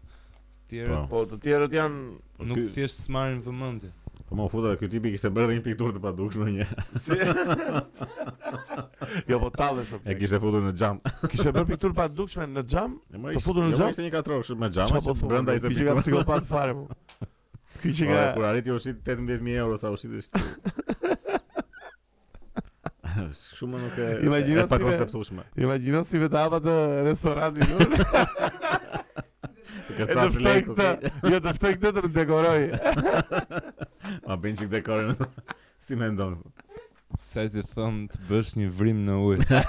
Tjerët, 0.68 1.06
po. 1.08 1.22
po, 1.24 1.24
të 1.32 1.38
tjerët 1.46 1.72
janë 1.72 2.46
nuk 2.50 2.66
thjesht 2.76 3.06
s'marrin 3.06 3.38
vëmendje. 3.46 3.94
Po 4.28 4.36
më 4.36 4.44
futa 4.52 4.74
ky 4.76 4.90
tipi 4.92 5.14
kishte 5.14 5.30
bërë 5.32 5.54
një 5.56 5.62
pikturë 5.64 5.96
të 5.98 6.02
padukshme 6.04 6.48
një. 6.52 6.66
Si? 7.00 7.16
jo 9.32 9.38
po 9.40 9.48
tallë 9.56 9.86
shoq. 9.88 10.02
E 10.04 10.18
kishte 10.20 10.36
futur 10.44 10.60
në 10.66 10.74
xham. 10.76 11.00
kishte 11.32 11.54
bërë 11.56 11.68
pikturë 11.72 11.96
padukshme 11.96 12.44
në 12.58 12.64
xham? 12.68 12.98
Po 13.24 13.40
futur 13.46 13.64
në 13.64 13.72
jo, 13.72 13.78
xham. 13.80 13.90
Ishte 13.96 14.04
një 14.04 14.12
katrorë 14.18 14.56
me 14.60 14.68
xham, 14.76 15.00
po 15.08 15.16
brenda 15.32 15.56
ishte 15.56 15.72
pikë. 15.72 15.80
Ishte 15.86 15.96
psikopat 16.02 16.44
fare 16.50 16.74
po. 16.76 16.92
Ky 17.86 17.92
që 17.94 18.04
po, 18.04 18.12
ka 18.18 18.22
kur 18.36 18.44
arriti 18.50 18.70
u 18.76 18.78
shit 18.84 19.00
18000 19.00 19.40
euro 19.64 19.80
sa 19.80 19.96
u 19.96 19.98
shit 20.02 20.12
ashtu. 20.20 20.36
Shumë 23.58 23.78
nuk 23.82 23.96
e. 24.08 24.12
Imagjino 24.28 24.68
si 24.68 24.76
vetë. 24.92 25.10
Imagjino 25.66 26.04
si 26.06 26.18
vetë 26.22 26.38
ata 26.50 26.60
të 26.68 26.76
restorantit 27.08 27.70
kërca 29.98 30.26
të 30.34 30.42
lejku 30.46 30.76
të, 30.78 30.90
Jo 31.34 31.40
të 31.46 31.54
ftoj 31.58 31.72
këtë 31.78 31.92
të 31.96 32.04
të 32.06 32.12
dekoroj 32.18 32.64
Ma 34.26 34.38
bin 34.44 34.58
që 34.60 34.68
këtë 34.68 34.74
dekorin 34.76 35.14
Si 35.88 35.98
me 35.98 36.10
ndonë 36.14 36.82
Sa 37.28 37.46
ti 37.54 37.64
thëmë 37.72 38.04
të 38.14 38.22
bësh 38.30 38.54
një 38.60 38.70
vrim 38.80 39.02
në 39.08 39.16
ujë 39.30 39.48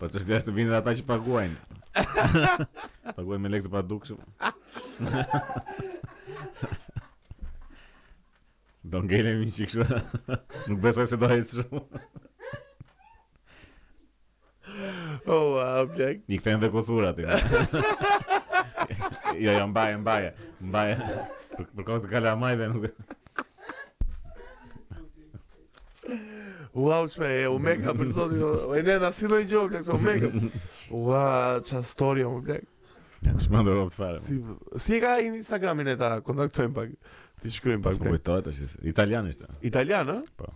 Po 0.00 0.08
të 0.08 0.24
shtjash 0.24 0.46
të 0.48 0.56
vindet 0.56 0.78
ata 0.80 0.96
që 1.00 1.06
paguajnë 1.10 1.76
Paguajnë 3.18 3.42
me 3.44 3.52
lek 3.54 3.66
të 3.68 3.74
paduk 3.74 4.08
shumë 4.08 5.18
Do 8.90 9.04
ngelem 9.04 9.44
një 9.44 9.68
që 9.74 10.02
Nuk 10.70 10.82
besoj 10.86 11.10
se 11.12 11.20
do 11.20 11.28
hecë 11.34 11.60
shumë 11.62 12.04
Oh, 15.28 15.56
wow, 15.58 15.86
Jack. 15.92 16.22
Një 16.30 16.38
këtë 16.40 16.50
e 16.50 16.56
në 16.56 16.66
dhe 16.66 16.74
kosurat. 16.74 17.20
Jo, 19.40 19.52
jo, 19.54 19.66
mbaje, 19.70 19.96
mbaje. 20.02 20.30
Mbaje. 20.68 20.96
Për 21.78 21.84
kohë 21.86 22.00
të 22.02 22.08
kalë 22.10 22.28
a 22.28 22.36
majdhe 22.36 22.66
nuk 22.68 22.82
dhe. 22.84 22.90
Wow, 26.74 27.06
shpe, 27.08 27.30
e 27.38 27.46
u 27.52 27.56
meka 27.62 27.94
për 27.96 28.10
zonë. 28.18 28.50
E 28.76 28.82
ne, 28.84 28.98
në 29.00 29.08
asilo 29.08 29.38
i 29.40 29.46
gjokë, 29.48 29.80
e 29.80 29.94
u 29.94 29.98
meka. 30.02 30.32
Wow, 30.92 31.60
që 31.64 31.78
a 31.78 31.84
më 31.86 32.40
Jack. 32.50 32.68
Ja, 33.28 33.36
shumë 33.46 33.62
ndërë 33.68 33.84
të 33.88 33.96
fare. 34.00 34.20
Si, 34.26 34.40
si 34.84 34.96
e 34.98 35.00
ka 35.06 35.14
i 35.22 35.30
Instagramin 35.30 35.94
e 35.94 35.96
ta 36.00 36.16
kontaktojnë 36.26 36.74
pak, 36.76 36.92
ti 37.40 37.54
shkrymë 37.54 37.84
pak. 37.86 37.92
Pas 37.94 38.02
përbojtojtë 38.02 38.52
është, 38.56 38.72
italian 38.92 39.30
është. 39.30 39.52
Italian, 39.70 40.18
e? 40.18 40.20
Po. 40.40 40.50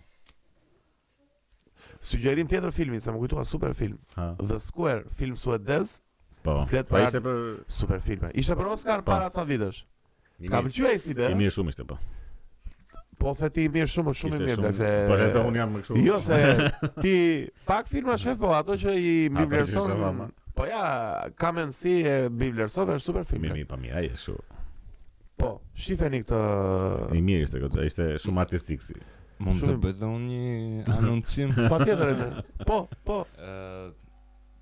Sugjerim 2.05 2.45
tjetër 2.47 2.71
filmin, 2.75 3.01
sa 3.01 3.11
më 3.13 3.17
kujtua 3.23 3.43
super 3.49 3.73
film. 3.77 3.97
Ha. 4.15 4.35
The 4.41 4.59
Square, 4.61 5.07
film 5.17 5.35
suedez. 5.39 5.99
Po. 6.45 6.59
Flet 6.69 6.85
pa 6.85 6.99
po, 6.99 7.01
ishte 7.01 7.21
për 7.25 7.39
super 7.79 8.03
filma. 8.05 8.29
Ishte 8.37 8.53
për 8.59 8.67
Oscar 8.75 8.99
pa. 9.01 9.05
Po. 9.07 9.11
para 9.11 9.31
ca 9.33 9.45
vitesh. 9.49 9.79
Ka 10.51 10.59
pëlqyer 10.61 10.91
ai 10.91 10.99
si 11.01 11.15
be? 11.17 11.25
I 11.33 11.37
mirë 11.39 11.55
shumë 11.55 11.73
ishte 11.73 11.87
po. 11.89 11.97
Po 13.17 13.31
the 13.39 13.49
ti 13.55 13.65
mirë 13.73 13.87
shumë, 13.89 14.13
shumë 14.19 14.37
mirë 14.43 14.57
shumë... 14.59 14.73
se. 14.77 14.91
Po 15.09 15.17
rreza 15.17 15.41
un 15.49 15.57
jam 15.57 15.73
më 15.73 15.81
kështu. 15.81 16.03
Jo 16.05 16.19
se 16.21 16.39
ti 17.03 17.15
pak 17.65 17.89
filma 17.89 18.19
shef 18.21 18.37
po 18.43 18.53
ato 18.59 18.77
që 18.77 18.93
i 19.01 19.13
mi 19.33 19.47
vlerëson. 19.49 20.23
Po 20.55 20.69
ja, 20.69 20.83
kam 21.41 21.57
në 21.63 21.73
si 21.79 21.97
e 22.07 22.15
mi 22.31 22.51
vlerësove 22.53 22.99
është 22.99 23.07
super 23.09 23.25
film. 23.27 23.47
Mi 23.47 23.63
mi 23.63 23.65
pa 23.73 23.81
mi, 23.81 23.89
ai 23.89 24.11
është 24.11 24.25
shumë. 24.27 24.47
Po, 25.41 25.55
shifeni 25.83 26.21
këtë. 26.21 26.45
I 27.17 27.25
mirë 27.25 27.49
ishte 27.49 27.65
këtë, 27.65 27.89
ishte 27.89 28.11
shumë 28.27 28.45
artistik 28.45 28.85
si. 28.85 29.01
Mund 29.43 29.59
të 29.65 29.73
bëj 29.83 29.93
dhe 29.99 30.07
unë 30.15 30.25
një 30.31 30.83
anuncim. 30.95 31.51
pa 31.71 31.79
tjetër. 31.81 32.13
Po, 32.67 32.85
po. 33.07 33.17
Ë 33.39 33.51
uh, 33.51 33.89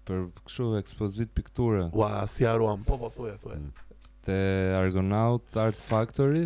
për 0.07 0.23
kështu 0.45 0.69
ekspozit 0.79 1.31
pikture. 1.37 1.85
Ua, 1.97 2.23
si 2.31 2.47
haruam. 2.47 2.81
Po, 2.87 2.97
po 3.01 3.11
thuaj, 3.13 3.37
thuaj. 3.43 3.59
Mm. 3.59 4.15
Te 4.23 4.35
Argonaut 4.79 5.59
Art 5.65 5.79
Factory 5.83 6.45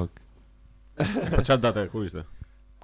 Okej. 0.03 0.25
Po 0.97 1.43
qatë 1.45 1.59
datë 1.63 1.83
e, 1.85 1.89
ku 1.93 2.03
ishte? 2.07 2.23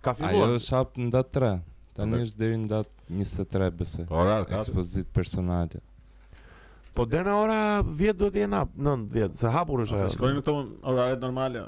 Ka 0.05 0.13
filluar? 0.17 0.51
Ajo 0.51 0.59
është 0.59 0.75
hapë 0.77 1.05
në 1.05 1.13
datë 1.15 1.33
3 1.37 1.51
Ta 1.97 2.07
është 2.19 2.49
në 2.61 2.67
datë 2.73 3.23
23 3.23 3.69
bëse 3.79 4.05
Ora, 4.13 4.35
ka 4.49 4.59
Ekspozit 4.61 5.09
personale. 5.17 5.81
Po 6.97 7.07
deri 7.09 7.25
në 7.31 7.37
ora 7.41 7.59
10 7.89 8.17
duhet 8.21 8.35
i 8.39 8.43
jenë 8.45 8.53
napë, 8.53 8.85
9-10 8.89 9.39
Se 9.43 9.53
hapur 9.57 9.85
është 9.87 10.01
ajo 10.01 10.11
Shkojnë 10.17 10.43
në 10.43 10.45
orare 10.51 10.95
ora 10.95 11.07
e 11.17 11.21
normalë 11.23 11.65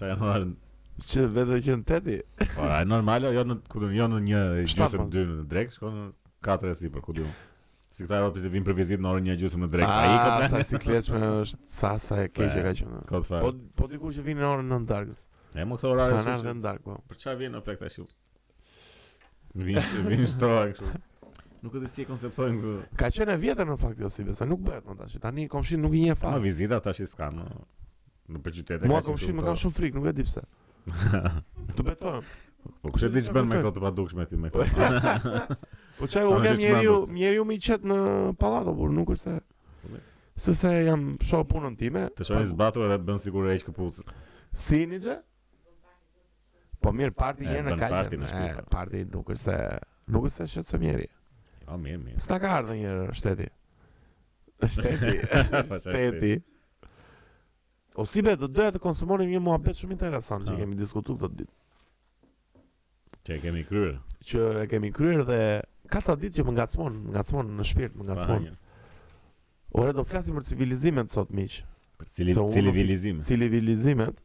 Qa 0.00 0.10
janë 0.12 0.28
ora 0.28 1.08
Që 1.08 1.24
vedhe 1.38 1.60
që 1.66 1.78
në 1.80 1.86
teti 1.88 2.18
Ora 2.60 2.82
e 2.82 3.32
jo, 3.38 3.46
në 3.48 3.88
jo 3.96 4.08
në 4.12 4.20
një 4.28 4.44
Gjusëm 4.68 5.06
në 5.06 5.10
dy 5.16 5.26
në 5.30 5.40
drekë, 5.54 5.74
shkojnë 5.78 6.02
në 6.02 6.14
katër 6.44 6.74
e 6.74 6.78
si 6.82 6.92
për 6.92 7.08
ku 7.08 7.16
Si 7.92 8.06
këta 8.06 8.20
e 8.22 8.24
ropë 8.24 8.40
të 8.46 8.50
vinë 8.54 8.64
për 8.68 8.76
vizit 8.78 9.00
në 9.04 9.08
orë 9.12 9.22
një 9.26 9.34
gjusëm 9.40 9.60
më 9.66 9.66
drekë 9.74 9.84
A, 9.84 10.12
ah, 10.14 10.42
sa 10.48 10.62
si 10.64 10.78
kleqme 10.80 11.18
është, 11.42 11.58
sa 11.68 11.90
sa 12.00 12.22
e 12.22 12.28
keqe 12.32 12.62
ka 12.64 12.70
që 12.78 12.86
më 12.88 13.00
po, 13.42 13.50
po 13.76 13.88
dikur 13.92 14.14
që 14.16 14.24
vinë 14.30 14.40
në 14.40 14.46
orë 14.48 14.64
në 14.64 14.78
në 14.80 14.88
dargës 14.88 15.26
E 15.54 15.64
më 15.68 15.76
këto 15.76 15.88
orare 15.92 16.16
Panar 16.16 16.40
dhe 16.40 16.52
ndarë, 16.58 16.80
po 16.84 16.94
Për 17.22 17.36
vjen 17.42 17.52
në 17.56 17.60
plek 17.66 17.80
të 17.82 17.88
ashtu? 17.90 18.04
Vinë 19.66 20.04
vin 20.08 20.22
shtroa 20.32 20.62
kështu 20.70 21.00
Nuk 21.62 21.74
e 21.78 21.82
di 21.84 21.88
si 21.92 22.02
e 22.02 22.06
konceptojnë 22.08 22.56
këtë. 22.58 22.86
Ka 22.98 23.10
qenë 23.14 23.34
e 23.36 23.38
vjetër 23.38 23.68
në 23.68 23.74
fakt 23.78 24.00
ose 24.02 24.24
jo, 24.24 24.28
besa, 24.32 24.46
nuk 24.50 24.64
bëhet 24.66 24.82
më 24.88 24.96
tash. 24.98 25.12
Tani 25.22 25.44
komshin 25.52 25.78
nuk 25.84 25.92
i 25.94 26.00
njeh 26.02 26.16
fare. 26.18 26.32
Ma 26.34 26.40
vizita 26.42 26.80
tash 26.82 27.04
i 27.04 27.06
s'kan 27.06 27.36
në 27.38 27.44
në 28.34 28.40
për 28.42 28.54
qytete. 28.56 28.88
Mua 28.90 28.98
komshin 29.06 29.36
më 29.38 29.44
kam 29.46 29.60
shumë 29.62 29.76
frikë, 29.76 30.00
nuk 30.00 30.08
e 30.10 30.14
di 30.18 30.24
pse. 30.26 30.42
Të 31.78 31.86
betoj. 31.86 32.18
Po 32.82 32.90
kush 32.96 33.06
e 33.06 33.12
di 33.14 33.22
ç'bën 33.28 33.46
me 33.46 33.60
këto 33.60 33.70
të 33.76 33.84
padukshme 33.86 34.26
ti 34.26 34.40
me 34.42 34.50
këto. 34.50 35.30
Po 36.00 36.10
çaj 36.10 36.26
unë 36.32 36.50
jam 36.50 36.60
njeriu, 36.64 36.96
njeriu 37.22 37.46
më 37.46 37.60
i 37.60 37.62
qet 37.68 37.86
në 37.86 37.96
pallat 38.42 38.72
Por 38.80 38.90
nuk 38.98 39.14
është 39.14 39.38
se 40.42 40.56
se 40.58 40.74
jam 40.90 41.12
shoh 41.22 41.46
punën 41.46 41.78
time. 41.78 42.08
Të 42.18 42.26
shohin 42.26 42.42
po- 42.42 42.54
zbatur 42.56 42.90
edhe 42.90 42.98
bën 43.06 43.22
sigurisht 43.22 43.70
këpucët. 43.70 44.10
Sinixhe? 44.50 45.20
Po 46.82 46.90
mirë, 46.94 47.14
parti 47.16 47.46
jenë 47.46 47.70
në 47.72 47.78
kaqë. 47.78 47.94
Parti 47.94 48.18
në 48.18 48.28
shpipa. 48.30 48.62
Parti 48.74 49.02
nuk 49.12 49.28
është 49.32 49.44
se... 49.44 49.58
Nuk 50.14 50.24
është 50.28 50.42
se 50.42 50.52
shëtë 50.56 50.70
së 50.72 50.78
mjeri. 50.82 51.06
Jo, 51.62 51.76
mirë, 51.82 51.98
mirë. 52.04 52.22
Sta 52.24 52.38
ka 52.42 52.50
ardhë 52.58 52.76
njërë 52.80 53.04
shteti. 53.20 53.46
Po, 54.62 54.66
po, 54.66 55.62
po, 55.68 55.76
shteti. 55.78 55.78
shteti. 55.82 56.32
O 57.98 58.04
si 58.08 58.22
be, 58.24 58.34
doja 58.40 58.72
të 58.74 58.80
konsumonim 58.82 59.30
një 59.30 59.40
mua 59.44 59.58
betë 59.62 59.82
shumë 59.82 59.96
interesant 59.96 60.46
no. 60.46 60.52
që 60.52 60.62
kemi 60.62 60.78
diskutu 60.78 61.16
këtë 61.20 61.38
ditë. 61.40 61.54
Që 63.26 63.34
e 63.36 63.40
kemi 63.44 63.64
kryrë. 63.68 63.94
Që 64.26 64.44
e 64.62 64.66
kemi 64.70 64.90
kryrë 64.96 65.26
dhe 65.28 65.40
ka 65.92 66.00
të 66.02 66.16
ditë 66.24 66.40
që 66.40 66.46
më 66.48 66.56
ngacmonë, 66.56 67.00
më 67.06 67.14
ngacmonë 67.16 67.56
në 67.58 67.66
shpirt, 67.70 67.98
më 68.00 68.08
ngacmonë. 68.08 68.54
Ore, 69.82 69.94
do 69.98 70.04
flasim 70.08 70.38
për 70.38 70.48
civilizimet 70.50 71.12
sot, 71.14 71.34
miqë. 71.36 71.66
Për 72.02 72.12
cili, 72.16 72.34
so, 72.36 72.48
cilivilizimet. 72.54 73.26
Cilivilizimet. 73.28 74.22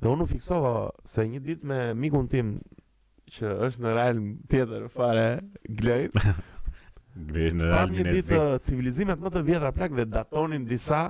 Dhe 0.00 0.08
unë 0.08 0.24
u 0.24 0.28
fiksova 0.28 0.70
se 1.14 1.26
një 1.30 1.40
ditë 1.46 1.68
me 1.70 1.78
mikun 2.02 2.28
tim 2.32 2.52
që 3.34 3.50
është 3.66 3.82
në 3.84 3.90
realm 3.98 4.30
tjetër 4.52 4.86
fare 4.94 5.24
Glein 5.64 6.14
Glej 7.30 7.50
në 7.58 7.68
rajl 7.72 7.92
një 7.96 8.06
zi. 8.14 8.22
Të 8.30 8.38
uh, 8.40 8.54
civilizimet 8.68 9.20
më 9.24 9.32
të 9.34 9.42
vjetra 9.50 9.72
plak 9.76 9.92
dhe 9.98 10.06
datonin 10.14 10.64
disa 10.70 11.02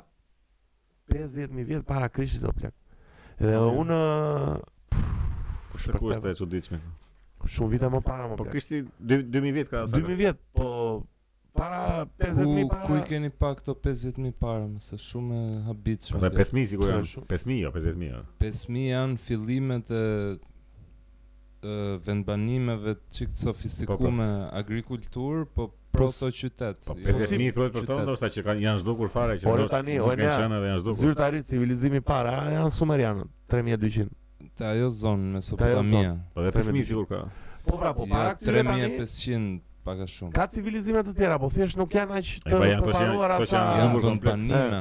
50.000 1.14 1.64
vjetë 1.70 1.86
para 1.92 2.08
krishtit 2.10 2.42
o 2.46 2.52
plak. 2.56 2.74
Dhe 3.40 3.54
okay. 3.54 3.76
unë... 3.84 3.98
Uh, 3.98 5.78
Shëtë 5.80 6.00
kur 6.02 6.10
është 6.12 6.24
të 6.26 6.32
e 6.34 6.40
që 6.40 6.50
ditëshme? 6.56 6.78
Shumë 7.50 7.72
vite 7.76 7.88
më 7.94 8.02
para 8.04 8.26
më 8.26 8.34
po 8.36 8.42
plak. 8.42 8.50
Po 8.50 8.58
krishti 8.58 8.82
2.000 8.98 9.56
vjetë 9.60 9.74
ka 9.74 9.84
asë? 9.86 9.96
2.000 10.00 10.20
vjetë, 10.24 10.42
po 10.58 10.68
para 11.60 12.06
50.000 12.20 12.68
para. 12.68 12.80
Ku 12.86 12.96
i 12.96 13.02
keni 13.04 13.30
pa 13.30 13.50
këto 13.58 13.74
50.000 13.76 14.32
para, 14.40 14.64
më 14.70 14.80
së 14.80 14.98
shumë 15.04 15.40
e 15.44 15.48
habit 15.68 16.06
shumë. 16.08 16.22
Po 16.22 16.30
5.000 16.38 16.70
sigur 16.72 16.88
janë, 16.88 17.08
5.000 17.28 17.58
jo, 17.60 17.72
50.000. 17.74 18.22
5.000 18.40 18.70
jo. 18.70 18.86
janë 18.88 19.20
fillimet 19.26 19.92
e, 19.92 20.02
e 21.60 21.76
vendbanimeve 22.06 22.96
çik 23.12 23.36
sofistikuame 23.42 24.08
po, 24.24 24.46
po. 24.46 24.48
agrikultur, 24.62 25.44
po 25.58 25.68
proto 25.92 26.30
po, 26.30 26.32
qytet. 26.40 26.80
Po 26.88 26.96
50.000 26.96 27.44
jo, 27.44 27.52
thotë 27.60 27.76
për 27.76 27.90
to, 27.92 28.00
ndoshta 28.08 28.32
që 28.38 28.46
kanë 28.48 28.64
janë 28.68 28.82
zhdukur 28.86 29.12
fare 29.12 29.36
që 29.36 29.44
ndoshta. 29.44 29.68
Po 29.68 29.76
tani, 29.76 30.00
o 30.00 30.08
ne. 30.16 30.30
Janë 30.32 30.80
zhdukur. 30.86 31.02
Zyrtarit 31.04 31.52
civilizimi 31.52 32.00
para 32.00 32.38
janë 32.56 32.72
sumerianët, 32.78 33.30
3200. 33.52 34.18
Te 34.60 34.72
ajo 34.72 34.88
zonë 35.02 35.34
Mesopotamia. 35.36 36.16
Po 36.32 36.44
dhe 36.48 36.56
5000 36.56 36.88
sigur 36.94 37.08
ka. 37.12 37.24
Po 37.68 37.76
pra, 37.76 37.90
po 37.92 38.06
para 38.08 38.32
3500 38.48 39.68
pak 39.84 40.00
a 40.00 40.06
shumë. 40.08 40.32
Ka 40.36 40.46
civilizime 40.52 41.02
të 41.06 41.14
tjera, 41.16 41.38
po 41.40 41.50
thjesht 41.52 41.78
nuk 41.80 41.94
janë 41.96 42.16
aq 42.20 42.30
të 42.44 42.60
preparuara 42.60 43.38
po 43.40 43.46
po 43.46 43.48
po 43.48 43.50
sa 43.50 43.62
janë 43.78 44.02
vendbanime. 44.04 44.80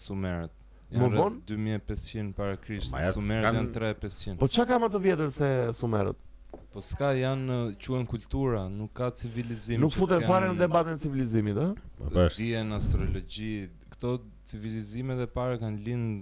sumerët. 0.07 0.57
Më 0.97 1.13
vonë 1.13 1.45
2500 1.47 2.35
para 2.41 2.57
Krishtit, 2.59 3.13
sumerët 3.15 3.51
janë 3.51 3.69
3500. 4.41 4.41
Po 4.41 4.49
çka 4.57 4.67
ka 4.73 4.81
më 4.83 4.93
të 4.97 5.05
vjetër 5.11 5.37
se 5.37 5.53
sumerët? 5.85 6.19
Po 6.71 6.81
s'ka 6.83 7.13
janë 7.19 7.57
eh, 7.57 7.71
quhen 7.83 8.05
kultura, 8.11 8.65
nuk 8.71 8.93
ka 8.99 9.11
civilizim. 9.19 9.81
Nuk 9.83 9.95
futen 9.95 10.23
fare 10.27 10.49
në 10.53 10.59
debatën 10.63 10.99
civilizimit, 11.03 11.59
ë? 11.59 11.71
Po 11.99 12.11
bash. 12.15 12.39
në 12.71 12.77
astrologji, 12.77 13.51
këto 13.95 14.15
civilizime 14.51 15.17
dhe 15.19 15.27
para 15.35 15.57
kanë 15.63 15.83
linë 15.87 16.13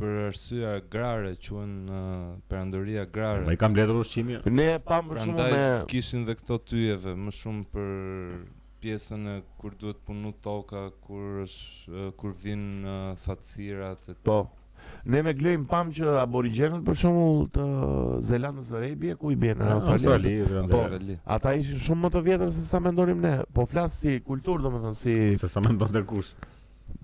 për 0.00 0.16
arsye 0.28 0.64
agrare, 0.80 1.34
quhen 1.44 1.74
uh, 1.86 2.32
perandoria 2.50 3.04
agrare. 3.06 3.44
Po, 3.44 3.52
ma 3.52 3.54
i 3.56 3.60
kam 3.60 3.76
letër 3.76 4.00
ushqimi. 4.04 4.38
Ne 4.52 4.68
pa 4.84 4.98
më 5.04 5.12
shumë 5.12 5.38
Prandaj, 5.38 5.48
ndaj 5.52 5.86
kishin 5.92 6.24
dhe 6.28 6.36
këto 6.40 6.58
tyjeve, 6.72 7.14
më 7.24 7.36
shumë 7.40 7.68
për 7.76 7.88
pjesën 8.84 9.30
e 9.36 9.38
kur 9.60 9.76
duhet 9.80 10.00
punu 10.04 10.32
toka, 10.44 10.86
kur 11.06 11.44
eh, 11.44 12.10
kur 12.20 12.36
vin 12.44 12.66
uh, 12.82 13.96
e 13.96 14.18
po. 14.28 14.42
Ne 15.04 15.20
me 15.22 15.34
glejm 15.36 15.64
pam 15.68 15.90
që 15.92 16.06
aborigjenët 16.16 16.80
për 16.86 16.94
shembull 16.96 17.42
të 17.52 17.64
Zelandës 18.24 18.70
së 18.70 18.78
Rebi 18.80 19.10
ku 19.20 19.34
i 19.34 19.36
bien 19.36 19.58
në 19.60 19.66
Australi. 19.74 20.30
Po, 20.70 20.78
po 20.88 21.18
ata 21.34 21.50
ishin 21.60 21.82
shumë 21.88 22.00
më 22.06 22.10
të 22.14 22.22
vjetër 22.28 22.52
se 22.56 22.62
sa 22.68 22.80
mendonim 22.80 23.18
ne. 23.20 23.32
Po 23.52 23.66
flas 23.68 23.98
si 24.00 24.14
kulturë 24.24 24.64
domethënë 24.64 24.96
si 25.00 25.16
se 25.42 25.50
sa 25.52 25.60
mendon 25.66 25.92
të 25.92 26.02
kush. 26.08 26.30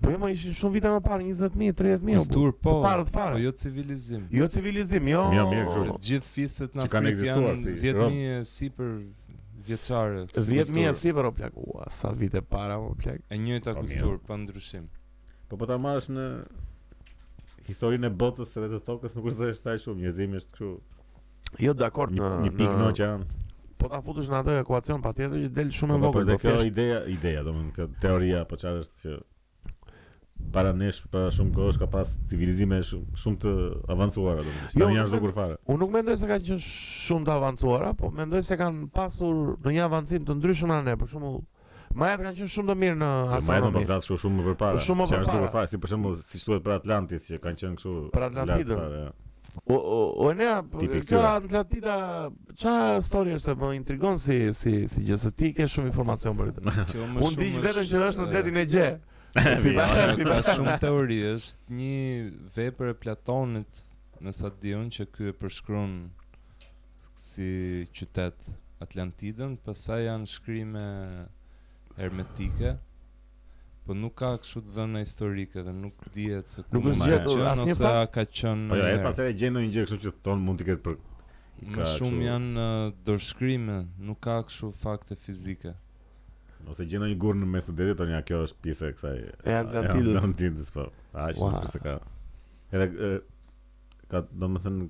Po 0.01 0.09
jo, 0.15 0.29
ishin 0.33 0.55
shumë 0.57 0.77
vite 0.79 0.93
më 0.95 1.03
parë, 1.05 1.27
20000, 1.27 1.75
30000. 1.83 2.23
Kultur 2.23 2.55
po. 2.65 2.73
Parë 2.87 3.03
po, 3.05 3.11
të 3.11 3.13
parë. 3.19 3.35
Po, 3.37 3.43
jo 3.45 3.53
civilizim. 3.65 4.25
Jo 4.39 4.49
civilizim, 4.55 5.11
jo. 5.13 5.21
Mirë, 5.35 5.43
jo, 5.43 5.45
mirë, 5.53 5.67
kështu. 5.75 5.95
Të 6.01 6.09
gjithë 6.13 6.29
fiset 6.33 6.79
në 6.79 6.87
Afrikë 6.87 7.29
janë 7.29 7.53
10000 7.67 8.49
sipër 8.55 8.91
vjeçare. 9.69 10.25
10000 10.39 10.97
sipër 11.05 11.29
o 11.29 11.35
plak. 11.37 11.61
sa 12.01 12.09
vite 12.23 12.41
para 12.41 12.81
o 12.81 12.91
plak. 13.03 13.21
E 13.29 13.37
njëjta 13.37 13.77
kulturë 13.77 14.19
pa 14.25 14.37
ndryshim. 14.41 14.89
Po 15.51 15.57
po 15.61 15.69
ta 15.69 15.77
marrësh 15.77 16.09
në 16.17 16.27
historinë 17.69 18.07
e 18.09 18.15
botës 18.23 18.53
së 18.55 18.63
vetë 18.65 18.79
tokës 18.87 19.17
nuk 19.17 19.27
është 19.31 19.49
ashtaj 19.55 19.79
shumë, 19.85 20.03
njerëzimi 20.05 20.39
është 20.41 20.55
kështu. 20.57 20.73
Jo 21.65 21.73
dakor 21.75 22.13
në 22.13 22.31
një 22.45 22.53
pikë 22.57 22.77
në 22.79 22.87
oqean. 22.89 23.25
Po 23.81 23.89
ta 23.89 23.99
futesh 24.05 24.27
në 24.29 24.39
atë 24.43 24.55
ekuacion 24.61 25.01
patjetër 25.03 25.41
që 25.41 25.51
del 25.57 25.71
shumë 25.73 25.97
e 25.97 25.99
po, 26.03 26.07
po, 26.11 26.21
vogël. 26.21 26.37
Po 26.37 26.47
kjo 26.47 26.67
ideja, 26.69 26.99
ideja, 27.15 27.43
domun 27.47 27.69
kjo 27.75 27.87
teoria 28.03 28.43
apo 28.45 28.59
çfarë 28.61 28.83
është 28.85 29.01
që 29.03 29.17
para 30.53 30.71
nesh 30.73 31.03
para 31.13 31.29
shumë 31.33 31.51
kohësh 31.53 31.77
ka 31.83 31.87
pas 31.93 32.13
civilizime 32.29 32.79
shumë 32.87 33.39
të 33.43 33.51
avancuara 33.93 34.41
domun 34.45 34.77
Jo, 34.81 34.87
janë 34.89 35.11
zgjuar 35.11 35.35
fare. 35.37 35.57
Unë 35.69 35.81
nuk 35.83 35.93
mendoj 35.97 36.17
se 36.21 36.29
kanë 36.29 36.45
qenë 36.49 36.67
shumë 36.67 37.27
të 37.29 37.35
avancuara, 37.37 37.91
po 37.97 38.09
mendoj 38.21 38.43
se 38.47 38.57
kanë 38.61 38.89
pasur 38.95 39.55
në 39.65 39.75
një 39.79 39.87
avancim 39.89 40.25
të 40.29 40.39
ndryshëm 40.39 40.73
anë, 40.77 40.97
për 41.03 41.13
shembull 41.15 41.41
Maja 41.95 42.17
kanë 42.19 42.31
qenë 42.37 42.51
shumë 42.51 42.71
të 42.71 42.75
mirë 42.81 42.97
në 42.99 43.07
Atlantik. 43.37 43.47
Majat 43.47 43.75
kanë 43.75 43.89
qenë 43.89 44.05
shumë 44.05 44.21
shumë 44.21 44.37
më 44.37 44.45
përpara. 44.47 44.83
Shumë 44.85 45.01
më 45.01 45.19
përpara. 45.31 45.31
Si 45.31 45.31
për 45.31 45.43
shembull, 45.43 45.67
si, 45.67 45.75
për 45.81 45.91
shumë, 45.93 46.29
si 46.31 46.41
shtuet 46.43 46.63
për 46.65 46.75
Atlantis 46.77 47.27
që 47.29 47.39
kanë 47.43 47.61
qenë 47.61 47.79
kështu. 47.79 47.95
Për 48.15 48.25
Atlantidën. 48.29 48.85
O 49.67 49.75
o 49.75 49.97
o 50.23 50.29
ne 50.31 50.47
kjo 51.09 51.21
Atlantida, 51.27 51.95
ç'a 52.55 52.73
historia 53.01 53.39
se 53.43 53.51
më 53.59 53.71
intrigon 53.81 54.19
si 54.23 54.37
si 54.55 54.75
si 54.87 55.01
gjë 55.03 55.17
se 55.25 55.31
ti 55.35 55.49
ke 55.57 55.67
shumë 55.73 55.91
informacion 55.91 56.37
për 56.39 56.53
këtë. 56.53 56.77
Unë 57.25 57.33
di 57.41 57.49
vetëm 57.65 57.89
që 57.91 58.03
është 58.07 58.23
në 58.23 58.29
detin 58.37 58.61
e 58.63 58.67
gjë. 58.75 58.91
Si 59.61 59.71
ka 59.79 60.41
shumë 60.43 60.73
teori, 60.81 61.21
është 61.37 61.71
një 61.71 61.99
vepër 62.51 62.89
e 62.91 62.95
Platonit 62.99 63.77
në 64.27 64.33
sa 64.35 64.49
diun 64.59 64.89
që 64.91 65.05
ky 65.07 65.29
e 65.29 65.35
përshkruan 65.39 65.93
si 67.15 67.47
qytet 67.95 68.49
Atlantidën, 68.83 69.53
pastaj 69.63 70.01
janë 70.09 70.27
shkrimë 70.33 70.83
hermetike 71.97 72.75
po 73.87 73.93
nuk 73.97 74.13
ka 74.21 74.29
kështu 74.39 74.61
të 74.65 74.75
dhëna 74.75 75.01
historike 75.03 75.63
dhe 75.65 75.71
nuk 75.75 76.03
dihet 76.15 76.49
se 76.51 76.63
ku 76.67 76.81
mund 76.83 77.01
të 77.01 77.09
jetë 77.11 77.63
ose 77.63 77.93
ka 78.15 78.25
qenë 78.39 78.67
po 78.71 78.77
jo 78.77 78.85
e 78.91 78.99
pas 79.05 79.19
edhe 79.23 79.33
gjen 79.43 79.57
një 79.57 79.63
gjë 79.75 79.85
kështu 79.87 79.97
që 80.03 80.13
thon 80.27 80.43
mund 80.49 80.61
të 80.61 80.67
ketë 80.69 80.83
për 80.87 81.71
më 81.75 81.87
shumë 81.95 82.21
janë 82.27 82.67
dorëshkrime 83.09 83.79
nuk 84.09 84.21
ka 84.27 84.37
kështu 84.47 84.69
fakte 84.83 85.17
fizike 85.25 85.73
ose 86.69 86.85
gjendën 86.85 87.15
një 87.15 87.19
gurë 87.25 87.41
në 87.41 87.49
mes 87.55 87.67
të 87.67 87.75
detit 87.81 87.99
tonë 88.03 88.21
kjo 88.29 88.43
është 88.47 88.63
pjesë 88.67 88.87
e 88.91 88.95
kësaj 88.97 89.19
e 89.25 89.59
Atlantidës 89.63 90.69
po 90.75 90.85
aq 91.25 91.41
wow. 91.41 91.59
pse 91.65 91.81
ka 91.81 91.97
edhe 92.77 92.87
e, 93.07 93.09
ka 94.11 94.21
domethënë 94.43 94.87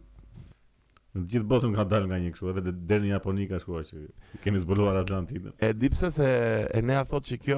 Në 1.11 1.25
gjithë 1.27 1.47
botën 1.51 1.71
ka 1.75 1.83
dalë 1.91 2.07
nga 2.07 2.17
një 2.23 2.29
kështu, 2.35 2.51
edhe 2.53 2.71
deri 2.87 3.09
në 3.09 3.15
Japoni 3.17 3.45
ka 3.49 3.57
shkuar 3.59 3.83
që 3.87 4.03
kemi 4.45 4.59
zbuluar 4.63 4.99
Atlantidën. 5.01 5.55
E 5.59 5.73
di 5.75 5.89
pse 5.91 6.07
se 6.15 6.27
e 6.63 6.81
nea 6.87 7.01
thotë 7.09 7.33
se 7.33 7.37
kjo 7.43 7.57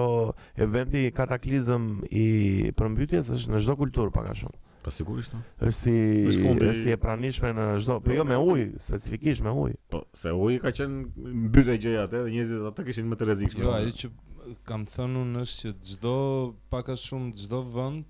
eventi 0.65 1.03
kataklizëm 1.17 1.89
i 2.23 2.71
përmbytjes 2.79 3.33
është 3.35 3.53
në 3.57 3.61
çdo 3.67 3.75
kulturë 3.83 4.15
pak 4.15 4.31
a 4.31 4.35
shumë. 4.39 4.57
Po 4.87 4.93
sigurisht. 4.95 5.35
Është 5.59 5.77
si 5.83 5.99
është 6.31 6.71
si 6.85 6.93
e 6.95 6.97
pranishme 7.03 7.51
në 7.57 7.67
çdo, 7.83 7.99
po 8.05 8.15
jo 8.15 8.23
me 8.27 8.39
ujë, 8.47 8.67
specifikisht 8.87 9.43
me 9.43 9.51
ujë. 9.59 9.75
Po, 9.91 10.05
se 10.15 10.31
uji 10.31 10.61
ka 10.63 10.71
qenë 10.79 11.31
mbytë 11.49 11.77
gjëja 11.83 12.07
atë 12.07 12.23
dhe 12.27 12.31
njerëzit 12.37 12.67
ata 12.71 12.87
kishin 12.87 13.11
më 13.11 13.19
të 13.19 13.27
rrezikshëm. 13.29 13.67
Jo, 13.67 13.75
ajo 13.75 13.97
që 14.03 14.57
kam 14.71 14.87
thënë 14.93 15.23
unë 15.25 15.45
është 15.47 15.67
që 15.79 15.97
çdo 15.99 16.15
pak 16.71 16.95
a 16.95 17.01
shumë 17.07 17.35
çdo 17.43 17.65
vend 17.75 18.07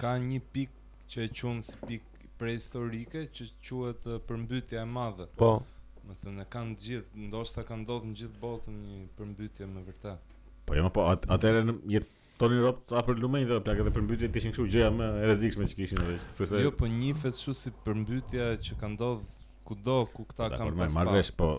ka 0.00 0.10
një 0.20 0.40
pikë 0.52 1.06
që 1.12 1.22
e 1.24 1.28
quhen 1.36 1.60
si 1.64 1.76
pikë 1.86 2.30
prehistorike 2.40 3.22
që 3.36 3.44
quhet 3.64 4.08
përmbytja 4.28 4.82
e 4.82 4.84
madhe. 4.88 5.26
Po. 5.36 5.62
Do 6.04 6.16
thënë 6.22 6.42
e 6.42 6.46
kanë 6.50 6.76
gjithë, 6.82 7.20
ndoshta 7.28 7.64
kanë 7.68 7.84
ndodhur 7.84 8.08
në 8.10 8.16
gjithë 8.20 8.40
botën 8.42 8.80
një 8.86 9.02
përmbytje 9.18 9.68
më 9.74 9.84
vërtet. 9.86 10.32
Po 10.66 10.76
jo, 10.78 10.88
po 10.94 11.06
atëre 11.36 11.62
në 11.68 11.76
jetë 11.96 12.10
Tony 12.40 12.58
Rob 12.58 12.78
ta 12.90 13.04
për 13.06 13.20
lumej 13.22 13.44
dhe 13.48 13.60
plakë 13.64 13.84
dhe 13.86 13.92
përmbytje 13.94 14.28
ishin 14.40 14.54
këshu. 14.56 14.64
gjëja 14.74 14.88
më 14.96 15.06
e 15.22 15.26
rrezikshme 15.30 15.66
që 15.70 15.76
kishin 15.78 16.00
atë. 16.02 16.62
jo, 16.64 16.72
po 16.80 16.88
një 16.90 17.12
fet 17.22 17.38
shu 17.38 17.54
si 17.54 17.70
përmbytja 17.86 18.48
që 18.66 18.78
ka 18.80 18.88
ndodhur 18.94 19.40
kudo 19.68 19.96
ku 20.14 20.26
kta 20.26 20.48
kanë 20.58 20.76
pasur. 20.76 20.78
Po 20.78 20.82
më 20.82 20.98
marrësh 20.98 21.30
po. 21.38 21.50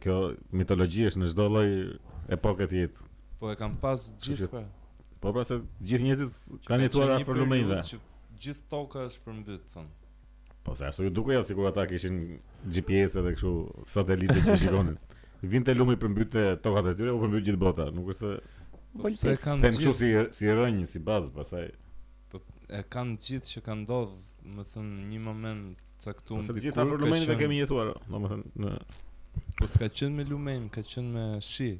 Kjo 0.00 0.16
mitologji 0.56 1.04
është 1.10 1.20
në 1.20 1.26
çdo 1.34 1.48
lloj 1.52 1.68
epoke 2.36 2.64
të 2.70 2.78
jetë. 2.80 3.04
Po 3.42 3.52
e 3.52 3.56
kanë 3.60 3.76
pas 3.84 4.08
gjithë. 4.22 4.48
Po. 4.54 4.64
Po 5.22 5.30
pra 5.30 5.44
se 5.46 5.60
gjithë 5.86 6.06
njerëzit 6.06 6.54
kanë 6.66 6.88
jetuar 6.88 7.12
afër 7.16 7.38
lumenjve. 7.38 7.76
Që 7.92 7.98
gjithë 8.44 8.64
toka 8.72 9.04
është 9.06 9.20
përmbyt, 9.26 9.68
thon. 9.74 9.86
Po 10.66 10.74
se 10.78 10.88
ashtu 10.88 11.04
ju 11.06 11.12
dukej 11.14 11.38
sikur 11.46 11.68
ata 11.70 11.84
kishin 11.90 12.16
GPS 12.74 13.14
dhe 13.22 13.32
kështu 13.36 13.52
satelitë 13.92 14.40
që 14.48 14.56
shikonin. 14.64 14.96
Vinte 15.52 15.74
lumi 15.78 15.94
përmbytte 16.04 16.42
tokat 16.64 16.90
e 16.92 16.96
tyre, 16.98 17.14
u 17.14 17.22
përmbyt 17.22 17.46
gjithë 17.50 17.62
bota. 17.62 17.86
Nuk 17.94 18.10
është 18.16 18.32
se 18.32 19.14
se 19.22 19.36
kanë 19.44 19.70
gjithë 19.78 19.94
si 20.00 20.10
si 20.40 20.50
rënj 20.58 20.82
si 20.90 21.04
bazë 21.10 21.30
pastaj. 21.38 21.70
Po 22.34 22.42
e 22.66 22.82
kanë 22.96 23.16
gjithë 23.28 23.52
që 23.54 23.64
kanë 23.68 23.82
ndodh, 23.86 24.18
më 24.58 24.66
thënë, 24.74 25.00
një 25.12 25.22
moment 25.28 25.86
caktuar. 26.02 26.42
Po 26.42 26.50
se 26.50 26.58
gjithë 26.66 26.82
afër 26.82 27.06
lumenjve 27.06 27.38
kemi 27.44 27.62
jetuar, 27.62 27.94
domethënë 28.10 28.66
në 28.66 28.74
Po 29.56 29.64
s'ka 29.70 29.86
qenë 29.96 30.18
me 30.18 30.26
lumejm, 30.28 30.66
ka 30.74 30.82
qenë 30.92 31.08
me 31.14 31.28
shi 31.46 31.70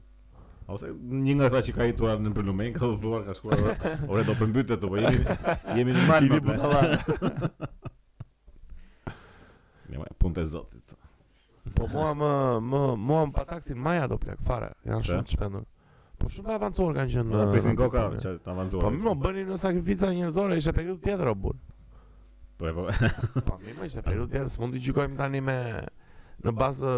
Ose 0.72 0.88
një 1.04 1.32
nga 1.36 1.48
ata 1.50 1.60
që 1.66 1.72
ka 1.76 1.86
hituar 1.88 2.20
në 2.22 2.30
Brlumen, 2.36 2.70
ka 2.76 2.88
dhuar 3.02 3.22
ka 3.26 3.34
shkuar. 3.36 3.62
Ore 4.08 4.22
do 4.28 4.36
përmbytet 4.40 4.80
apo 4.88 5.00
jemi 5.00 5.24
jemi 5.78 5.96
në 5.98 6.04
mal 6.10 6.28
me 6.32 6.40
butallan. 6.50 6.92
Ne 9.92 9.98
më 10.00 10.06
punte 10.22 10.40
zotit. 10.48 10.94
Po 11.76 11.84
mua 11.92 12.14
më 12.16 12.28
më 12.70 12.78
mua 13.08 13.24
më 13.28 13.42
taksin 13.50 13.76
Maja 13.86 14.06
do 14.08 14.16
plak 14.22 14.38
fare. 14.48 14.70
Janë 14.88 15.04
shumë 15.10 15.28
të 15.28 15.34
shpendur. 15.36 15.66
Po 16.22 16.30
shumë 16.32 16.48
të 16.48 16.54
avancuar 16.56 16.94
kanë 16.96 17.12
qenë. 17.12 17.28
Po 17.34 17.42
eh, 17.42 17.50
presin 17.52 17.76
koka 17.76 18.04
që 18.24 18.32
të 18.40 18.50
avancuar. 18.54 18.86
Po 18.86 18.92
më 18.94 19.04
no, 19.04 19.12
bënin 19.26 19.52
në 19.52 19.58
sakrifica 19.60 20.08
njerëzore, 20.16 20.56
ishte 20.62 20.72
periudhë 20.78 21.02
tjetër 21.04 21.32
o 21.34 21.34
bull. 21.44 21.60
Po, 22.62 22.72
po 22.72 22.86
po. 22.86 23.42
Po 23.50 23.58
më 23.66 23.90
ishte 23.90 24.06
periudhë 24.06 24.32
tjetër, 24.32 24.48
s'mund 24.56 24.78
të 24.78 24.80
gjykojmë 24.86 25.20
tani 25.20 25.44
me 25.50 25.58
në 26.46 26.52
bazë 26.58 26.92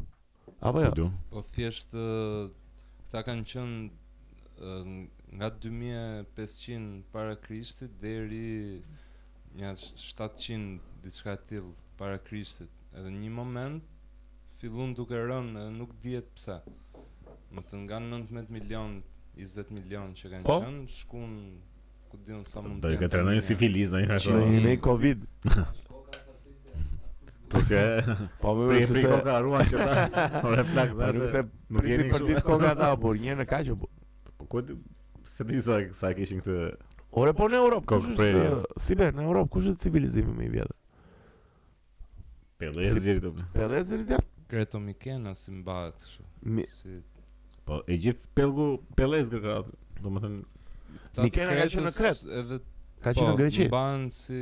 apo 0.62 0.84
jo 1.02 1.08
po 1.34 1.42
thjesht 1.56 1.90
këta 1.98 3.24
kanë 3.32 3.48
qenë 3.54 4.74
nga 5.34 5.50
2500 5.62 7.02
para 7.12 7.34
Krishtit 7.42 7.96
deri 8.02 8.84
një 9.58 9.74
700 9.82 10.78
diçka 11.04 11.34
e 11.34 11.42
tillë 11.50 11.74
para 11.98 12.22
Krishtit 12.22 12.70
edhe 12.94 13.10
një 13.12 13.32
moment 13.34 13.82
fillun 14.64 14.94
duke 14.98 15.18
rënë, 15.28 15.64
nuk 15.76 15.92
dihet 16.04 16.30
pse. 16.38 16.56
Më 17.54 17.64
thënë 17.70 17.84
nga 17.90 18.00
19 18.04 18.52
milion, 18.56 18.94
20 19.36 19.72
milion 19.76 20.14
që 20.18 20.32
kanë 20.34 20.46
po? 20.48 20.56
qenë, 20.64 20.84
shkuën 20.94 21.34
ku 22.12 22.20
diun 22.24 22.44
sa 22.48 22.64
mund 22.64 22.80
të. 22.80 22.86
Do 22.94 22.94
të 22.96 23.02
ketë 23.04 23.22
rënë 23.24 23.42
si 23.50 23.58
filiz, 23.60 23.92
do 23.94 24.00
të 24.00 24.08
thashë. 24.14 24.38
Ne 24.68 24.78
Covid. 24.86 25.26
Po 27.54 27.62
se 27.62 27.82
po 28.42 28.54
më 28.58 28.70
vjen 28.72 28.96
se 28.96 29.04
koka 29.10 29.36
ruan 29.46 29.68
që 29.70 29.84
ta. 29.84 30.08
Ora 30.50 30.64
plak 30.72 30.96
dha 30.98 31.12
po, 31.20 31.28
se 31.36 31.44
nuk 31.76 31.90
jeni 31.92 32.08
për 32.16 32.24
ditë 32.32 32.46
koka 32.48 32.72
ta, 32.80 32.88
apo 32.96 33.12
një 33.24 33.36
në 33.42 33.50
kaq 33.52 33.74
po. 33.84 33.92
Po 34.40 34.48
ku 34.56 34.64
se 35.36 35.46
di 35.52 35.60
sa 35.68 35.82
sa 36.00 36.14
kishin 36.18 36.42
këtë. 36.42 36.60
Ora 37.22 37.36
po 37.38 37.52
në 37.52 37.60
Europë. 37.62 37.94
Kush 37.94 38.08
është 38.16 38.82
si 38.88 38.98
bën 38.98 39.14
në 39.20 39.28
Europë 39.28 39.54
kush 39.54 39.68
është 39.74 39.86
civilizimi 39.86 40.34
më 40.40 40.48
i 40.48 40.54
vjetër? 40.58 40.78
Pelezi 42.64 43.20
do. 43.22 43.36
Pelezi 43.54 44.02
do. 44.10 44.24
Kreto 44.54 44.78
Mikena 44.80 45.34
si 45.36 45.52
mbahet 45.52 45.96
kështu. 45.98 46.24
Mi... 46.54 46.64
Si 46.70 47.00
po 47.66 47.80
e 47.90 47.96
gjith 47.98 48.26
pellgu 48.38 48.66
pellez 49.00 49.32
gaka, 49.34 49.56
domethën 50.04 50.36
Mikena 51.26 51.56
ka 51.58 51.64
qenë 51.74 51.84
në 51.88 51.92
Kret 51.96 52.20
edhe 52.42 52.58
ka 53.02 53.14
qenë 53.16 53.32
po, 53.32 53.32
në 53.32 53.40
Greqi. 53.40 53.66
Mbahen 53.72 54.04
si 54.14 54.42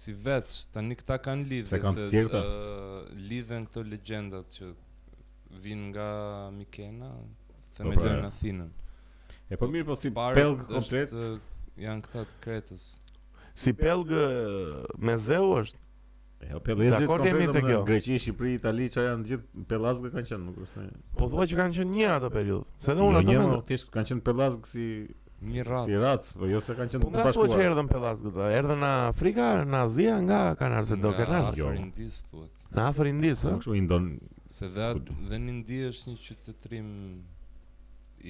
si 0.00 0.14
vetë 0.24 0.56
tani 0.74 0.96
këta 0.98 1.20
kanë 1.28 1.46
lidhje 1.50 1.78
se, 1.94 2.08
se 2.10 2.24
uh, 2.26 2.96
lidhen 3.30 3.68
këto 3.68 3.84
legjendat 3.86 4.50
që 4.56 4.72
vin 5.62 5.84
nga 5.92 6.08
Mikena 6.56 7.12
dhe 7.76 7.86
më 7.86 8.00
në 8.00 8.26
Athinën. 8.32 8.72
E 9.50 9.58
po 9.60 9.70
mirë 9.70 9.86
po 9.92 9.98
si 10.00 10.10
pellg 10.18 10.66
komplet 10.72 11.14
janë 11.86 12.04
këta 12.08 12.26
të 12.32 12.42
Kretës. 12.48 12.88
Si 13.58 13.74
pellg 13.82 14.10
me 15.06 15.16
zeu 15.28 15.52
është? 15.62 15.84
Jo, 16.48 16.58
pellezit, 16.64 17.04
po 17.06 17.18
kemi 17.20 17.46
të 17.52 17.60
kjo. 17.66 17.80
Greqi, 17.86 18.14
Shqipëri, 18.22 18.54
Itali, 18.56 18.86
çfarë 18.92 19.08
janë 19.10 19.24
të 19.24 19.28
gjithë 19.32 19.62
pellazgë 19.72 20.10
kanë 20.14 20.28
qenë, 20.30 20.44
nuk 20.46 20.60
është. 20.64 20.84
Po 21.20 21.26
thua 21.34 21.44
që 21.50 21.56
kanë 21.58 21.74
qenë 21.76 21.96
një 21.96 22.12
ato 22.14 22.30
periudhë. 22.32 22.76
Se 22.84 22.94
në 22.94 23.02
jo, 23.02 23.08
unë 23.10 23.20
ato 23.20 23.34
po, 23.36 23.42
më 23.50 23.58
thjesht 23.68 23.90
kanë 23.96 24.08
qenë 24.10 24.22
pellazgë 24.28 24.70
si 24.70 24.86
një 25.52 25.64
racë. 25.68 25.82
Si 25.90 25.98
racë, 26.04 26.32
po 26.40 26.48
jo 26.48 26.62
se 26.64 26.76
kanë 26.78 26.94
qenë 26.94 27.04
po 27.04 27.10
të 27.12 27.26
bashkuar. 27.26 27.52
Po 27.52 27.60
ku 27.60 27.64
erdhën 27.66 27.90
pellazgët? 27.92 28.38
Erdhën 28.60 28.80
në 28.86 28.92
Afrikë, 29.10 29.48
në 29.74 29.82
Azi, 29.84 30.06
nga 30.30 30.38
Kanar 30.62 30.88
se 30.88 30.98
do 31.04 31.12
kenë. 31.20 31.42
Në 31.44 31.60
jo. 31.60 31.74
Indis 31.82 32.16
thuhet. 32.30 32.64
Në 32.72 32.86
Afër 32.88 33.10
Indis, 33.12 33.44
ëh. 33.44 33.50
Po, 33.52 33.60
kështu 33.60 33.76
Indon. 33.82 34.06
Se 34.56 34.70
dha 34.78 34.88
dhe 34.96 35.42
në 35.44 35.52
Indi 35.58 35.82
është 35.90 36.14
një 36.14 36.22
qytetërim 36.24 36.88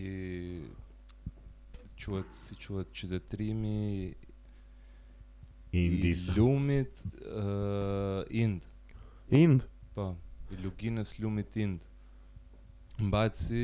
i 0.02 0.08
çuat 2.00 2.34
si 2.42 2.56
çuat 2.58 2.90
qytetërimi 2.96 3.78
I 5.70 6.14
lumit 6.36 6.90
uh, 7.36 8.22
Ind. 8.28 8.62
Ind? 9.30 9.62
Po, 9.94 10.14
i 10.50 10.56
luginës 10.64 11.14
lumit 11.22 11.54
Ind. 11.62 11.84
mbajtë 13.00 13.38
si 13.40 13.60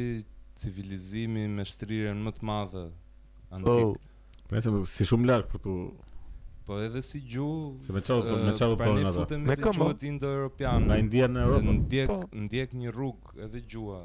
civilizimi 0.57 1.43
me 1.53 1.65
shtrirën 1.69 2.21
më 2.25 2.31
të 2.39 2.47
madhe 2.49 2.85
antik. 3.53 3.97
Oh. 3.97 3.97
Po, 4.49 4.55
Pse 4.55 4.71
si 4.95 5.05
shumë 5.11 5.27
lart 5.29 5.47
për 5.51 5.61
tu 5.67 5.73
Po 6.69 6.77
edhe 6.83 7.01
si 7.03 7.19
gju 7.21 7.49
Se 7.83 7.91
me 7.93 7.99
qarë 7.99 8.29
të 8.29 8.37
me 8.47 8.53
qarë 8.61 8.77
pra, 8.79 9.25
të 9.33 9.39
Me 9.43 9.57
këmë 9.59 9.89
Me 9.91 9.97
indian 10.07 10.87
Nga 10.87 10.99
indian 11.03 11.35
në 11.35 11.43
Europë 11.49 11.75
ndjek, 11.81 12.13
po. 12.13 12.21
ndjek 12.47 12.77
një 12.79 12.93
rrug 12.95 13.33
edhe 13.43 13.63
gjua 13.73 13.99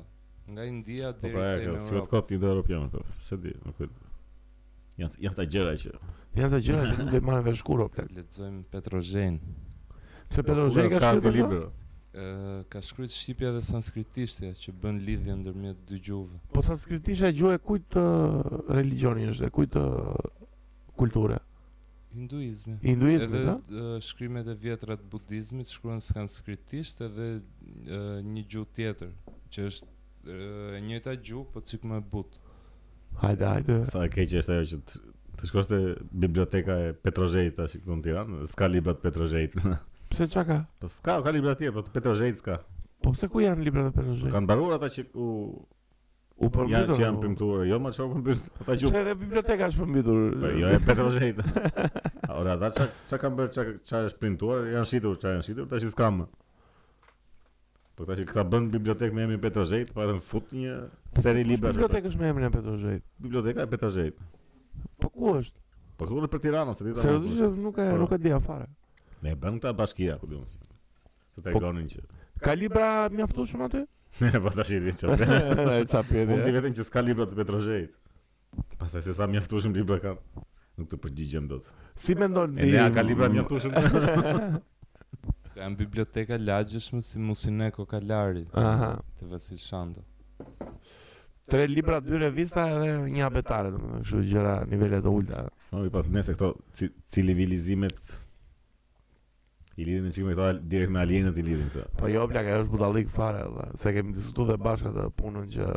Nga 0.50 0.66
india 0.72 1.12
dhe 1.14 1.30
po, 1.30 1.36
pra, 1.38 1.46
në 1.62 1.78
Europë 1.78 2.10
Po 2.10 2.24
pra 2.26 2.38
indo-europian 2.40 2.90
Se 3.30 3.38
di, 3.46 3.54
nuk 3.68 3.78
vetë 3.84 4.10
Ja 5.20 5.32
ta 5.36 5.46
gjëra 5.48 5.76
që. 5.80 5.92
Ja 6.38 6.48
ta 6.52 6.60
gjëra 6.62 6.88
që 6.92 6.96
do 6.98 7.06
të 7.16 7.22
marrën 7.26 7.46
vesh 7.46 7.62
kur 7.66 7.82
opla. 7.86 8.06
Le 8.14 8.24
të 8.28 8.50
Petrozhen. 8.72 9.40
Se 10.32 10.42
po, 10.44 10.50
Petrozhen 10.54 10.90
ka 10.94 11.02
shkruar 11.16 11.36
libër. 11.38 11.64
Ëh, 12.12 12.50
ka 12.72 12.82
shkruar 12.86 13.10
shqipja 13.12 13.54
dhe 13.56 13.62
sanskritishtja 13.68 14.52
që 14.62 14.74
bën 14.84 15.00
lidhje 15.08 15.38
ndërmjet 15.42 15.82
dy 15.90 16.00
gjuhëve. 16.08 16.42
Po 16.56 16.64
sanskritisha 16.68 17.30
gjuhë 17.38 17.60
kujt 17.68 17.98
religjioni 18.02 19.30
është, 19.32 19.50
kujt 19.56 19.78
kulturë? 21.00 21.40
Hinduizmi. 22.12 22.76
Hinduizmi, 22.84 23.28
edhe 23.30 23.42
dhe? 23.48 24.00
shkrimet 24.04 24.50
e 24.52 24.56
vjetra 24.66 24.98
të 25.00 25.06
budizmit 25.14 25.70
shkruan 25.72 26.02
sanskritisht 26.04 27.00
edhe 27.08 27.30
një 28.34 28.44
gjuhë 28.52 28.74
tjetër, 28.78 29.14
që 29.56 29.68
është 29.72 30.00
e 30.76 30.82
njëjta 30.86 31.16
gjuhë, 31.28 31.48
por 31.54 31.66
sikur 31.72 31.94
më 31.96 32.02
e 32.04 32.08
butë. 32.12 32.41
Hajde, 33.20 33.46
hajde. 33.48 33.76
Sa 33.90 34.06
keqe 34.08 34.40
është 34.42 34.56
ajo 34.56 34.68
që 34.72 35.02
të 35.42 35.50
shkosh 35.50 35.70
te 35.72 35.80
biblioteka 36.24 36.78
e 36.88 36.94
petrozejt 37.08 37.58
tash 37.60 37.76
këtu 37.82 37.98
në 37.98 38.06
Tiranë, 38.08 38.42
s'ka 38.54 38.70
libra 38.72 38.96
të 38.98 39.06
petrozejt. 39.10 39.58
Pse 40.12 40.28
çka 40.32 40.44
ka? 40.52 40.60
Po 40.82 40.90
s'ka, 40.92 41.18
ka 41.26 41.34
libra 41.36 41.56
tjerë, 41.60 41.76
po 41.80 41.84
të 41.88 41.94
petrozejt 41.98 42.42
s'ka. 42.44 42.60
Po 43.02 43.14
pse 43.16 43.28
ku 43.34 43.42
janë 43.42 43.64
libra 43.66 43.88
të 43.90 43.94
petrozejt? 43.98 44.32
Kan 44.36 44.46
mbaruar 44.48 44.78
ata 44.78 44.90
që 44.96 45.06
u 45.16 45.28
u 46.42 46.48
përmbytur. 46.50 46.92
që 46.98 47.04
janë 47.06 47.20
përmbytur, 47.24 47.64
jo 47.70 47.78
më 47.86 47.90
çfarë 47.94 48.14
përmbytur, 48.14 48.52
ata 48.66 48.76
që. 48.82 48.88
Pse 48.92 49.02
edhe 49.06 49.14
biblioteka 49.18 49.68
është 49.72 49.82
përmbytur. 49.84 50.22
Po 50.44 50.52
jo 50.60 50.70
e 50.74 50.80
Petrozhejt. 50.90 51.42
Ora 52.40 52.56
ata 52.60 52.70
çka 52.76 52.88
çka 53.08 53.20
kanë 53.26 53.38
bërë, 53.40 53.54
çka 53.58 53.66
çka 53.92 54.02
është 54.12 54.22
printuar, 54.24 54.64
janë 54.76 54.90
shitur, 54.94 55.18
çka 55.22 55.36
janë 55.38 55.46
shitur, 55.48 55.70
tash 55.72 55.90
s'kam. 55.96 56.24
Për 58.02 58.08
këtë 58.08 58.18
që 58.18 58.28
këta 58.32 58.44
bën 58.52 58.68
bibliotekë 58.74 59.14
me 59.14 59.24
emrin 59.28 59.42
Petrozhejt, 59.42 59.90
po 59.94 60.02
edhe 60.04 60.16
fut 60.28 60.54
një 60.58 60.78
seri 61.26 61.44
libra. 61.46 61.70
Biblioteka 61.74 62.10
është 62.10 62.22
me 62.22 62.30
emrin 62.34 62.48
e 62.48 62.54
Petrozhejt. 62.56 63.04
Biblioteka 63.26 63.62
e 63.62 63.70
Petrozhejt. 63.70 64.24
Po 65.04 65.12
ku 65.14 65.34
është? 65.38 65.62
Po 66.00 66.08
ku 66.10 66.18
këtu 66.18 66.30
për 66.34 66.42
Tiranën, 66.48 66.78
se 66.80 66.88
ti 66.88 66.94
tani. 66.96 67.04
Seriozisht 67.04 67.60
nuk 67.68 67.78
e 67.78 67.86
po. 67.92 68.00
nuk 68.02 68.16
e 68.18 68.20
di 68.26 68.34
afare. 68.34 68.66
Ne 69.22 69.36
e 69.36 69.40
bën 69.44 69.60
këta 69.60 69.76
bashkia, 69.84 70.16
ku 70.22 70.32
diun. 70.32 70.48
Të 70.48 71.44
po- 71.44 71.44
tregonin 71.50 71.92
që 71.94 72.02
ka 72.42 72.56
libra 72.58 72.90
mjaftueshëm 73.14 73.66
aty? 73.68 73.84
Ne 74.24 74.34
po 74.48 74.56
tash 74.58 74.74
i 74.74 74.82
di 74.88 74.96
çfarë. 74.98 75.30
Ai 75.76 75.86
çapi. 75.94 76.26
Unë 76.26 76.42
di 76.50 76.58
vetëm 76.58 76.78
që 76.82 76.88
s'ka 76.90 77.06
libra 77.06 77.30
të 77.30 77.38
Petrozhejt. 77.44 77.94
Pastaj 78.82 79.06
se 79.10 79.18
sa 79.22 79.30
mjaftueshëm 79.32 79.78
libra 79.78 80.02
kanë. 80.04 80.44
Nuk 80.82 80.90
të 80.90 81.02
përgjigjem 81.06 81.52
dot. 81.54 81.70
Si 82.02 82.16
mendon 82.18 82.58
ti? 82.58 82.74
Ne 82.74 82.90
ka 82.96 83.06
libra 83.06 83.30
mjaftueshëm. 83.30 84.60
Ka 85.62 85.68
në 85.70 85.76
biblioteka 85.80 86.38
lagjëshme 86.42 87.04
si 87.06 87.20
Musineko 87.22 87.84
Kalari 87.86 88.48
Aha. 88.62 88.88
Të 89.20 89.28
Vasil 89.30 89.60
Shando 89.62 90.02
Tre 91.52 91.68
libra, 91.70 92.00
dy 92.02 92.18
revista 92.24 92.64
dhe 92.80 92.88
një 93.14 93.26
abetare 93.28 93.70
Në 93.78 94.00
shu 94.10 94.24
gjëra 94.32 94.56
nivellet 94.72 95.06
e 95.06 95.14
ullëta 95.20 95.44
Në 95.44 95.76
po, 95.78 95.84
i 95.90 95.94
patë 95.98 96.14
nëse 96.16 96.36
këto 96.40 96.50
civilizimet 97.14 98.02
I 99.82 99.86
lidin 99.86 100.08
në 100.10 100.16
qikë 100.16 100.26
me 100.32 100.34
këto 100.36 100.50
direkt 100.74 100.94
me 100.98 101.04
alienet 101.04 101.38
i 101.38 101.46
lidin 101.52 101.70
këto 101.76 101.86
Po 102.02 102.10
jo, 102.12 102.26
plak, 102.34 102.50
e 102.52 102.58
është 102.64 102.74
budalik 102.74 103.14
fare 103.14 103.46
dhe 103.60 103.68
Se 103.84 103.94
kemi 103.96 104.18
diskutu 104.18 104.48
dhe 104.50 104.58
bashkë 104.66 104.96
të 104.98 105.06
punën 105.22 105.54
që 105.60 105.70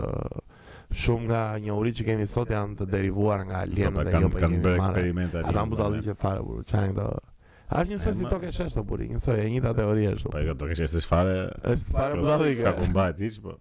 Shumë 1.04 1.28
nga 1.28 1.44
një 1.66 1.76
uri 1.82 1.92
që 2.00 2.08
kemi 2.08 2.30
sot 2.32 2.56
janë 2.56 2.80
të 2.80 2.88
derivuar 2.96 3.44
nga 3.48 3.58
po, 3.58 3.68
alienet 3.68 4.00
Kota, 4.00 4.16
kan, 4.16 4.40
Kanë 4.40 4.58
jo, 4.58 4.64
po 4.64 4.66
bërë 4.70 4.80
eksperimente 4.80 5.40
alienet 5.42 5.52
Ata 5.54 5.68
në 5.68 5.76
budalik 5.76 6.08
që 6.08 6.18
fare, 6.24 6.48
burë, 6.50 6.68
qajnë 6.72 6.96
këto 7.02 7.33
Ashtë 7.68 7.90
një 7.94 7.98
si 8.16 8.26
toke 8.28 8.50
shështë 8.52 8.76
të 8.76 8.82
buri, 8.88 9.06
njësoj 9.08 9.36
e 9.40 9.44
njëta 9.54 9.70
të 9.72 9.78
teori 9.80 10.04
e 10.08 10.16
shumë. 10.20 10.32
Pa 10.34 10.40
e 10.44 10.48
ka 10.50 10.54
toke 10.60 10.74
shështë 10.76 11.00
është 11.00 11.10
fare... 11.10 11.36
është 11.72 11.94
fare 11.94 12.18
bladhike. 12.20 12.64
Ka 12.66 12.72
kumba 12.80 13.06
e 13.08 13.14
tishë, 13.20 13.40
po. 13.46 13.54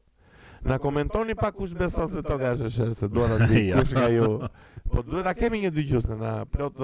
Na 0.68 0.78
komentoni 0.80 1.36
pa 1.40 1.52
kush 1.56 1.76
beson 1.80 2.10
se 2.12 2.24
toke 2.26 2.50
është 2.56 2.72
shështë, 2.76 2.98
se 3.00 3.10
duha 3.16 3.38
të 3.40 3.48
di 3.54 3.62
kush 3.78 3.94
nga 3.96 4.10
ju. 4.12 4.28
Po 4.92 5.06
duhet 5.08 5.30
a 5.32 5.36
kemi 5.40 5.62
një 5.64 5.72
dy 5.76 5.86
në 5.94 6.18
na 6.20 6.34
plot 6.56 6.84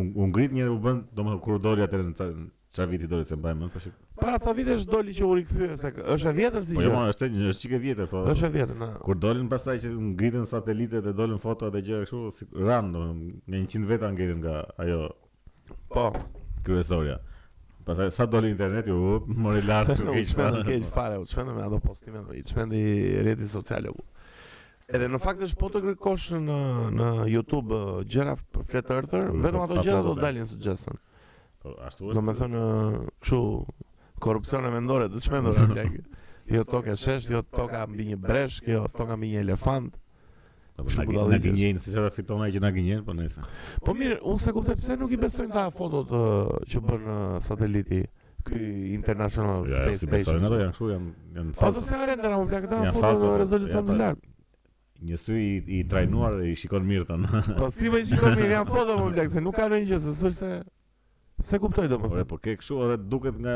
Unë 0.00 0.30
ngrit 0.32 0.56
njërë 0.56 0.72
u 0.72 0.80
bënd, 0.86 1.10
do 1.12 1.28
më 1.28 1.36
të 1.36 1.76
kërë 1.76 2.48
Qa 2.76 2.84
viti 2.86 3.06
doli 3.06 3.24
se 3.24 3.36
mbaj 3.36 3.54
mund? 3.54 3.72
Pashik... 3.72 3.92
Po 4.14 4.20
Para 4.22 4.38
sa 4.38 4.52
viti 4.54 4.70
është 4.70 4.90
doli 4.92 5.12
që 5.16 5.24
uri 5.26 5.42
rikëthyë, 5.42 5.76
se 5.80 5.90
është 6.14 6.28
e 6.30 6.34
vjetër 6.38 6.66
si 6.68 6.76
po, 6.76 6.82
që? 6.84 6.90
Po, 6.92 7.00
jo, 7.00 7.12
është 7.12 7.26
e 7.26 7.30
një 7.34 7.48
është 7.52 7.64
qike 7.66 7.78
vjetër, 7.82 8.10
po... 8.12 8.20
është 8.30 8.46
e 8.46 8.50
vjetër, 8.56 8.76
na. 8.82 8.88
Kur 9.06 9.18
dolin 9.24 9.48
pasaj 9.50 9.78
që 9.82 9.90
ngritin 10.10 10.46
satelitet 10.46 11.02
dhe 11.08 11.14
dolin 11.18 11.40
foto 11.42 11.70
dhe 11.74 11.82
gjë 11.88 11.98
e 11.98 12.06
këshu, 12.06 12.20
si 12.36 12.46
rando, 12.68 13.02
me 13.16 13.62
një 13.64 13.70
qindë 13.74 13.90
veta 13.90 14.12
ngritin 14.14 14.38
nga 14.44 14.60
ajo... 14.86 15.00
Po... 15.90 16.04
Kryesoria. 16.62 17.16
Pasaj, 17.88 18.12
sa 18.18 18.28
doli 18.30 18.52
internet, 18.54 18.92
ju, 18.92 19.00
mori 19.46 19.64
lartë 19.66 19.98
që 19.98 20.14
keq 20.14 20.30
fare. 20.36 20.54
Po. 20.54 20.62
Në 20.62 20.66
keq 20.70 20.88
fare, 20.94 21.18
u 21.18 21.26
qmendë 21.32 21.56
me 21.58 21.66
ato 21.66 21.82
postimet, 21.82 22.30
i 22.38 22.44
qmendë 22.46 22.78
i 22.78 22.96
rjeti 23.26 23.48
sociale, 23.50 23.90
u. 23.90 24.06
Edhe 24.94 25.08
në 25.10 25.18
fakt 25.22 25.42
është 25.46 25.58
po 25.58 25.70
të 25.74 25.82
kërkosh 25.88 26.32
në, 26.42 26.60
në 27.00 27.10
YouTube 27.32 27.74
uh, 27.78 28.00
gjëra 28.10 28.34
për 28.54 28.64
Flat 28.70 28.90
Earther, 28.96 29.28
po, 29.30 29.42
vetëm 29.46 29.64
ato 29.64 29.78
gjëra 29.86 30.02
do 30.06 30.14
të 30.18 30.24
dalin 30.26 30.48
suggestion. 30.50 30.98
Ashtu 31.62 32.08
është. 32.08 32.16
Domethënë, 32.18 32.60
kështu 33.20 33.40
korrupsion 34.24 34.64
e 34.64 34.70
mendore, 34.72 35.08
do 35.12 35.20
të 35.20 35.26
shmendur. 35.26 35.60
jo 36.54 36.62
tokë 36.70 36.94
shesh, 36.98 37.28
jo 37.34 37.42
tokë 37.54 37.82
mbi 37.92 38.06
një 38.14 38.20
breshk, 38.24 38.70
jo 38.72 38.86
tokë 38.96 39.18
mbi 39.20 39.34
një 39.34 39.42
elefant. 39.44 39.98
Po 40.80 40.88
na 41.28 41.36
gënjen, 41.44 41.76
se 41.76 41.92
çfarë 41.92 42.14
fiton 42.16 42.40
ai 42.40 42.48
që 42.54 42.62
na 42.64 42.70
gënjen, 42.72 43.02
po 43.04 43.12
nëse. 43.12 43.42
Po 43.84 43.92
mirë, 43.98 44.16
unë 44.30 44.40
sa 44.40 44.54
kuptoj 44.56 44.78
pse 44.80 44.94
nuk 44.96 45.10
i 45.12 45.18
besojnë 45.20 45.52
ta 45.52 45.66
fotot 45.76 46.14
që 46.70 46.80
bën 46.86 47.10
sateliti 47.44 47.98
ky 48.48 48.56
International 48.96 49.66
ja, 49.68 49.76
jo, 49.76 49.76
jo, 49.76 49.82
Space 49.84 50.06
Station. 50.06 50.40
Ja, 50.40 50.48
si 50.48 50.62
janë 50.62 50.70
kështu, 50.70 50.88
janë 50.88 51.12
janë 51.36 51.52
po, 51.52 51.60
falso. 51.60 51.82
Ato 51.82 51.84
se 51.90 51.98
janë 51.98 52.08
rendera 52.14 52.40
më 52.40 52.48
plak, 52.48 52.68
janë 52.70 52.94
me 52.94 52.94
po, 53.26 53.34
rezolucion 53.44 53.90
të 53.90 53.98
lartë. 54.00 54.28
Një 55.10 55.20
sy 55.20 55.36
i, 55.42 55.50
i 55.76 55.82
trajnuar 55.88 56.34
dhe 56.40 56.48
i 56.52 56.56
shikon 56.60 56.88
mirë 56.88 57.06
tani. 57.12 57.44
Po 57.60 57.68
si 57.74 57.92
më 57.92 58.00
shikon 58.14 58.40
mirë, 58.40 58.54
janë 58.56 58.72
foto 58.72 58.96
më 58.96 59.02
po, 59.04 59.12
plak, 59.18 59.30
se 59.36 59.44
nuk 59.44 59.60
ka 59.60 59.68
ndonjë 59.68 59.90
gjë, 59.92 60.00
s'është 60.08 60.32
se 60.40 60.52
Se 61.44 61.58
kuptoj 61.60 61.88
do 61.88 61.96
më 62.00 62.08
thënë. 62.08 62.16
Ore, 62.20 62.24
po 62.28 62.36
ke 62.40 62.52
kështu, 62.60 62.76
ore 62.84 62.96
duket 63.00 63.38
nga 63.40 63.54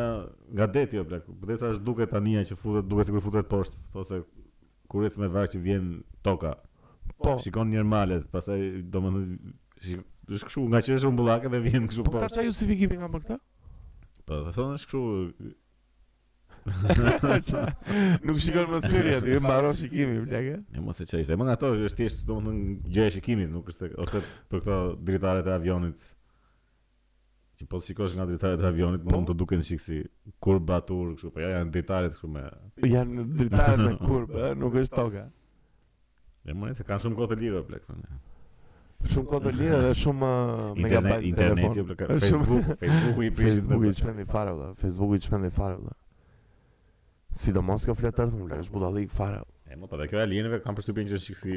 nga 0.56 0.68
deti 0.72 0.96
apo 0.98 1.08
bllaq. 1.10 1.26
Po 1.40 1.48
desha 1.50 1.70
është 1.74 1.84
duket 1.84 2.12
tani 2.14 2.36
që 2.48 2.56
futet, 2.60 2.86
duket 2.88 3.10
sikur 3.10 3.24
futet 3.26 3.48
poshtë, 3.50 3.80
thosë 3.92 4.20
kur 4.90 5.06
ecën 5.08 5.24
me 5.24 5.30
varg 5.34 5.52
që 5.52 5.60
vjen 5.66 5.90
toka. 6.24 6.54
Po. 7.20 7.34
Shikon 7.44 7.72
një 7.74 7.84
male, 7.88 8.22
pastaj 8.32 8.62
do 8.94 9.04
më 9.04 9.18
kështu 10.30 10.64
nga 10.70 10.80
që 10.84 10.96
është 10.96 11.08
rumbullake 11.10 11.52
dhe 11.52 11.60
vjen 11.66 11.90
kështu 11.90 12.06
po 12.08 12.14
poshtë. 12.16 12.30
Po 12.30 12.30
ta 12.32 12.38
çaj 12.40 12.48
justifikimin 12.48 13.04
nga 13.04 13.10
për 13.16 13.26
këtë? 13.26 13.42
Po 14.24 14.40
ta 14.46 14.56
thonë 14.56 14.80
kështu. 14.80 15.04
Nuk 18.24 18.38
shikon 18.40 18.70
më 18.72 18.78
syri 18.88 19.18
aty, 19.18 19.34
e 19.36 19.42
mbaron 19.44 19.76
shikimin 19.76 20.22
bllaq. 20.24 20.46
Ne 20.72 20.80
mos 20.86 21.02
e 21.04 21.04
çajse. 21.10 21.36
Më 21.36 21.50
nga 21.50 21.58
është 21.68 21.96
thjesht 22.00 22.24
domethënë 22.30 22.76
gjëja 22.88 23.12
e 23.12 23.16
shikimit, 23.18 23.50
nuk 23.52 23.68
është 23.68 23.92
ose 24.00 24.22
për 24.48 24.62
këto 24.62 24.78
dritaret 25.04 25.50
e 25.50 25.52
avionit 25.58 26.13
Ti 27.56 27.64
po 27.70 27.78
sikosh 27.80 28.14
nga 28.18 28.26
dritaret 28.26 28.60
e 28.60 28.66
avionit, 28.66 29.02
po? 29.04 29.14
mund 29.14 29.28
të 29.30 29.34
duken 29.38 29.60
sik 29.62 29.80
si 29.82 30.00
kurbatur 30.42 31.12
kështu, 31.14 31.30
po 31.36 31.42
ja, 31.42 31.52
janë 31.60 31.70
dritaret 31.76 32.14
kështu 32.16 32.30
me. 32.34 32.42
janë 32.82 33.26
dritaret 33.38 33.82
me 33.84 33.92
kurbë, 34.00 34.48
nuk 34.58 34.74
është 34.80 34.96
toka. 34.96 35.26
E 36.44 36.52
më 36.54 36.72
nëse, 36.72 36.86
kanë 36.88 37.04
shumë 37.04 37.18
kohë 37.20 37.30
të 37.34 37.38
lirë 37.44 37.62
plek 37.68 37.86
tani. 37.86 38.18
Shumë 39.06 39.30
kohë 39.30 39.46
të 39.46 39.52
lirë 39.60 39.78
dhe 39.86 39.92
shumë 40.00 40.32
uh, 40.32 40.82
megabajt 40.82 41.22
telefon. 41.22 41.28
Internet, 41.30 41.30
interneti 41.30 41.84
u 41.84 41.86
bëka 41.92 42.10
Facebook, 42.16 42.74
Facebooku 42.82 43.26
i 43.28 43.30
prishit 43.38 43.62
Facebook 43.62 43.86
i 43.86 43.94
çmend 44.00 44.24
i 44.26 44.28
farë, 44.34 44.58
Facebooku 44.82 45.20
i 45.20 45.24
çmend 45.28 45.50
i 45.50 45.96
Si 47.38 47.50
do 47.52 47.62
mos 47.66 47.82
të 47.82 47.94
fletar, 47.98 48.28
më 48.34 48.60
është 48.62 48.70
budallik 48.74 49.10
fara. 49.10 49.40
E 49.66 49.74
më, 49.76 49.88
po 49.90 49.96
dhe 49.98 50.06
kjo 50.10 50.18
e 50.22 50.26
kanë 50.28 50.60
kam 50.66 50.74
përstupin 50.78 51.06
që 51.10 51.22
shikë 51.24 51.40
si 51.40 51.56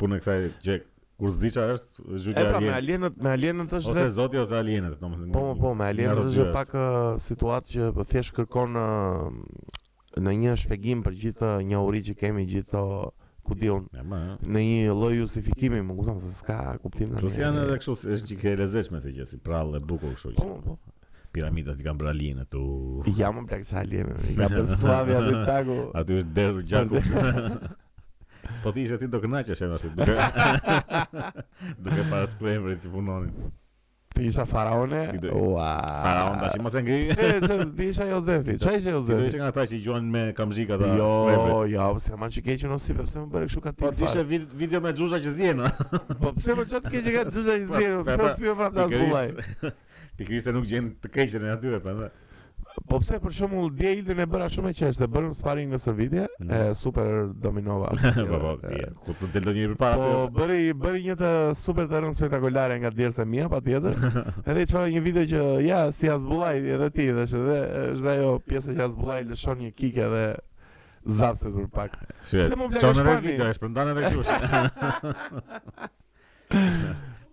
punë 0.00 0.16
e 0.16 0.22
kësaj 0.24 0.46
gjek 0.64 0.86
Kur 1.22 1.30
zdiqa 1.38 1.64
është 1.70 2.04
gjyqja 2.18 2.42
e 2.42 2.46
pra, 2.48 2.58
alienëve. 2.58 2.58
Po 2.58 2.64
me 2.66 2.74
alienët, 2.82 3.18
me 3.26 3.30
alienët 3.32 3.74
është 3.76 3.92
vetë. 3.94 4.04
Ose 4.06 4.14
zoti 4.16 4.40
ose 4.40 4.56
alienët, 4.58 4.96
domethënë. 5.02 5.30
Po 5.36 5.42
po, 5.46 5.52
po 5.60 5.70
me 5.78 5.86
alienët 5.86 6.18
është 6.22 6.40
jo 6.40 6.46
pak 6.56 6.72
uh, 6.74 6.86
situatë 7.22 7.70
që 7.74 7.90
po 7.98 8.06
thjesht 8.10 8.34
kërkon 8.40 8.72
në 8.74 8.82
uh, 8.90 9.28
në 10.26 10.32
një 10.40 10.54
shpjegim 10.64 11.04
për 11.06 11.18
gjithë 11.24 11.46
uh, 11.52 11.62
një 11.70 11.82
uri 11.86 12.02
që 12.08 12.14
kemi 12.24 12.42
gjithë 12.50 12.74
ato 12.74 12.96
uh, 13.06 13.12
ku 13.46 13.54
diun. 13.60 13.86
Në 13.94 14.64
një 14.64 14.96
lloj 14.98 15.12
justifikimi, 15.20 15.78
më 15.86 15.96
kupton 16.00 16.18
se 16.24 16.32
s'ka 16.40 16.58
kuptim. 16.82 17.14
Po 17.22 17.30
si 17.36 17.44
janë 17.44 17.68
edhe 17.68 17.78
kështu, 17.84 17.94
është 18.16 18.40
gjë 18.42 18.50
e 18.50 18.58
lezetshme 18.64 18.98
këtë 19.04 19.14
gjësi, 19.20 19.36
si 19.36 19.42
prallë 19.46 19.78
e 19.78 19.86
bukur 19.92 20.16
kështu. 20.18 20.34
Po 20.40 20.58
po 20.64 20.74
piramidat 21.32 21.78
i 21.78 21.86
Gambralin 21.86 22.42
atu 22.42 22.64
jamon 23.16 23.46
plaqsa 23.48 23.78
alien 23.80 24.10
me 24.10 24.34
Gambralin 24.34 25.94
aty 26.02 26.18
është 26.18 26.36
derdhë 26.36 26.66
gjaku 26.68 27.00
Po 28.62 28.72
ti 28.74 28.82
ishe 28.84 28.98
ti 29.00 29.06
do 29.10 29.20
kënaqe 29.22 29.54
shemë 29.56 29.76
ashtu 29.78 29.90
Duke, 29.96 30.18
duke 31.82 32.06
parë 32.10 32.30
të 32.32 32.38
klevrit 32.40 32.80
që 32.84 32.90
punonin 32.92 33.50
Ti 34.12 34.24
isha 34.28 34.44
faraone 34.48 35.02
Ua 35.32 35.66
Faraone 35.86 36.40
të 36.42 36.48
ashtë 36.48 36.64
mos 36.66 36.74
e 36.76 36.82
ngri 36.84 36.98
Ti 37.78 37.86
isha 37.86 38.08
jo 38.10 38.18
zefti 38.26 38.58
Qa 38.62 38.74
ishe 38.78 38.92
jo 38.94 39.00
zefti? 39.06 39.22
Ti 39.22 39.28
ishe 39.30 39.40
nga 39.42 39.52
ta 39.58 39.64
që 39.68 39.78
i 39.78 40.00
me 40.16 40.24
kamzika 40.36 40.78
ta 40.82 40.90
Jo, 40.98 41.12
jo, 41.70 41.86
se 42.02 42.18
man 42.20 42.34
që 42.34 42.42
keqe 42.50 42.70
në 42.74 42.80
si 42.82 42.98
Pëse 42.98 43.22
më 43.22 43.30
bërë 43.36 43.48
kështu 43.50 43.64
ka 43.68 43.72
ti 43.76 43.84
Po 43.86 43.92
ti 43.96 44.06
ishe 44.10 44.26
video 44.32 44.82
me 44.84 44.92
dzuza 44.96 45.22
që 45.24 45.34
zjenë 45.38 45.72
Po 46.22 46.34
pëse 46.36 46.58
më 46.60 46.66
qëtë 46.74 46.94
keqe 46.96 47.14
ka 47.18 47.24
dzuza 47.30 47.56
që 47.62 47.70
zjenë 47.76 48.02
Pëse 48.10 48.20
më 48.26 48.26
të 48.26 48.34
fjo 48.44 48.58
prapë 48.60 48.78
të 48.78 48.90
Ti 48.90 49.06
bulaj 49.06 49.32
Pikrisë 50.20 50.58
nuk 50.58 50.68
gjenë 50.74 50.96
të 51.06 51.14
keqe 51.16 51.42
në 51.46 51.54
atyre 51.56 51.80
Pëse 51.88 52.12
Po 52.88 52.96
pse 53.02 53.18
për 53.20 53.34
shembull 53.36 53.68
dje 53.76 53.90
ilën 54.00 54.20
e 54.24 54.26
bëra 54.32 54.46
shumë 54.52 54.70
e 54.72 54.74
qeshtë, 54.76 55.08
bërëm 55.12 55.32
sparring 55.36 55.68
në 55.74 55.78
servitje, 55.82 56.22
mhm. 56.40 56.50
e 56.56 56.58
super 56.78 57.08
dominova. 57.44 57.88
Po 58.30 58.38
po, 58.44 58.52
ku 59.06 59.10
të 59.20 59.26
del 59.34 59.44
një 59.56 59.66
përpara. 59.74 59.96
Po 60.00 60.06
jo? 60.12 60.18
bëri 60.38 60.58
bëri 60.78 61.00
një 61.10 61.16
të 61.20 61.30
super 61.58 61.84
të 61.90 61.96
rëndë 62.06 62.18
spektakolare 62.20 62.74
nga 62.80 62.90
djersa 62.96 63.22
e 63.26 63.28
mia 63.34 63.46
patjetër. 63.52 63.92
Edhe 64.48 64.64
çoj 64.72 64.86
një 64.96 65.02
video 65.04 65.24
që 65.34 65.40
ja 65.66 65.80
si 65.92 66.06
as 66.14 66.22
bullaj 66.28 66.56
edhe 66.76 66.88
ti, 66.96 67.06
thashë, 67.16 67.36
edhe 67.42 67.58
është 67.92 68.06
ajo 68.16 68.30
pjesa 68.48 68.70
që 68.78 68.82
as 68.88 68.94
bullaj 69.04 69.20
lëshon 69.32 69.56
një 69.66 69.72
kick 69.78 69.94
edhe 70.08 70.24
zapse 71.20 71.48
për 71.52 71.66
pak. 71.76 71.90
Çfarë 72.24 72.58
më 72.64 72.64
blesh? 72.72 72.82
Çfarë 72.88 73.24
video, 73.28 73.46
e 73.46 73.48
shpërndan 73.60 73.88
edhe 73.96 74.04
kush. 74.16 74.32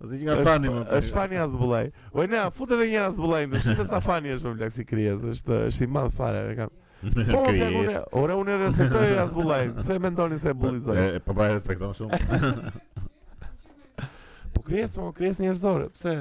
Ose 0.01 0.15
që 0.19 0.25
nga 0.29 0.35
fani 0.47 0.69
më 0.71 0.81
për. 0.81 0.99
Është 1.01 1.15
fani 1.15 1.39
as 1.43 1.55
bullaj. 1.59 1.89
Oj 2.19 2.27
na, 2.31 2.43
fut 2.55 2.69
edhe 2.71 2.85
një 2.87 2.99
as 3.05 3.17
bullaj, 3.19 3.41
më 3.51 3.61
shikoj 3.65 3.87
sa 3.91 3.99
fani 4.03 4.31
është 4.31 4.47
me 4.47 4.53
Black 4.61 4.75
si 4.75 4.85
Kryes 4.87 5.25
është 5.33 5.57
është 5.67 5.83
i 5.83 5.89
madh 5.95 6.13
fare, 6.15 6.43
e 6.53 6.53
kam. 6.59 6.71
Po, 7.33 7.41
ora 8.21 8.37
unë 8.39 8.55
respektoj 8.61 9.09
as 9.23 9.33
bullaj. 9.35 9.67
Pse 9.81 9.97
e 9.99 10.03
mendoni 10.03 10.37
se 10.39 10.53
e 10.53 10.57
bullizoj? 10.61 10.97
E 11.01 11.19
po 11.23 11.31
pa 11.33 11.41
po, 11.41 11.49
respekton 11.51 11.91
shumë. 11.99 12.71
Po 14.55 14.63
Kryes 14.69 14.95
po 14.95 15.09
Kryes 15.19 15.39
në 15.43 15.53
zorë, 15.61 15.89
pse? 15.95 16.15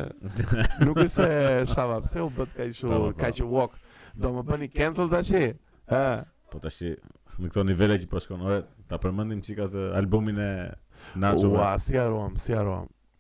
Nuk 0.87 0.99
e 1.03 1.07
se 1.13 1.29
shava, 1.71 2.01
pse 2.07 2.23
u 2.27 2.27
bët 2.35 2.55
kaq 2.59 2.75
shumë, 2.81 3.15
kaq 3.23 3.41
wok. 3.47 3.79
Do 4.19 4.35
më 4.35 4.47
bëni 4.51 4.71
kentull 4.75 5.11
tash. 5.15 5.35
ha? 5.93 6.05
po 6.49 6.57
tash 6.65 6.81
në 7.39 7.51
këto 7.53 7.63
nivele 7.69 7.95
që 8.03 8.09
po 8.11 8.19
shkon, 8.25 8.47
ta 8.91 8.97
përmendim 8.99 9.39
të 9.45 9.91
albumin 10.03 10.39
e 10.43 10.51
Nacho. 11.15 11.51
Ua, 11.55 11.77
si 11.83 11.95
arom, 12.01 12.39
si 12.41 12.55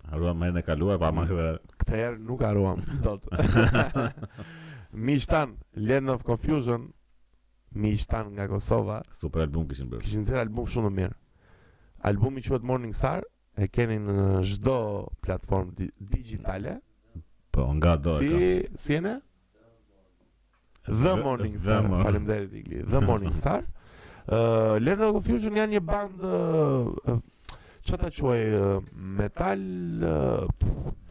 Arruam 0.09 0.39
më 0.41 0.49
në 0.57 0.61
kaluar, 0.65 0.97
pa 1.01 1.11
më 1.13 1.25
këtë 1.29 1.39
herë. 1.39 1.73
Këtë 1.83 1.99
herë 2.01 2.21
nuk 2.31 2.45
arruam, 2.49 2.81
dot. 3.05 3.27
Mi 5.09 5.19
shtan, 5.21 5.53
Land 5.77 6.15
of 6.15 6.23
Confusion, 6.25 6.87
mi 7.77 7.91
shtan 8.01 8.31
nga 8.33 8.47
Kosova. 8.49 9.03
Super 9.13 9.43
album 9.45 9.67
kishin 9.69 9.91
bërë. 9.93 10.01
Kishin 10.01 10.25
zer 10.25 10.39
album 10.41 10.65
shumë 10.73 10.89
të 10.89 10.95
mirë. 10.99 11.17
Albumi 12.09 12.41
quhet 12.47 12.65
Morning 12.67 12.95
Star, 12.97 13.27
e 13.59 13.69
keni 13.69 13.99
në 14.01 14.41
çdo 14.55 14.79
platformë 15.23 15.91
digjitale. 16.15 16.79
Po 17.53 17.67
nga 17.77 17.99
do 18.01 18.17
si, 18.23 18.31
e 18.31 18.53
Si 18.81 18.97
si 18.97 19.01
The 20.89 21.19
Morning 21.21 21.59
Star. 21.61 21.85
Mor 21.91 22.01
Faleminderit 22.01 22.55
Igli. 22.63 22.81
The 22.89 23.05
Morning 23.05 23.37
Star. 23.39 23.67
Ë 24.25 24.41
uh, 24.41 24.79
Land 24.81 25.05
of 25.05 25.19
Confusion 25.21 25.61
janë 25.61 25.77
një 25.77 25.85
band 25.89 26.25
uh, 26.25 26.89
uh, 26.89 27.21
që 27.89 27.99
ta 28.03 28.13
quaj 28.13 28.47
metal... 28.95 29.67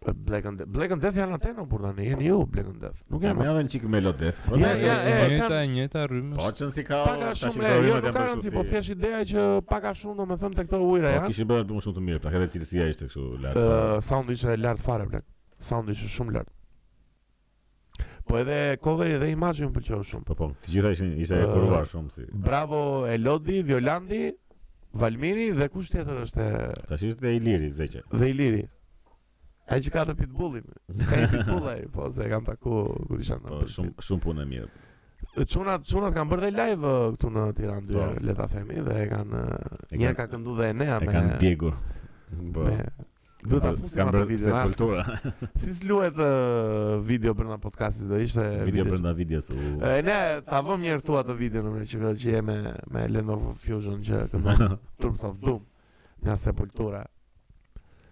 Black 0.01 0.47
and 0.49 0.59
Death. 0.59 0.69
Black 0.73 0.93
and 0.95 1.05
Death 1.05 1.19
janë 1.21 1.37
atë 1.37 1.51
në 1.59 1.65
burdan, 1.71 2.01
janë 2.03 2.25
ju 2.27 2.37
Black 2.51 2.71
and 2.73 2.83
Death. 2.83 2.99
Nuk 3.07 3.21
po, 3.23 3.29
janë. 3.29 3.47
dhe 3.47 3.63
në 3.69 3.73
çik 3.75 3.85
Melo 3.95 4.13
Death. 4.19 4.41
Po 4.49 4.59
ja, 4.59 4.71
e 4.75 5.17
njëta 5.31 5.59
e 5.61 5.71
njëta 5.77 6.05
rrymës. 6.11 6.39
Po 6.41 6.51
që 6.59 6.69
nësi 6.71 6.85
ka 6.89 7.03
pak 7.07 7.25
a 7.29 7.33
shumë 7.43 7.67
e 7.71 7.73
jo 7.77 7.99
nuk 8.11 8.45
si 8.47 8.55
po 8.57 8.65
thjesht 8.71 8.95
ideja 8.97 9.19
që 9.33 9.47
pak 9.71 9.87
a 9.91 9.91
shumë 10.01 10.31
thëmë 10.41 10.55
të 10.59 10.67
këto 10.69 10.81
ujra 10.89 11.11
po, 11.13 11.19
janë. 11.21 11.29
Kishin 11.31 11.51
bërë 11.53 11.67
më 11.71 11.85
shumë 11.87 11.99
të 12.01 12.05
mirë, 12.09 12.23
pra 12.25 12.33
këtë 12.35 12.53
cilësia 12.57 12.89
ishte 12.91 13.07
kështu 13.09 13.27
lart. 13.45 13.61
Ë, 13.61 14.01
sound 14.09 14.33
ishte 14.35 14.57
lartë 14.59 14.87
fare 14.89 15.07
Black. 15.13 15.27
Sound 15.61 15.93
ishte 15.93 16.09
shumë 16.17 16.35
lart. 16.39 16.51
Po 18.31 18.37
edhe 18.39 18.77
coveri 18.83 19.17
dhe 19.19 19.27
imazhi 19.35 19.63
më 19.67 19.71
pëlqeu 19.75 20.03
shumë. 20.07 20.23
Po 20.29 20.35
po, 20.39 20.45
të 20.63 20.69
gjitha 20.71 20.89
ishin 20.95 21.09
ishte 21.23 21.39
e 21.43 21.79
shumë 21.91 22.11
si. 22.15 22.23
Bravo 22.45 22.77
Elodi, 23.11 23.57
Violandi, 23.67 24.19
Valmiri 25.03 25.49
dhe 25.57 25.67
kush 25.73 25.89
tjetër 25.91 26.21
është? 26.23 26.45
Tash 26.87 27.03
ishte 27.09 27.33
Iliri 27.35 27.67
Zeqe. 27.75 28.05
Dhe 28.13 28.29
Iliri. 28.31 28.61
Ai 29.71 29.81
që 29.83 29.91
ka 29.95 30.05
të 30.07 30.15
pitbullin. 30.21 30.63
Ka 31.09 31.19
i 31.19 31.27
pitbull 31.33 31.67
po 31.95 32.07
se 32.15 32.23
e 32.25 32.29
kam 32.31 32.47
taku 32.47 32.77
kur 33.09 33.19
isha 33.23 33.35
në. 33.39 33.51
Po 33.51 33.59
shumë 33.75 34.07
shumë 34.07 34.25
punë 34.27 34.47
mirë. 34.55 34.71
Çunat 35.51 35.85
çunat 35.91 36.15
kanë 36.15 36.31
bërë 36.31 36.47
dhe 36.47 36.53
live 36.61 36.95
këtu 37.17 37.33
në 37.35 37.45
Tiranë 37.59 37.87
dy 37.91 37.99
herë, 37.99 38.09
po. 38.15 38.25
le 38.31 38.37
ta 38.39 38.47
themi, 38.55 38.79
dhe 38.87 38.95
e 39.03 39.09
kanë 39.11 39.43
një 40.01 40.15
ka 40.19 40.25
këndu 40.31 40.55
dhe 40.59 40.71
Enea 40.71 40.97
me. 41.03 41.11
E 41.11 41.15
kanë 41.17 41.37
Diego. 41.43 41.75
Po. 42.55 42.65
Duhet 43.43 43.61
pra, 43.61 43.71
ta 43.73 43.81
fusim 43.81 44.03
atë 44.03 44.21
video 44.27 44.55
ah, 44.55 44.67
kultura. 44.69 45.33
Si 45.61 45.71
luhet 45.87 46.19
video 47.07 47.33
brenda 47.37 47.57
podcastit 47.61 48.07
do 48.09 48.17
ishte 48.21 48.43
video 48.67 48.85
brenda 48.85 49.13
videos 49.17 49.49
u. 49.49 49.55
E 49.87 49.95
ne 50.05 50.17
ta 50.45 50.59
vëm 50.65 50.83
një 50.85 50.91
herë 50.93 51.15
atë 51.23 51.37
video 51.39 51.63
nëse 51.65 51.87
që 51.89 52.13
që 52.21 52.35
jemi 52.35 52.57
me 52.57 52.73
me 52.93 53.07
Lenovo 53.09 53.53
Fusion 53.63 54.01
që 54.05 54.21
këtu 54.35 54.67
turp 55.01 55.17
sa 55.23 55.31
dum 55.41 55.63
nga 56.21 56.37
se 56.37 56.53
kultura. 56.53 57.01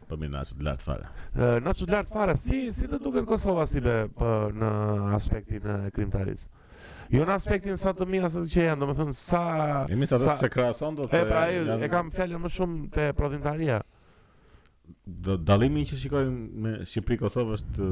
Po 0.09 0.17
më 0.17 0.31
nasu 0.33 0.57
të 0.57 0.65
lart 0.65 0.81
fare. 0.81 1.11
Ë 1.37 1.59
na 1.61 1.75
të 1.77 1.91
lart 1.93 2.09
fare 2.09 2.33
si 2.41 2.63
si 2.73 2.87
do 2.89 2.97
duket 2.97 3.29
Kosova 3.29 3.67
si 3.69 3.81
be 3.85 4.07
po, 4.15 4.31
në 4.57 4.71
aspektin 5.17 5.61
e 5.75 5.93
krimtarisë. 5.93 6.49
Jo 7.13 7.23
në 7.25 7.35
aspektin 7.37 7.77
sa 7.77 7.89
të 7.97 8.05
mira 8.09 8.29
sa 8.29 8.41
të 8.41 8.49
që 8.53 8.65
janë, 8.65 8.79
do 8.81 8.85
më 8.89 8.93
thënë 8.99 9.15
sa... 9.17 9.39
E 9.89 9.95
misa 9.97 10.17
të 10.21 10.35
se 10.37 10.49
krason 10.53 10.93
do 10.97 11.07
të... 11.09 11.17
E 11.17 11.21
pra 11.25 11.43
e, 11.49 11.63
e 11.85 11.87
kam 11.89 12.11
fjallin 12.13 12.41
më 12.43 12.51
shumë 12.53 12.81
të 12.93 13.07
prodhintaria 13.17 13.79
dallimin 15.43 15.85
që 15.87 15.97
shikojmë 15.99 16.63
me 16.63 16.71
Shqipëri 16.87 17.17
Kosovë 17.23 17.55
është 17.57 17.85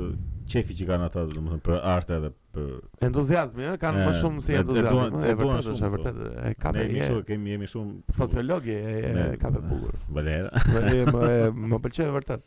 çefi 0.52 0.74
uh, 0.76 0.80
që 0.80 0.88
kanë 0.90 1.08
ata, 1.08 1.24
domethënë 1.34 1.64
për 1.66 1.78
artë 1.94 2.16
edhe 2.18 2.32
për 2.56 2.68
entuziazmi, 3.08 3.66
ëh, 3.72 3.78
kanë 3.82 4.04
më 4.08 4.12
shumë 4.22 4.44
si 4.46 4.58
entuziazëm. 4.60 5.18
E 5.32 5.36
duan 5.40 5.62
shumë, 5.66 5.74
është 5.74 5.92
vërtet 5.96 6.20
po. 6.20 6.32
e 6.42 6.52
ka 6.62 6.74
me. 6.76 6.86
jemi 6.86 7.06
shumë, 7.08 7.24
kemi 7.30 7.56
jemi 7.56 7.70
shumë 7.74 7.96
po. 8.10 8.18
sociologë 8.20 8.78
e 8.92 9.26
ka 9.42 9.54
me 9.56 9.64
bukur. 9.70 9.98
Valera. 10.20 10.54
Valera 10.68 11.50
më 11.72 11.82
pëlqen 11.88 12.14
vërtet. 12.18 12.46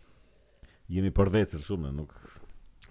Jemi 0.97 1.13
përdhecër 1.21 1.65
shumë, 1.67 1.93
nuk 2.01 2.15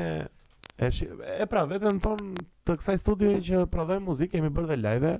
e 0.80 1.46
pra 1.48 1.66
vetën 1.68 1.98
ton 2.04 2.32
të 2.64 2.78
kësaj 2.80 2.96
studio 3.02 3.34
që 3.50 3.64
prodhojmë 3.72 4.06
muzikë 4.08 4.38
kemi 4.38 4.52
bërë 4.58 4.70
dhe 4.74 4.80
live 4.86 5.16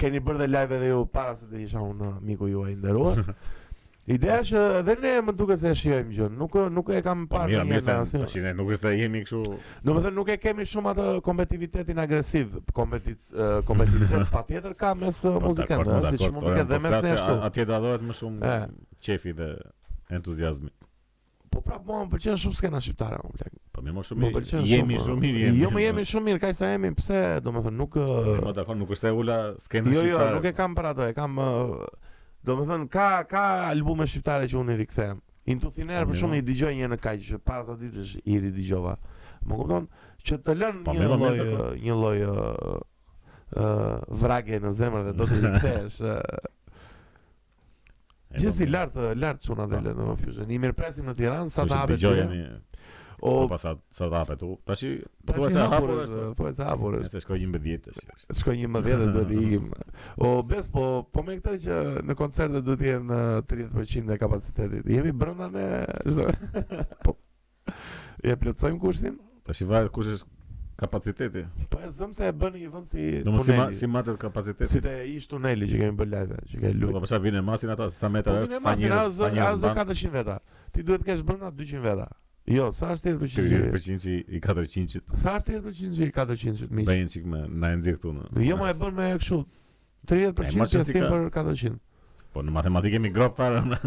Keni 0.00 0.16
bërë 0.24 0.38
dhe 0.40 0.44
live 0.48 0.70
edhe 0.78 0.86
ju 0.94 1.02
para 1.12 1.34
se 1.36 1.44
të 1.44 1.58
isha 1.60 1.80
unë 1.84 2.06
miku 2.24 2.46
ju 2.48 2.62
e 2.64 2.70
inderuar 2.72 3.18
Ideja 4.04 4.42
është 4.44 4.62
edhe 4.82 4.94
ne 5.00 5.10
më 5.24 5.32
duket 5.32 5.60
se 5.62 5.70
e 5.72 5.76
shijojmë 5.80 6.10
gjën. 6.12 6.34
Nuk 6.36 6.56
nuk 6.76 6.90
e 6.92 6.98
kam 7.06 7.22
parë 7.30 7.46
ne 7.48 7.54
asnjë. 7.54 7.64
Mirë, 7.70 8.00
mirë, 8.02 8.20
tash 8.26 8.42
ne 8.44 8.50
nuk 8.58 8.72
është 8.76 8.90
se 8.90 8.92
jemi 8.98 9.22
kështu. 9.24 9.54
Domethënë 9.88 10.16
nuk 10.18 10.28
e 10.28 10.36
kemi 10.42 10.66
shumë 10.68 10.90
atë 10.92 11.06
kompetitivitetin 11.24 12.02
agresiv, 12.04 12.58
kompetit 12.76 13.32
kompetitivitet 13.70 14.28
patjetër 14.34 14.76
ka 14.82 14.90
mes 15.00 15.22
muzikantëve, 15.46 16.12
siç 16.18 16.26
mund 16.34 16.44
të 16.44 16.54
ketë 16.58 16.70
dhe 16.74 16.82
mes 16.84 16.98
nesh. 17.08 17.24
Atje 17.48 17.66
dallohet 17.72 18.04
më 18.10 18.18
shumë 18.20 18.52
qefi 19.08 19.32
dhe 19.40 19.48
entuziazmi. 20.20 20.72
Po 21.54 21.64
prapë 21.64 21.96
më 22.04 22.12
pëlqen 22.12 22.38
shumë 22.44 22.60
skena 22.60 22.84
shqiptare 22.84 23.24
më 23.24 23.32
pëlqen. 23.32 23.58
Po 23.72 23.88
më 23.88 24.08
shumë 24.12 24.64
jemi 24.74 25.00
shumë 25.00 25.20
mirë. 25.24 25.56
Jo 25.64 25.72
më 25.72 25.86
jemi 25.88 26.04
shumë 26.12 26.28
mirë, 26.28 26.44
kaq 26.44 26.58
sa 26.60 26.74
jemi, 26.74 26.92
pse 27.00 27.20
domethënë 27.48 27.78
nuk 27.80 27.96
Po 28.44 28.52
dakon, 28.60 28.84
nuk 28.84 28.92
është 28.98 29.14
e 29.14 29.18
ula 29.22 29.40
skena 29.64 29.88
shqiptare. 29.94 30.08
Jo, 30.12 30.28
jo, 30.28 30.34
nuk 30.36 30.48
e 30.50 30.52
kam 30.60 30.74
për 30.76 30.90
atë, 30.92 31.10
e 31.14 31.16
kam 31.16 31.40
Do 32.44 32.56
me 32.60 32.64
thënë, 32.68 32.86
ka, 32.92 33.04
ka 33.28 33.42
albume 33.70 34.04
shqiptare 34.12 34.48
që 34.52 34.56
unë 34.60 34.74
i 34.76 34.80
rikëthem. 34.82 35.20
Intuthinerë 35.54 36.08
për 36.10 36.18
shumë 36.22 36.40
i 36.40 36.42
digjoj 36.48 36.72
një 36.76 36.88
në 36.92 36.98
kajqë 37.04 37.28
që 37.28 37.38
para 37.50 37.64
të 37.68 37.76
ditës 37.82 38.10
i 38.20 38.36
ri 38.42 38.50
digjova. 38.58 38.92
Më 39.48 39.58
kupton 39.60 39.86
që 40.28 40.38
të 40.48 40.56
lënë 40.60 40.96
një 40.98 41.06
lloj 41.12 41.38
një 41.84 41.96
lloj 42.00 42.18
ë 43.60 44.58
në 44.66 44.74
zemër 44.82 45.08
dhe 45.08 45.16
do 45.22 45.28
të 45.30 45.40
rikthesh. 45.46 46.44
Gjithsesi 48.34 48.68
lart 48.68 48.98
lart 49.22 49.40
çuna 49.46 49.64
dhe 49.70 49.80
po. 49.80 49.88
lënë 49.88 50.10
në 50.12 50.18
Fusion. 50.24 50.50
I 50.50 50.60
mirpresim 50.66 51.08
në 51.08 51.16
Tiranë 51.22 51.56
sa 51.56 51.64
të 51.70 51.80
hapet. 51.80 52.68
O 53.24 53.30
po 53.40 53.48
pa 53.56 53.56
sa 53.58 53.72
sa 53.88 54.04
ta 54.12 54.20
apetu. 54.20 54.60
Tash 54.68 54.84
po 55.24 55.32
thua 55.32 55.46
se 55.48 55.60
hapur 55.72 55.90
është, 56.02 56.22
po 56.36 56.44
e 56.50 56.56
hapur 56.68 56.96
është. 57.00 57.22
Shkoj 57.24 57.38
11 57.40 57.84
tash. 57.86 58.24
Shkoj 58.40 58.58
11 58.62 58.84
dhe 58.84 58.96
duhet 59.14 59.30
të 59.32 59.36
ikim. 59.46 59.70
O 60.20 60.42
bes 60.44 60.66
po 60.72 60.84
po 61.08 61.22
me 61.24 61.38
këtë 61.38 61.54
që 61.64 61.78
në 62.04 62.16
koncerte 62.20 62.60
duhet 62.66 62.82
të 62.82 62.90
jenë 62.90 63.20
30% 63.48 64.02
uh, 64.04 64.10
e 64.12 64.18
kapacitetit. 64.24 64.90
Jemi 64.92 65.14
brenda 65.22 65.48
ne 65.54 65.64
çdo. 66.04 66.26
Po. 67.04 67.14
Ja 68.28 68.36
plotsojm 68.40 68.76
kushtin. 68.84 69.16
Tash 69.46 69.62
i 69.64 69.68
vaje 69.72 69.88
kush 69.96 70.10
është 70.14 70.60
kapaciteti. 70.84 71.46
Po 71.72 71.80
e 71.80 71.88
zëm 71.96 72.12
se 72.18 72.28
e 72.28 72.34
bën 72.44 72.58
një 72.60 72.68
vend 72.74 72.90
si 72.92 73.06
tuneli. 73.24 73.46
Si 73.46 73.56
ma, 73.62 73.66
si 73.84 73.90
matet 73.94 74.18
kapaciteti. 74.26 74.68
Si 74.74 74.82
te 74.84 74.92
ish 75.16 75.30
tuneli 75.32 75.70
që 75.72 75.78
kemi 75.86 75.96
bër 76.02 76.12
live, 76.16 76.42
që 76.52 76.60
ke 76.66 76.74
luaj. 76.76 76.98
Po 76.98 77.02
pastaj 77.06 77.22
po, 77.22 77.26
vinë 77.30 77.42
masin 77.48 77.72
ata 77.72 77.88
sa 78.00 78.12
metra 78.12 78.36
po, 78.36 78.44
është 78.44 78.60
sa 78.60 78.76
njerëz. 78.82 79.22
Po 79.64 79.88
vinë 79.94 80.12
veta. 80.18 80.36
Ti 80.76 80.84
duhet 80.84 81.06
të 81.06 81.12
kesh 81.12 81.24
brenda 81.24 81.52
200 81.62 81.82
veta. 81.88 82.10
Jo, 82.46 82.68
sa 82.72 82.90
është 82.92 83.14
80%? 83.18 84.14
i 84.28 84.40
400. 84.40 85.00
Sa 85.16 85.38
është 85.40 85.54
80% 85.62 86.04
i 86.04 86.10
400? 86.12 86.68
Miq. 86.68 86.84
Bëjnë 86.90 87.08
sik 87.12 87.24
me 87.28 87.40
na 87.48 87.70
e 87.72 87.78
nxjerr 87.80 87.96
këtu 87.96 88.10
në. 88.12 88.24
Jo, 88.44 88.58
më 88.60 88.66
e 88.68 88.74
bën 88.82 88.98
me 88.98 89.06
kështu. 89.22 89.38
30% 90.10 90.80
e 90.80 90.84
stin 90.84 91.06
për 91.08 91.24
400. 91.32 91.78
Po 92.34 92.42
në 92.44 92.52
matematikë 92.52 93.00
mi 93.00 93.10
grop 93.16 93.38
parë 93.38 93.62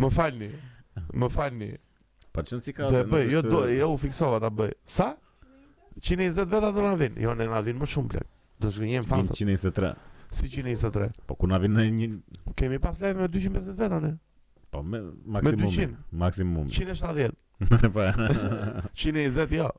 më 0.00 0.10
falni. 0.14 0.50
Më 1.18 1.30
falni. 1.34 1.72
Pa 2.28 2.44
po, 2.44 2.44
çon 2.46 2.62
si 2.62 2.76
ka. 2.76 2.92
Dhe 2.94 3.00
bëj, 3.10 3.32
jo 3.34 3.42
jo 3.74 3.90
u 3.90 3.98
fiksova 3.98 4.38
ta 4.44 4.52
bëj. 4.54 4.76
Sa? 4.86 5.08
120 5.98 6.54
veta 6.54 6.70
do 6.70 6.82
na 6.86 6.94
vinë 7.00 7.24
Jo, 7.24 7.32
ne 7.34 7.48
na 7.50 7.58
vin 7.60 7.74
më 7.82 7.88
shumë 7.90 8.10
plek 8.12 8.28
Do 8.62 8.70
zgjenim 8.70 9.02
fansat. 9.02 9.34
123. 9.34 9.90
Si 10.30 10.46
123. 10.60 11.24
Po 11.26 11.34
ku 11.34 11.48
na 11.50 11.58
vin 11.58 11.74
në 11.74 11.88
një 11.96 12.08
kemi 12.54 12.78
pas 12.78 13.02
lajm 13.02 13.24
me 13.24 13.30
250 13.32 13.74
veta 13.74 13.98
ne. 14.06 14.14
Po 14.70 14.84
me 14.86 15.02
maksimum. 15.26 15.64
Me 15.64 15.70
200. 15.74 16.00
Maksimum. 16.22 16.70
170. 16.70 17.34
Po 17.94 18.00
i 18.02 18.12
120 18.94 19.56
jo. 19.56 19.70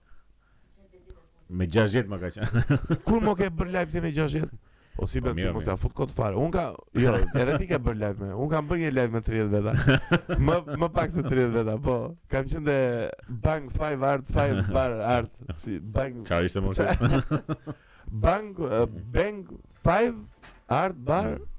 Me 1.49 1.65
60 1.75 2.09
më 2.09 2.17
ka 2.23 2.29
qenë. 2.35 2.79
Kur 3.07 3.21
më 3.25 3.33
ke 3.39 3.47
bër 3.59 3.71
live 3.77 3.93
ti 3.93 4.01
me 4.03 4.11
60? 4.15 4.51
O 4.99 5.07
si 5.07 5.21
bëti 5.23 5.45
po, 5.47 5.53
mos 5.55 5.67
a 5.71 5.77
fut 5.79 5.93
kot 5.95 6.11
fare. 6.11 6.35
Unë 6.35 6.51
ka, 6.53 6.63
jo, 6.99 7.13
edhe 7.39 7.55
ti 7.61 7.67
ke 7.69 7.77
bër 7.85 7.95
live 8.01 8.25
me. 8.25 8.33
Un 8.35 8.51
kam 8.51 8.67
bërë 8.67 8.83
një 8.83 8.91
live 8.97 9.15
me 9.15 9.21
30 9.23 9.53
veta. 9.53 9.99
Më 10.49 10.57
më 10.83 10.89
pak 10.97 11.13
se 11.13 11.23
30 11.23 11.53
veta, 11.55 11.77
po. 11.85 11.95
Kam 12.31 12.49
qenë 12.51 12.65
te 12.67 13.37
bank 13.47 13.71
5 13.79 14.05
Art 14.11 14.33
5 14.37 14.71
Bar 14.75 14.97
Art, 15.13 15.31
si 15.63 15.77
bank... 15.79 16.21
Çfarë 16.27 16.51
ishte 16.51 16.63
mos? 16.65 17.79
Bank, 18.27 18.59
uh, 18.65 18.83
Bang 19.15 19.41
5 19.87 20.71
Art 20.83 21.01
Bar 21.09 21.35
mm. 21.37 21.49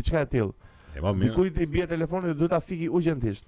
diçka 0.00 0.24
e 0.24 0.30
tillë. 0.32 0.76
Po, 0.96 1.12
Dikujt 1.20 1.60
i 1.60 1.68
bie 1.76 1.84
telefoni 1.90 2.30
dhe 2.32 2.40
duhet 2.40 2.56
ta 2.56 2.64
fiki 2.64 2.88
urgjentisht. 2.88 3.44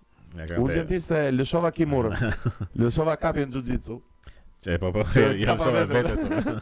Urgjentisht 0.58 1.10
e 1.14 1.30
lëshova 1.32 1.70
Kimurën. 1.74 2.14
lëshova 2.82 3.14
kapjen 3.20 3.52
jiu-jitsu. 3.54 4.00
Çe 4.62 4.78
po 4.82 4.90
po, 4.92 5.04
ja 5.38 5.56
shoh 5.58 5.74
vetë. 5.78 6.58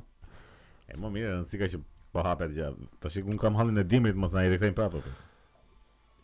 E 0.86 0.94
mo, 1.02 1.08
mire, 1.10 1.32
se 1.42 1.50
sikaj 1.50 1.66
që 1.72 1.78
po 2.14 2.22
hapet 2.22 2.52
gjë. 2.54 2.68
shikë, 3.10 3.32
unë 3.32 3.40
kam 3.42 3.56
hallin 3.58 3.80
e 3.82 3.82
dimrit 3.90 4.14
mos 4.16 4.30
na 4.36 4.44
i 4.46 4.52
rikthejnë 4.52 4.76
prapë. 4.78 5.00
Për. 5.02 5.16
Po. 5.16 5.34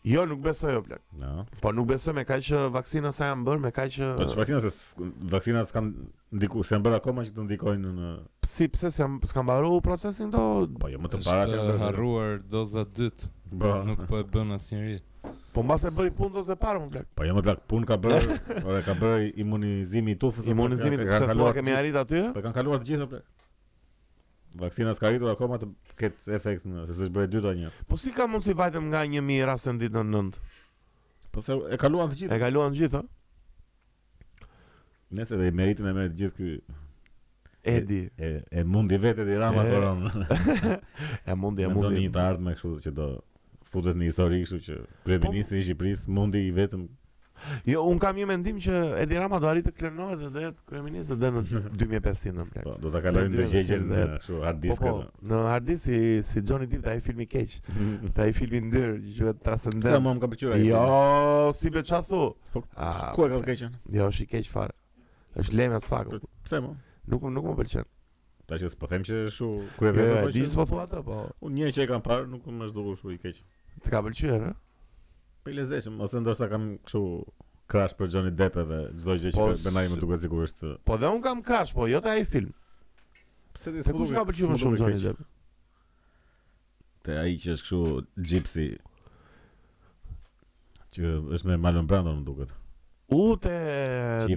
Jo, 0.07 0.23
nuk 0.27 0.39
besoj 0.45 0.77
o 0.79 0.83
plak. 0.85 1.01
No. 1.19 1.43
Po 1.59 1.73
nuk 1.75 1.89
besoj 1.91 2.15
me 2.15 2.23
kaq 2.27 2.43
që 2.47 2.61
uh, 2.61 2.69
vakcina 2.71 3.11
sa 3.15 3.31
janë 3.33 3.45
bërë, 3.49 3.63
me 3.65 3.71
kaq 3.75 3.91
që 3.97 4.07
uh, 4.07 4.15
Po 4.23 4.27
që 4.31 4.39
vakcina, 4.39 4.61
se 4.63 5.09
vakcina 5.35 5.63
s'kan 5.67 5.89
ndiku, 6.31 6.63
s'e 6.63 6.79
bërë 6.83 7.01
akoma 7.01 7.27
që 7.27 7.35
të 7.35 7.45
ndikojnë 7.49 7.93
në 7.99 8.11
Si 8.53 8.67
pse 8.71 8.91
s'jam 8.95 9.15
s'kan 9.27 9.45
mbaruar 9.47 9.79
procesin 9.85 10.31
do 10.35 10.41
Po 10.79 10.91
jo 10.91 10.99
më 11.03 11.11
të 11.15 11.21
parat 11.27 11.53
janë 11.57 11.69
po. 11.75 11.79
harruar 11.87 12.37
doza 12.55 12.83
dytë. 12.99 13.31
Po. 13.53 13.75
nuk 13.91 14.03
po 14.11 14.19
e 14.19 14.25
bën 14.35 14.55
asnjëri. 14.59 14.97
Po 15.53 15.61
mbas 15.63 15.83
e 15.87 15.91
bëj 15.95 16.09
punë 16.17 16.39
ose 16.41 16.55
parë 16.59 16.79
më 16.83 16.89
vlek. 16.93 17.05
Po 17.15 17.25
jo 17.27 17.33
më 17.37 17.43
vlek, 17.45 17.59
punë 17.69 17.87
ka 17.91 17.95
bërë, 18.03 18.35
po 18.65 18.75
ka 18.87 18.95
bërë 18.99 19.27
imunizimi 19.43 20.15
i 20.15 20.17
tufës. 20.19 20.47
Imunizimi 20.51 20.97
ka 21.05 21.19
kaluar 21.29 21.53
kemi 21.55 21.75
arrit 21.77 21.95
aty? 22.01 22.19
Po 22.33 22.41
eh? 22.41 22.43
kanë 22.43 22.55
kaluar 22.57 22.81
të 22.81 22.87
gjitha 22.89 23.07
vlek. 23.11 23.25
Vaksina 24.63 24.93
s'ka 24.97 25.07
arritur 25.11 25.31
akoma 25.31 25.59
të 25.61 25.69
ket 25.97 26.25
efekt 26.37 26.65
në, 26.69 26.87
se 26.89 26.97
s'është 26.97 27.15
bërë 27.15 27.29
dyta 27.35 27.53
një. 27.61 27.71
Po 27.89 27.99
si 28.01 28.11
ka 28.17 28.25
mundsi 28.29 28.55
vajtem 28.59 28.89
nga 28.89 29.03
1000 29.07 29.45
raste 29.51 29.73
në 29.75 29.83
ditën 29.85 30.09
në 30.11 30.21
9? 30.35 30.47
Po 31.35 31.43
se 31.45 31.57
e 31.69 31.79
kaluan 31.81 32.09
të 32.13 32.19
gjitha. 32.23 32.31
E 32.37 32.41
kaluan 32.43 32.73
të 32.75 32.79
gjitha. 32.81 33.01
Nëse 35.19 35.37
dhe 35.37 35.51
i 35.53 35.53
meritën 35.59 35.91
e 35.91 35.93
merit 35.97 36.15
të 36.15 36.23
gjithë 36.23 36.39
kjo 36.39 36.79
Edi 37.73 37.99
E 38.17 38.63
mundi 38.67 38.97
vetë 38.99 39.21
edhe 39.23 39.37
i 39.37 39.37
rama 39.39 39.61
koronë 39.63 40.09
E 41.29 41.35
mundi, 41.37 41.63
e 41.63 41.69
mundi 41.69 41.69
Në 41.69 41.83
do 41.83 41.91
një 41.93 42.07
të 42.17 42.23
ardhë 42.23 42.43
me 42.47 42.55
këshu 42.57 42.71
që 42.83 42.91
do 42.97 43.05
futet 43.73 43.97
në 43.97 44.07
histori 44.11 44.41
kështu 44.43 44.59
që 44.67 44.77
kryeministri 45.07 45.39
i 45.39 45.47
po, 45.63 45.67
Shqipërisë 45.71 46.17
mundi 46.19 46.45
i 46.49 46.51
vetëm 46.57 46.91
Jo, 47.67 47.81
un 47.91 47.97
kam 47.99 48.15
një 48.15 48.25
mendim 48.29 48.59
që 48.61 48.71
Edi 49.01 49.17
Rama 49.19 49.35
do 49.41 49.49
arritë 49.49 49.73
të 49.73 49.79
klernohet 49.81 50.19
dhe 50.21 50.27
do 50.31 50.41
jetë 50.45 50.61
kryeminist 50.69 51.11
edhe 51.11 51.31
në 51.35 51.41
2500 51.75 52.35
më 52.37 52.43
pak. 52.53 52.63
Po, 52.69 52.75
do 52.79 52.91
ta 52.93 53.01
kalojnë 53.03 53.31
në 53.33 53.39
dëgjëjen 53.41 53.89
në 53.89 54.03
ashtu 54.13 54.37
hard 54.45 54.61
disk. 54.63 54.83
Po, 54.85 54.91
po, 55.01 55.23
në 55.27 55.39
hard 55.49 55.65
disk 55.67 55.83
si 55.89 55.97
si 56.23 56.43
Johnny 56.45 56.69
Depp 56.71 56.87
ai 56.93 57.01
filmi 57.03 57.27
keq. 57.27 57.57
ai 58.23 58.29
filmi 58.37 58.61
ndyr 58.69 58.93
që 59.09 59.17
quhet 59.25 59.41
Transcendent. 59.47 59.89
Sa 59.91 59.99
më 60.05 60.13
ka 60.23 60.29
pëlqyer 60.31 60.53
ai. 60.55 60.61
Jo, 60.69 60.83
si 61.59 61.73
më 61.73 61.83
çfarë 61.89 62.07
thu? 62.13 62.21
Po, 62.55 62.61
ah, 62.79 63.01
ku 63.17 63.25
e 63.27 63.31
ka 63.33 63.41
të 63.41 63.49
keqën? 63.49 63.75
Jo, 63.97 64.07
është 64.13 64.23
i 64.23 64.29
keq 64.37 64.51
fare. 64.53 64.77
Është 65.43 65.59
lemë 65.59 65.77
as 65.81 65.89
fakt. 65.91 66.23
Pse 66.47 66.61
më? 66.63 66.71
Nuk 67.11 67.27
nuk 67.27 67.49
më 67.51 67.57
pëlqen. 67.59 67.89
Tash 68.47 68.63
s'po 68.71 68.87
them 68.91 69.03
që 69.03 69.19
ashtu 69.33 69.51
kur 69.75 69.89
e 69.91 70.07
po 70.13 70.31
di 70.31 70.47
s'po 70.47 70.63
thua 70.71 70.87
atë, 70.87 71.03
po. 71.09 71.25
Unë 71.43 71.65
një 71.65 71.75
që 71.75 71.85
e 71.87 71.91
kam 71.91 72.03
parë 72.07 72.29
nuk 72.37 72.47
më 72.47 72.69
është 72.71 72.77
dukur 72.79 72.95
ashtu 73.01 73.11
i 73.11 73.19
keq. 73.27 73.43
Të 73.83 73.91
ka 73.91 74.01
pëlqyer, 74.05 74.43
ëh? 74.49 74.59
lezeshëm, 75.53 75.97
ose 76.05 76.21
ndoshta 76.23 76.47
kam 76.47 76.67
kështu 76.87 77.01
crash 77.71 77.95
për 77.99 78.09
Johnny 78.13 78.31
Depp 78.39 78.55
edhe 78.61 78.77
çdo 78.95 79.15
gjë 79.19 79.31
që 79.35 79.47
bën 79.65 79.79
ai 79.81 79.89
më 79.91 79.97
duket 80.03 80.27
është. 80.45 80.73
Po 80.87 80.95
dhe 81.01 81.09
un 81.11 81.19
kam 81.25 81.41
crash, 81.47 81.73
po 81.75 81.87
jo 81.91 81.99
te 82.05 82.13
ai 82.13 82.23
film. 82.29 82.53
Pse 83.57 83.73
ti 83.75 83.83
s'po 83.83 84.07
ka 84.13 84.23
pëlqyer 84.29 84.53
më 84.53 84.59
shumë 84.63 84.79
Johnny 84.83 85.03
Depp? 85.03 85.27
Te 87.03 87.17
ai 87.19 87.35
që 87.43 87.57
është 87.57 87.67
kështu 87.67 88.25
Gypsy. 88.31 88.69
Që 90.95 91.11
është 91.35 91.51
me 91.51 91.59
Marlon 91.65 91.89
Brando 91.91 92.15
më 92.21 92.25
duket. 92.29 92.55
U 93.13 93.25
te 93.43 93.55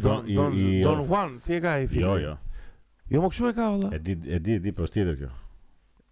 Don 0.02 1.06
Juan, 1.06 1.38
si 1.46 1.54
e 1.54 1.62
ka 1.64 1.76
ai 1.78 1.86
film? 1.92 2.10
Jo, 2.10 2.18
jo. 2.18 2.36
Jo 3.12 3.22
më 3.22 3.28
po 3.28 3.34
kshu 3.34 3.52
e 3.52 3.54
ka 3.54 3.70
valla. 3.70 3.92
E 3.94 4.02
di 4.02 4.18
e 4.34 4.40
di 4.66 4.74
po 4.74 4.90
tjetër 4.90 5.20
kjo. 5.22 5.34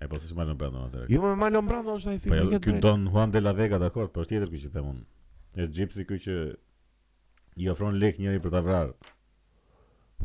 E 0.00 0.08
po 0.08 0.18
si 0.18 0.34
Marlon 0.36 0.56
Brando 0.58 0.80
më 0.82 0.90
tërë. 0.94 1.08
Jo 1.14 1.20
me 1.22 1.32
Marlon 1.38 1.68
Brando 1.68 1.94
është 1.98 2.10
ai 2.12 2.18
po, 2.22 2.26
filmi. 2.30 2.58
Po 2.58 2.60
ky 2.64 2.74
Don 2.82 3.04
Juan 3.12 3.32
de 3.34 3.42
la 3.42 3.52
Vega, 3.58 3.78
dakor, 3.82 4.08
po 4.14 4.24
është 4.24 4.34
tjetër 4.34 4.50
ky 4.54 4.62
që 4.64 4.70
them 4.74 4.88
unë. 4.92 5.02
Është 5.64 5.74
gjipsi 5.78 6.06
ky 6.08 6.18
që 6.26 6.34
i 7.62 7.68
ofron 7.72 7.98
lek 8.02 8.18
njëri 8.18 8.42
për 8.42 8.54
ta 8.56 8.62
vrarë. 8.66 9.12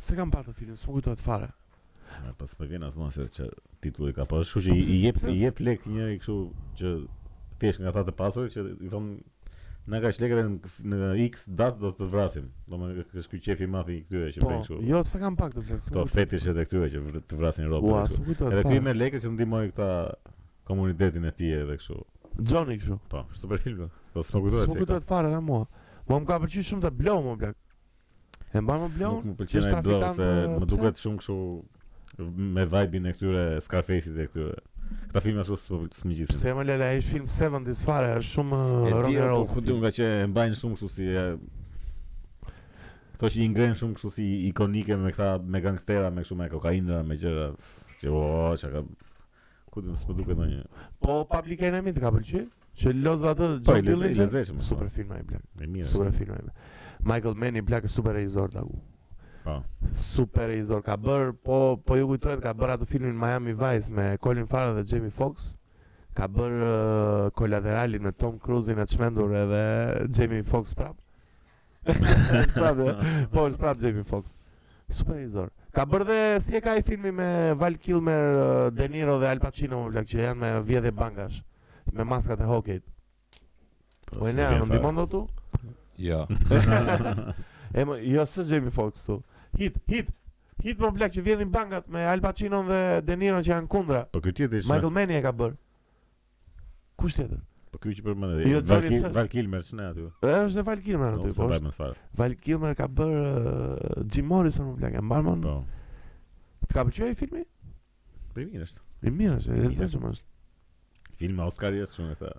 Se 0.02 0.18
kam 0.18 0.34
parë 0.34 0.50
të 0.52 0.58
filmin, 0.62 0.80
s'u 0.82 1.02
të 1.06 1.16
fare. 1.22 1.52
Ne 2.24 2.34
pas 2.40 2.56
po 2.58 2.68
vjen 2.72 2.88
asmo 2.88 3.12
se 3.14 3.28
çë 3.38 3.48
titulli 3.86 4.16
ka, 4.18 4.26
po 4.32 4.42
kështu 4.42 4.64
që 4.68 4.76
i 4.76 4.82
po, 4.82 4.98
jep 5.04 5.22
i 5.30 5.38
jep 5.44 5.62
lek 5.70 5.86
njëri 5.94 6.18
kështu 6.24 6.38
që 6.82 6.96
thjesht 7.62 7.84
nga 7.84 7.94
ata 7.94 8.06
të 8.10 8.16
pasurit 8.20 8.56
që 8.56 8.66
i 8.88 8.90
thon 8.90 9.12
Në 9.90 10.00
ka 10.04 10.10
që 10.14 10.22
lekët 10.24 10.76
në 10.92 11.00
x 11.24 11.46
datë 11.60 11.80
do 11.82 11.90
të 11.98 12.08
vrasim 12.12 12.50
Do 12.70 12.78
me 12.82 12.90
kështë 13.14 13.32
kuj 13.32 13.40
qefi 13.48 13.68
madhi 13.74 13.96
i 14.00 14.04
këtyre 14.06 14.32
që 14.36 14.42
bën 14.42 14.48
po, 14.50 14.58
kështu. 14.64 14.76
Po, 14.80 14.86
Jo, 14.90 15.00
sa 15.10 15.22
kam 15.22 15.38
pak 15.40 15.56
të 15.56 15.64
vrasim 15.66 15.94
Këto 15.94 16.04
fetish 16.14 16.48
edhe 16.52 16.66
këtyre 16.68 16.90
që 16.94 17.24
të 17.30 17.40
vrasin 17.40 17.70
ropë 17.72 17.94
Ua, 17.94 18.04
Edhe 18.52 18.66
kuj 18.68 18.82
me 18.86 18.94
lekë 18.98 19.22
që 19.24 19.32
ndimoj 19.36 19.62
këta 19.72 19.88
komunitetin 20.70 21.26
e 21.26 21.34
tije 21.42 21.62
edhe 21.64 21.80
kështu 21.80 21.98
Gjoni 22.42 22.80
kështu 22.84 23.00
Po, 23.10 23.24
kështu 23.32 23.52
për 23.54 23.64
filmë 23.66 23.90
Po, 24.14 24.24
së 24.28 24.44
kujtohet 24.44 24.76
kujtë 24.84 25.00
fare 25.10 25.32
dhe 25.34 25.42
mua 25.50 25.64
Mo 26.10 26.20
më 26.24 26.30
ka 26.30 26.40
përqy 26.44 26.66
shumë 26.70 26.86
të 26.88 26.94
blohë 27.00 27.26
më 27.30 27.36
blak 27.44 28.54
E 28.60 28.64
mba 28.66 28.78
më 28.84 28.92
blohë 28.98 29.16
Nuk 29.16 29.30
më 29.32 29.38
pëlqen 29.42 29.78
ai 29.80 29.86
blohë 29.88 30.16
se 30.20 30.32
më 30.56 30.70
duket 30.76 31.04
shumë 31.04 31.24
kështu 31.24 32.28
Me 32.60 32.66
vibe-in 32.68 33.06
e 33.08 33.16
këtyre 33.16 33.46
Scarface-it 33.64 34.20
e 34.20 34.28
këtyre 34.28 34.54
Këta 35.10 35.22
filma 35.26 35.42
ashtu 35.42 35.56
së 35.58 36.06
më 36.06 36.16
gjithë 36.20 36.34
Se 36.44 36.52
më 36.54 36.64
lele, 36.70 36.88
e 36.94 37.00
film 37.02 37.26
70's 37.30 37.80
fare, 37.86 38.10
është 38.22 38.30
shumë 38.34 38.58
rock 38.60 38.82
and 38.82 38.90
roll 38.94 39.08
E 39.08 39.16
dhjo, 39.18 39.62
uh, 39.64 39.70
po 39.70 39.78
nga 39.84 39.92
që 39.96 40.10
e 40.18 40.28
mbajnë 40.30 40.60
shumë 40.60 40.76
kështu 40.78 40.90
si 40.96 41.08
e... 41.10 41.24
Këto 43.16 43.32
që 43.34 43.42
i 43.42 43.48
ngrenë 43.50 43.78
shumë 43.80 43.98
kështu 43.98 44.12
si 44.20 44.26
ikonike 44.52 44.98
me 45.02 45.14
këta 45.16 45.30
me 45.56 45.64
gangstera, 45.66 46.12
me 46.14 46.22
kështu 46.22 46.38
me 46.44 46.50
kokaindra, 46.52 47.00
me 47.10 47.18
gjera 47.24 47.48
Që 48.04 48.14
o, 48.14 48.22
oh, 48.22 48.54
që 48.62 48.70
ka... 48.76 48.84
Ku 49.74 49.84
dhjo, 49.88 49.98
së 50.04 50.18
duke 50.20 50.38
një 50.38 50.62
Po, 51.02 51.18
Public 51.34 51.66
Enemy 51.72 51.96
të 51.98 52.06
ka 52.06 52.14
përqy? 52.14 52.44
Që 52.84 52.94
lozë 53.02 53.32
atë, 53.34 53.50
po, 53.66 53.80
Joe 53.80 53.88
Dillinger? 53.90 54.38
Po. 54.38 54.62
Super 54.70 54.94
film 54.94 55.18
i 55.18 55.24
blek 55.34 55.90
Super 55.90 56.14
film 56.22 56.38
i 56.38 56.44
blek 56.46 56.64
Michael 57.10 57.36
Mann 57.42 57.58
i 57.60 57.64
blek 57.66 57.88
super 57.90 58.18
e 58.22 58.26
i 58.28 58.30
zorë 58.30 58.62
Po. 59.44 59.64
Super 59.94 60.50
izor, 60.50 60.82
ka 60.84 60.98
bër, 60.98 61.32
po 61.44 61.80
po 61.86 61.96
ju 61.96 62.08
kujtohet 62.12 62.42
ka 62.44 62.52
bër 62.54 62.74
atë 62.76 62.88
filmin 62.90 63.16
Miami 63.16 63.54
Vice 63.56 63.90
me 63.92 64.18
Colin 64.20 64.46
Farrell 64.48 64.76
dhe 64.76 64.84
Jamie 64.84 65.12
Foxx 65.16 65.56
ka 66.14 66.28
bër 66.28 66.56
uh, 66.60 67.30
kolateralin 67.32 68.04
me 68.04 68.12
Tom 68.12 68.36
Cruise 68.44 68.76
në 68.76 68.86
çmendur 68.92 69.32
edhe 69.40 69.62
Jamie 70.16 70.44
Fox 70.44 70.74
prap. 70.76 70.98
prap, 72.58 72.82
po, 73.32 73.46
prap 73.60 73.80
Jamie 73.80 74.04
Fox. 74.04 74.34
Super 74.90 75.22
izor. 75.24 75.54
Ka 75.72 75.86
bër 75.88 76.04
dhe 76.10 76.20
si 76.44 76.58
e 76.60 76.64
ka 76.66 76.74
ai 76.76 76.84
filmi 76.84 77.12
me 77.16 77.54
Val 77.56 77.78
Kilmer, 77.78 78.36
uh, 78.36 78.70
De 78.76 78.88
Niro 78.92 79.16
dhe 79.22 79.30
Al 79.30 79.40
Pacino, 79.40 79.86
më 79.86 79.94
vlak 79.96 80.10
që 80.12 80.24
janë 80.26 80.40
me 80.42 80.52
vjet 80.68 80.92
e 80.92 80.92
bankash 80.92 81.40
me 81.94 82.04
maskat 82.04 82.44
e 82.44 82.50
hokejt. 82.52 82.84
Po, 84.10 84.18
po 84.20 84.28
ne, 84.34 84.44
më 84.44 84.68
ndihmon 84.68 85.00
dot 85.00 85.16
u? 85.24 85.28
Jo. 86.00 86.26
E 87.76 87.84
më, 87.86 87.96
jo 88.10 88.26
se 88.30 88.44
Jamie 88.50 88.72
Foxx 88.74 89.04
këtu. 89.04 89.20
Hit, 89.60 89.78
hit. 89.90 90.10
Hit 90.64 90.82
më 90.84 90.90
blek 90.98 91.14
që 91.14 91.22
vjedhin 91.24 91.52
bankat 91.54 91.88
me 91.92 92.02
Al 92.12 92.20
Pacino 92.22 92.60
dhe 92.68 92.80
De 93.08 93.16
Niro 93.20 93.40
që 93.42 93.52
janë 93.54 93.70
kundra. 93.72 94.02
Po 94.14 94.20
ky 94.24 94.34
tjetër. 94.36 94.66
Michael 94.70 94.92
Mann 94.96 95.14
e 95.16 95.22
ka 95.24 95.32
bër. 95.44 95.54
Kush 97.00 97.16
tjetër? 97.20 97.40
Po 97.72 97.80
ky 97.80 97.94
që 98.00 98.04
përmend 98.08 98.42
Jo, 98.50 98.60
Val, 98.68 98.84
Kilmer, 98.90 99.14
Val 99.16 99.30
Kilmer 99.32 99.64
s'ne 99.66 99.88
aty. 99.92 100.08
Ë, 100.26 100.34
është 100.50 100.66
Val 100.68 100.82
Kilmer 100.88 101.16
aty, 101.20 101.32
po. 101.38 101.94
Val 102.24 102.36
Kilmer 102.44 102.74
ka 102.80 102.90
bër 103.00 103.14
uh, 103.14 104.04
Jim 104.06 104.28
Morrison 104.34 104.74
më 104.74 104.76
blek, 104.82 104.98
e 105.00 105.06
mbar 105.06 105.24
më. 105.30 105.38
Po. 105.46 105.56
Të 106.66 106.74
ka 106.76 106.86
pëlqyer 106.90 107.16
filmi? 107.22 107.46
Po 108.34 108.44
i 108.44 108.50
mirë 108.50 108.68
është. 108.68 108.84
I 109.08 109.16
mirë 109.22 109.40
është, 109.40 109.56
e 109.56 109.72
zgjesh 109.78 109.98
më. 110.04 110.16
Filma 111.22 111.48
Oscar-i 111.54 111.86
është 111.86 112.02
shumë 112.02 112.16
e 112.18 112.22
thë 112.26 112.36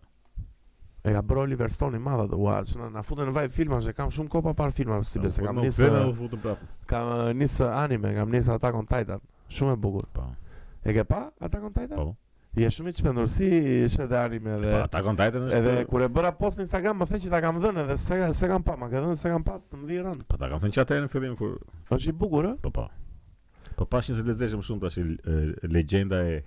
e 1.03 1.13
ka 1.15 1.21
bërë 1.25 1.41
Oliver 1.45 1.73
Stone 1.73 1.97
i 1.97 2.01
madh 2.05 2.27
atë 2.27 2.37
uaz, 2.39 2.73
që 2.75 2.89
na 2.93 3.01
futën 3.07 3.29
në 3.31 3.37
vaj 3.37 3.47
filma, 3.57 3.79
që 3.85 3.95
kam 3.97 4.11
shumë 4.15 4.33
kopa 4.35 4.53
par 4.59 4.73
filma 4.77 4.99
si 5.05 5.19
po, 5.21 5.25
besë, 5.27 5.41
po, 5.41 5.47
kam 5.49 5.61
no, 5.61 5.65
nisë. 5.65 6.57
kam 6.89 7.13
uh, 7.13 7.77
anime, 7.81 8.13
kam 8.19 8.33
nisë 8.35 8.57
Attack 8.59 8.77
on 8.77 8.89
Titan, 8.91 9.23
shumë 9.49 9.77
e 9.77 9.79
bukur. 9.81 10.09
Po. 10.15 10.27
E 10.85 10.93
ke 10.97 11.05
pa 11.09 11.29
Attack 11.41 11.65
on 11.65 11.73
Titan? 11.73 11.97
Po. 11.97 12.13
Je 12.59 12.67
shumë 12.75 12.91
i 12.93 12.97
çmendur 12.99 13.29
si 13.31 13.49
është 13.87 14.09
edhe 14.09 14.17
anime 14.21 14.57
dhe 14.61 14.73
Po, 14.75 14.83
Attack 14.85 15.09
on 15.13 15.17
Titan 15.21 15.47
është. 15.49 15.61
Edhe 15.63 15.85
kur 15.89 16.05
e 16.05 16.09
bëra 16.13 16.33
post 16.37 16.61
në 16.61 16.67
Instagram, 16.69 17.01
më 17.01 17.09
thënë 17.15 17.25
që 17.25 17.31
ta 17.37 17.41
kam 17.47 17.61
dhënë 17.63 17.85
edhe 17.87 17.97
se 18.05 18.19
se 18.43 18.51
kam 18.53 18.67
pa, 18.69 18.75
më 18.81 18.89
ke 18.93 19.01
dhënë 19.05 19.21
se 19.25 19.33
kam 19.33 19.45
pa, 19.49 19.57
më 19.77 19.89
dhiron. 19.95 20.21
Po 20.29 20.37
ta 20.41 20.51
kam 20.53 20.61
thënë 20.67 20.77
çatë 20.83 20.99
në 21.07 21.13
fillim 21.17 21.39
kur. 21.41 21.57
Është 21.89 22.13
i 22.13 22.17
bukur, 22.25 22.51
ë? 22.51 22.59
Po, 22.67 22.75
po. 22.77 22.89
Po 23.81 23.87
pashë 23.89 24.19
të 24.19 24.27
lezeshëm 24.29 24.67
shumë 24.67 24.85
tash 24.85 25.01
legjenda 25.79 26.21
e 26.29 26.43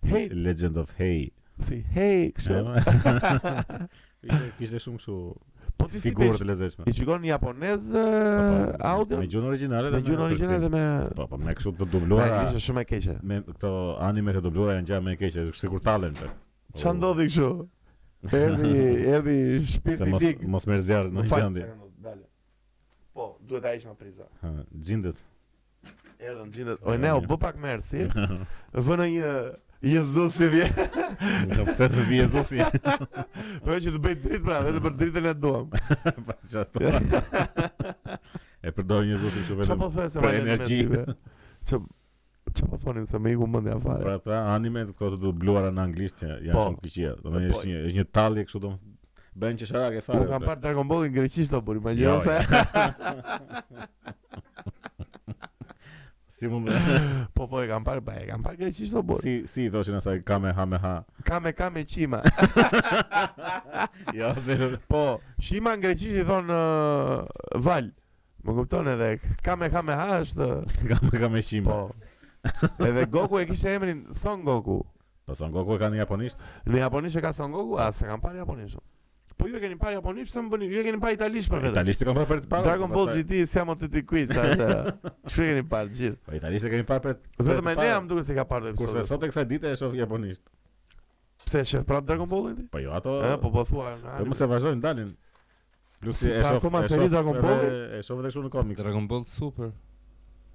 Hate, 0.00 0.30
Legend 0.32 0.78
of 0.80 0.94
Hate. 0.96 1.34
Si, 1.60 1.82
hey, 1.94 2.30
kështu. 2.32 2.56
Ishte 4.30 4.46
kishte 4.58 4.78
shumë 4.84 4.98
shumë 5.00 5.74
po 5.80 5.86
ti 5.88 6.00
figurë 6.00 6.38
të 6.40 6.46
lezetshme. 6.48 6.84
I 6.88 6.92
shikon 6.96 7.22
japonez 7.24 7.86
po, 7.92 8.00
po, 8.00 8.78
audio. 8.90 9.20
Me 9.20 9.28
gjun 9.32 9.46
origjinale 9.48 9.90
dhe 9.92 10.00
me 10.00 10.04
gjun 10.06 10.22
origjinale 10.26 10.60
dhe 10.66 10.70
me 10.74 10.82
po 11.16 11.24
po 11.30 11.38
me 11.40 11.54
kështu 11.56 11.72
të 11.80 11.88
dubluara. 11.94 12.40
Ai 12.42 12.50
ishte 12.50 12.62
shumë 12.66 12.84
e 12.84 12.88
keqe. 12.90 13.16
Me 13.32 13.38
këto 13.48 13.72
anime 14.08 14.34
të 14.36 14.42
dubluara 14.46 14.78
janë 14.78 14.90
gjaja 14.90 15.04
më 15.06 15.14
e 15.16 15.20
keqe, 15.22 15.46
është 15.52 15.60
sikur 15.64 15.84
tallen. 15.88 16.16
Çfarë 16.16 16.84
po. 16.84 16.98
ndodhi 17.00 17.28
kështu? 17.30 17.52
Erdhi, 18.40 18.74
erdhi 19.16 19.38
shpirti 19.74 20.10
i 20.12 20.18
tij. 20.24 20.44
Mos 20.56 20.68
merr 20.68 20.84
zjarr 20.84 21.12
në 21.16 21.26
gjendje. 21.32 21.70
Po, 23.16 23.30
duhet 23.48 23.70
ai 23.72 23.78
të 23.80 23.90
na 23.92 23.96
prizë. 24.00 24.28
Ha, 24.44 24.52
xhindet. 24.84 25.24
Erdhën 26.20 26.52
xhindet. 26.56 26.84
Oj, 26.84 27.00
ne 27.00 27.14
u 27.16 27.24
bë 27.24 27.40
pak 27.40 27.56
mersi. 27.60 28.04
Vënë 28.86 29.06
një 29.16 29.32
Jezusi 29.82 30.46
vje. 30.52 30.66
Po 31.56 31.64
pse 31.72 31.86
të 31.88 32.04
vje 32.08 32.18
Jezusi? 32.20 32.58
Po 33.64 33.76
që 33.76 33.94
të 33.94 34.00
bëj 34.04 34.16
dritë 34.24 34.42
pra, 34.44 34.58
vetëm 34.66 34.84
për 34.86 34.96
dritën 35.02 35.28
e 35.30 35.32
duam. 35.40 35.70
Po 36.26 36.36
çfarë? 36.50 37.00
E 38.68 38.72
përdor 38.76 39.06
Jezusi 39.08 39.44
çu 39.48 39.56
vetëm. 39.60 39.80
Po 39.80 39.86
po 39.86 39.90
thjesht 39.96 40.20
me 40.20 40.34
energji. 40.36 40.82
Ço 41.64 41.82
Që 42.50 42.66
më 42.66 42.76
thonin 42.82 43.04
se 43.06 43.18
me 43.22 43.30
i 43.32 43.36
ku 43.38 43.46
fare 43.82 44.02
Pra 44.02 44.16
ta 44.18 44.38
anime 44.56 44.80
të 44.80 44.90
të 44.92 44.96
kohë 44.98 45.18
të 45.22 45.30
bluara 45.38 45.68
në 45.70 45.82
anglisht 45.84 46.22
janë 46.24 46.50
po. 46.52 46.64
shumë 46.64 46.80
këqia 46.82 47.12
Do 47.22 47.30
me 47.30 47.30
po, 47.30 47.30
po. 47.30 47.38
një 47.38 47.50
është 47.60 47.68
një, 47.68 47.94
një 47.98 48.04
talje 48.16 48.44
kështu 48.48 48.58
do 48.64 48.70
Bën 48.80 49.42
Ben 49.44 49.56
që 49.60 49.68
shara 49.70 49.92
ke 49.94 50.02
fare 50.02 50.18
Nuk 50.24 50.32
kam 50.32 50.42
parë 50.48 50.60
Dragon 50.64 50.88
Ball 50.90 51.04
në 51.06 51.12
greqisht 51.14 51.54
apo 51.54 51.68
buri 51.68 51.78
Ma 51.78 51.92
Po 57.36 57.48
po 57.48 57.64
e 57.64 57.68
kam 57.68 57.84
par 57.84 58.00
po 58.00 58.12
e 58.16 58.24
kam 58.26 58.40
parë 58.42 58.56
greqisht 58.56 58.94
apo? 58.96 59.16
Si 59.20 59.44
si 59.46 59.68
thoshin 59.70 59.96
ata 59.98 60.16
kame 60.24 60.52
ha 60.56 60.64
me 60.64 60.78
ha. 60.78 61.04
Kame 61.28 61.52
kame 61.52 61.84
qima. 61.84 62.22
jo, 64.16 64.32
se 64.46 64.56
po, 64.88 65.20
qima 65.40 65.74
në 65.76 65.82
greqisht 65.82 66.16
i 66.22 66.24
thon 66.24 66.48
uh, 66.50 67.28
val. 67.60 67.90
Më 68.44 68.54
kupton 68.56 68.88
edhe 68.88 69.10
kame 69.44 69.68
kame 69.70 69.96
ha 70.00 70.06
është 70.20 70.48
kame 70.88 71.12
kame 71.20 71.42
qima. 71.44 71.74
Po. 71.74 72.86
Edhe 72.88 73.04
Goku 73.12 73.40
e 73.40 73.46
kishte 73.50 73.74
emrin 73.76 74.06
Son 74.12 74.40
Goku. 74.44 74.80
Po 75.26 75.36
Son 75.36 75.52
Goku 75.52 75.76
e 75.76 75.82
ka 75.82 75.92
në 75.92 76.00
japonisht? 76.04 76.40
Në 76.64 76.80
japonisht 76.86 77.20
e 77.20 77.24
ka 77.26 77.34
Son 77.36 77.52
Goku, 77.52 77.76
a 77.76 77.92
se 77.92 78.08
kam 78.08 78.20
parë 78.24 78.40
japonisht. 78.44 78.80
Po 79.40 79.48
ju 79.48 79.56
e 79.56 79.60
keni 79.62 79.76
parë 79.80 79.96
japonisht, 79.98 80.28
pse 80.34 80.42
më 80.44 80.50
bëni? 80.52 80.66
Ju 80.68 80.80
e 80.82 80.82
keni 80.84 80.98
parë 81.00 81.16
italisht 81.16 81.48
për 81.48 81.62
vetë. 81.64 81.72
Italisht 81.72 82.02
e 82.04 82.08
kam 82.08 82.18
parë 82.18 82.28
për 82.28 82.42
të 82.44 82.50
parë. 82.50 82.66
Dragon 82.66 82.92
Ball 82.92 83.08
GT 83.14 83.38
se 83.48 83.58
jam 83.60 83.72
të 83.80 83.88
ti 83.94 84.02
kuiz 84.10 84.34
atë. 84.36 84.66
Ju 85.00 85.46
e 85.46 85.48
keni 85.48 85.64
parë 85.70 85.94
gjithë. 85.96 86.18
Po 86.26 86.36
italisht 86.36 86.68
e 86.68 86.72
keni 86.74 86.88
parë 86.90 87.04
për 87.06 87.16
të 87.16 87.46
Vetëm 87.48 87.70
ne 87.72 87.88
jam 87.88 88.08
duke 88.10 88.26
se 88.28 88.36
ka 88.36 88.44
parë 88.50 88.72
episodin. 88.74 88.92
Kurse 88.92 89.08
sot 89.08 89.24
e 89.28 89.32
kësaj 89.32 89.48
dite 89.54 89.72
e 89.72 89.80
shoh 89.80 89.96
japonisht. 89.96 90.52
Pse 91.46 91.62
shef 91.72 91.86
prap 91.88 92.04
Dragon 92.08 92.28
Ball 92.28 92.50
Ballin? 92.50 92.68
Po 92.68 92.82
jo, 92.84 92.92
ato. 92.92 93.16
Ëh, 93.24 93.36
po 93.40 93.52
po 93.54 93.64
thua. 93.64 93.94
Po 94.18 94.28
mos 94.28 94.40
e 94.44 94.50
vazhdojnë 94.50 94.82
dalin. 94.84 95.14
Plus 96.02 96.20
e 96.28 96.42
shoh. 96.44 96.60
Po 96.60 96.74
më 96.76 96.84
E 96.84 98.02
shoh 98.04 98.20
vetë 98.20 98.26
kështu 98.28 98.48
në 98.50 98.54
komiks. 98.58 98.84
Dragon 98.84 99.08
Ball 99.08 99.24
super. 99.30 99.72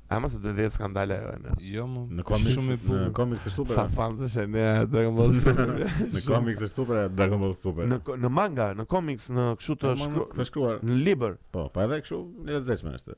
A 0.08 0.20
mos 0.22 0.36
të 0.38 0.52
dhe 0.54 0.68
skandale 0.70 1.16
ajo. 1.18 1.38
Jo, 1.50 1.68
jo 1.82 1.86
më. 1.90 2.02
Në 2.20 2.24
komiks 2.30 2.54
shumë 2.54 2.74
i 2.76 2.80
bukur. 2.82 3.00
Në 3.08 3.12
komiks 3.18 3.48
është 3.50 3.56
super. 3.56 3.78
Sa 3.80 3.86
fanzësh 3.96 4.36
e 4.44 4.44
ne 4.54 4.66
Dragon 4.94 5.16
Ball 5.18 5.32
Super. 5.42 5.70
në 6.16 6.22
komiks 6.28 6.60
është 6.68 6.76
super 6.80 7.00
Dragon 7.10 7.40
Ball 7.42 7.56
Super. 7.58 7.88
Në 7.90 7.98
në 8.22 8.30
manga, 8.38 8.68
në 8.78 8.86
komiks, 8.92 9.26
në 9.34 9.48
kështu 9.58 9.76
të 9.82 9.94
shkruar. 10.04 10.28
Në 10.38 10.46
shkruar. 10.52 10.84
Në 10.86 10.98
libër. 11.08 11.40
Po, 11.56 11.64
po 11.74 11.82
edhe 11.88 11.98
kështu 12.04 12.20
në 12.44 12.52
lezetshme 12.58 12.94
është. 13.00 13.18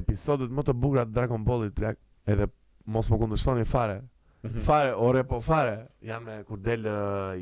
Episodet 0.00 0.54
më 0.54 0.66
të 0.68 0.76
bukura 0.84 1.06
të 1.08 1.16
Dragon 1.16 1.44
Ballit 1.48 1.74
plak, 1.78 1.98
edhe 2.30 2.46
mos 2.94 3.10
më 3.10 3.18
kundërshtoni 3.24 3.66
fare. 3.70 3.98
Mhm. 4.46 4.62
Fare, 4.68 4.94
ore 5.08 5.24
po 5.26 5.40
fare. 5.42 5.80
Jam 6.06 6.22
me 6.28 6.38
kur 6.46 6.62
del 6.62 6.86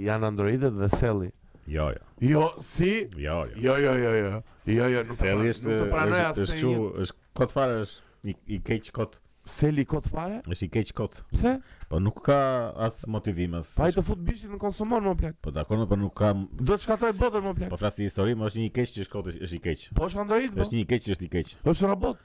janë 0.00 0.28
androidët 0.32 0.80
dhe 0.80 0.88
Selli. 0.96 1.28
Jo, 1.66 1.90
jo. 1.96 2.00
Jo, 2.24 2.48
si? 2.64 2.90
Jo, 3.20 3.42
jo. 3.52 3.60
Jo, 3.68 3.76
jo, 3.84 3.94
jo, 4.00 4.16
jo. 4.16 4.42
Jo, 4.68 4.88
jo, 4.96 5.04
nuk, 5.12 6.34
Është 6.40 6.64
është 6.64 7.20
kot 7.36 7.52
fare 7.52 7.76
është 7.84 8.12
i, 8.24 8.34
i 8.48 8.60
keq 8.62 8.90
kot. 8.94 9.20
Se 9.46 9.68
li 9.68 9.84
kot 9.84 10.06
fare? 10.08 10.38
Është 10.48 10.64
i 10.64 10.68
keq 10.72 10.90
kot. 10.96 11.18
Pse? 11.32 11.50
Po 11.90 11.98
nuk 12.00 12.22
ka 12.24 12.38
as 12.86 13.02
motivim 13.12 13.58
as. 13.58 13.74
Pa 13.76 13.90
të 13.92 14.04
fut 14.06 14.22
bishin 14.24 14.54
në 14.54 14.60
konsumon 14.62 15.04
më 15.10 15.14
plak. 15.20 15.34
Po 15.44 15.52
dakor, 15.52 15.82
po 15.90 15.98
nuk 16.00 16.14
ka. 16.16 16.30
Do 16.60 16.78
të 16.78 16.86
shkatoj 16.86 17.10
botën 17.20 17.44
më 17.44 17.52
plak. 17.60 17.74
Po 17.74 17.82
flas 17.82 17.98
histori, 18.00 18.32
më 18.40 18.48
është 18.48 18.62
një 18.64 18.70
keq 18.80 18.94
që 18.96 19.06
shkot 19.10 19.28
është 19.34 19.52
i 19.58 19.60
keq. 19.68 19.84
Po 20.00 20.08
është 20.08 20.22
android. 20.24 20.48
Po. 20.56 20.64
Është 20.64 20.78
një 20.80 20.86
keq 20.94 21.04
që 21.06 21.14
është 21.18 21.28
i 21.28 21.30
keq. 21.36 21.52
Po 21.66 21.74
është 21.76 21.92
robot. 21.92 22.24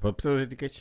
Po 0.00 0.14
pse 0.16 0.34
është 0.46 0.56
i 0.56 0.60
keq? 0.64 0.80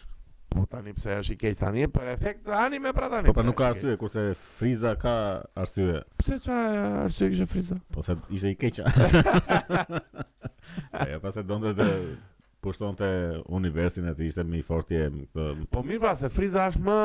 Po 0.53 0.63
tani 0.71 0.93
pse 0.95 1.19
është 1.19 1.36
i 1.36 1.39
keq 1.43 1.59
tani? 1.59 1.88
Për 1.99 2.13
efekt 2.15 2.47
anime 2.63 2.95
pra 2.95 3.11
tani. 3.11 3.28
Po 3.28 3.36
pa 3.36 3.43
po 3.43 3.47
nuk 3.51 3.59
ka 3.59 3.74
arsye 3.76 3.97
kurse 3.99 4.24
Friza 4.55 4.95
ka 5.03 5.17
arsye. 5.59 6.05
Pse 6.24 6.39
ça 6.47 6.61
arsye 7.03 7.32
kishte 7.34 7.51
Friza? 7.51 7.82
Po 7.91 8.05
se 8.07 8.15
ishte 8.39 8.55
i 8.55 8.55
keq. 8.55 8.86
Ja 11.03 11.17
pastaj 11.21 11.43
donte 11.45 11.74
të 11.76 11.86
pushton 12.64 12.95
të 12.97 13.07
universin 13.53 14.07
e 14.07 14.14
të 14.16 14.28
ishte 14.30 14.43
më 14.47 14.59
i 14.61 14.64
e 14.64 15.07
këtë... 15.20 15.47
Po 15.74 15.84
mirë 15.84 16.03
pa 16.05 16.14
se 16.16 16.30
Friza 16.32 16.70
është 16.72 16.84
më 16.86 16.97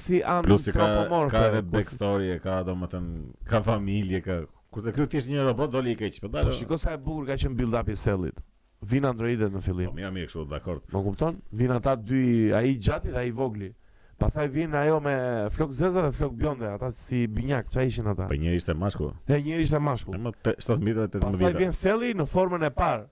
si 0.00 0.20
antropomorfe 0.22 1.30
në 1.30 1.30
Ka 1.30 1.46
edhe 1.50 1.62
backstory, 1.74 2.30
ka 2.44 2.60
do 2.68 2.76
më 2.78 2.90
të 2.94 3.00
Ka 3.50 3.62
familje, 3.66 4.22
ka... 4.26 4.38
Kurse 4.76 4.92
këtu 4.94 5.06
t'ishtë 5.14 5.32
një 5.34 5.44
robot, 5.50 5.70
do 5.74 5.80
li 5.82 5.94
i 5.94 5.98
keqë... 5.98 6.22
Po, 6.26 6.30
po 6.36 6.54
shiko 6.54 6.78
sa 6.78 6.94
e 6.96 7.00
bukur 7.02 7.26
ka 7.30 7.36
qenë 7.40 7.58
build-up 7.60 7.90
i 7.90 7.96
sellit... 7.98 8.38
Vin 8.86 9.06
androidet 9.08 9.50
në 9.56 9.62
fillim... 9.64 9.90
Po 9.94 9.98
mirë 9.98 10.12
mirë 10.18 10.30
kështu, 10.30 10.46
d'akord... 10.52 10.86
Po 10.92 11.02
kupton? 11.06 11.40
Vin 11.56 11.72
ata 11.74 11.96
dy... 11.98 12.22
ai 12.54 12.74
i 12.76 12.78
gjatit, 12.78 13.16
ai 13.16 13.30
i 13.30 13.34
vogli... 13.36 13.72
Pasaj 14.16 14.46
vin 14.48 14.72
ajo 14.80 14.96
me 15.04 15.12
flok 15.52 15.74
zezë 15.76 16.02
dhe 16.06 16.08
flok 16.16 16.30
bjonde, 16.40 16.64
ata 16.78 16.88
si 16.96 17.26
binyak, 17.28 17.66
çfarë 17.68 17.90
ishin 17.90 18.06
ata... 18.12 18.28
Po 18.30 18.38
njëri 18.38 18.56
ishte 18.60 18.72
mashku... 18.76 19.10
E 19.28 19.40
njëri 19.42 19.66
ishte 19.66 19.80
mashku... 19.88 20.14
E 20.16 20.20
më 20.28 20.32
të 20.46 20.54
17-18... 20.66 21.18
Pasaj 21.26 21.58
vjen 21.60 21.74
selli 21.76 22.14
në 22.16 22.24
formën 22.32 22.64
e 22.64 22.70
parë... 22.78 23.04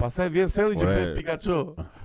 Pastaj 0.00 0.28
vjen 0.32 0.48
selli 0.48 0.78
që 0.80 0.86
bën 0.88 1.10
Pikachu. 1.18 1.56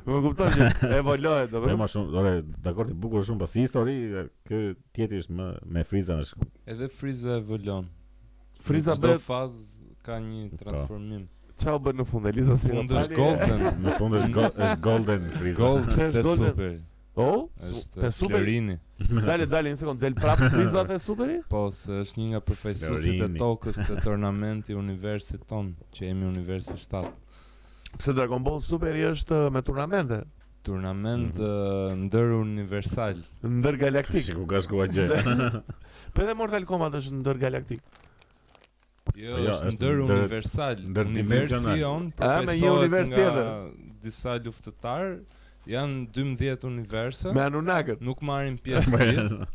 Do 0.06 0.18
kupton 0.24 0.52
që 0.52 0.90
evolohet, 0.98 1.52
do 1.54 1.62
të 1.62 1.70
thotë. 1.70 1.78
Më 1.80 1.88
shumë, 1.94 2.12
do 2.16 2.24
të 2.26 2.56
thotë, 2.66 2.92
i 2.94 2.98
bukur 3.06 3.24
shumë, 3.28 3.40
po 3.42 3.48
si 3.48 3.64
histori 3.64 3.96
kë 4.50 4.60
tjetri 4.98 5.22
është 5.24 5.36
më 5.38 5.48
me 5.78 5.84
friza 5.88 6.18
në 6.20 6.26
shkollë. 6.32 6.50
Edhe 6.74 6.90
friza 6.98 7.38
evolon. 7.40 7.88
Friza 8.68 8.98
në 8.98 9.00
çdo 9.00 9.14
fazë 9.30 9.86
ka 10.10 10.20
një 10.26 10.44
po. 10.52 10.60
transformim. 10.66 11.24
Çfarë 11.56 11.84
bën 11.86 12.02
në 12.02 12.08
fund 12.10 12.30
Eliza 12.34 12.58
si 12.60 12.74
në 12.74 12.84
fund 12.84 12.98
është 13.00 13.16
Golden, 13.16 13.64
në 13.86 13.96
fund 14.02 14.20
është 14.20 14.76
Golden 14.90 15.30
Freeza. 15.38 15.58
Golden 15.62 16.06
është 16.10 16.36
super. 16.44 16.76
Po, 17.16 17.26
është 17.64 18.10
Superini. 18.12 18.76
Dale, 19.08 19.46
dale 19.48 19.72
një 19.72 19.80
sekond, 19.80 20.02
del 20.04 20.16
prap 20.20 20.42
frizat 20.52 20.90
e 20.92 20.98
Superi? 21.00 21.38
Po, 21.48 21.70
se 21.72 22.02
është 22.04 22.20
një 22.20 22.28
nga 22.34 22.42
përfaqësuesit 22.50 23.22
e 23.24 23.30
tokës 23.40 23.80
të 23.88 24.02
turnamentit 24.04 24.76
Universiton, 24.76 25.72
që 25.96 26.10
jemi 26.12 26.34
7. 26.76 27.06
Pse 27.98 28.14
Dragon 28.16 28.40
Ball 28.44 28.60
Super 28.64 28.96
i 28.96 29.04
është 29.10 29.36
eh, 29.46 29.52
me 29.56 29.62
turnamente? 29.64 30.22
Turnament 30.66 31.38
mm 31.38 31.42
-hmm. 31.42 32.06
ndër 32.08 32.32
universal, 32.42 33.20
ndër 33.46 33.76
galaktik. 33.84 34.24
Sigur 34.26 34.48
ka 34.50 34.60
skuaj 34.66 34.88
gjë. 34.88 35.32
Po 36.14 36.24
edhe 36.24 36.34
Mortal 36.36 36.66
Kombat 36.66 36.94
është 37.00 37.14
ndër 37.22 37.38
galaktik. 37.44 37.82
Jo, 39.16 39.38
jo, 39.38 39.52
është 39.52 39.72
ndër 39.76 40.00
universal, 40.08 40.82
ndër 40.90 41.14
dimensionon, 41.14 42.02
nga 42.18 42.42
tjetër. 42.50 43.70
disa 44.02 44.34
luftëtar, 44.44 45.20
janë 45.68 46.10
12 46.14 46.64
universa. 46.66 47.32
Me 47.34 47.42
Anunnakët 47.46 48.02
nuk 48.02 48.22
marrin 48.22 48.58
pjesë 48.66 48.92
po, 48.92 48.98
gjithë. 48.98 49.38
Jo. 49.40 49.48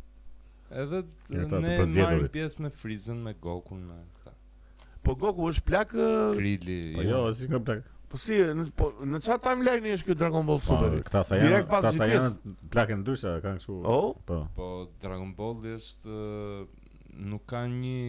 Edhe 0.71 1.03
Kërta, 1.29 1.61
ne 1.61 1.79
marrim 2.03 2.29
pjesë 2.37 2.63
me 2.63 2.71
Frizen, 2.71 3.23
me 3.23 3.33
Goku, 3.41 3.75
me 3.75 3.97
këta. 4.15 4.33
Po 5.03 5.15
Goku 5.15 5.51
është 5.51 5.65
plak 5.67 5.95
eh, 5.95 6.37
Krili. 6.37 6.95
Po 6.97 7.03
jo, 7.03 7.11
jo, 7.27 7.35
si 7.35 7.49
ka 7.49 7.59
plak. 7.59 7.83
Po 8.11 8.19
si, 8.19 8.35
në 8.43 8.65
po, 8.75 8.89
në 9.07 9.21
ça 9.23 9.37
timeline 9.39 9.93
është 9.95 10.09
ky 10.09 10.15
Dragon 10.19 10.47
Ball 10.49 10.59
Super? 10.65 10.97
Po, 10.97 11.03
këta 11.07 11.21
sa 11.29 11.37
janë, 11.39 11.61
këta 11.71 11.93
sa 11.95 12.09
janë 12.11 12.55
plakën 12.75 12.99
ndryshe, 13.05 13.37
kanë 13.45 13.61
kështu. 13.61 13.77
Oh? 13.87 14.17
Po. 14.27 14.41
Po 14.57 14.69
Dragon 15.05 15.31
Ball 15.37 15.69
është 15.77 16.17
nuk 17.31 17.45
ka 17.53 17.61
një 17.71 18.01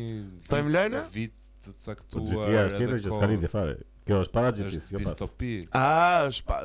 timeline? 0.50 1.04
Vit 1.14 1.36
të 1.62 1.76
po, 1.76 1.76
caktuar. 1.86 2.18
Po 2.18 2.26
GTA 2.32 2.64
është 2.72 2.82
tjetër 2.82 3.04
që 3.06 3.14
s'ka 3.14 3.30
lidhje 3.36 3.52
fare. 3.54 3.78
Kjo 4.10 4.24
është 4.26 4.34
para 4.40 4.50
GTA, 4.58 4.72
kjo 4.90 5.04
pas. 5.06 5.24
Ah, 5.78 6.18
është 6.32 6.50
pa, 6.50 6.60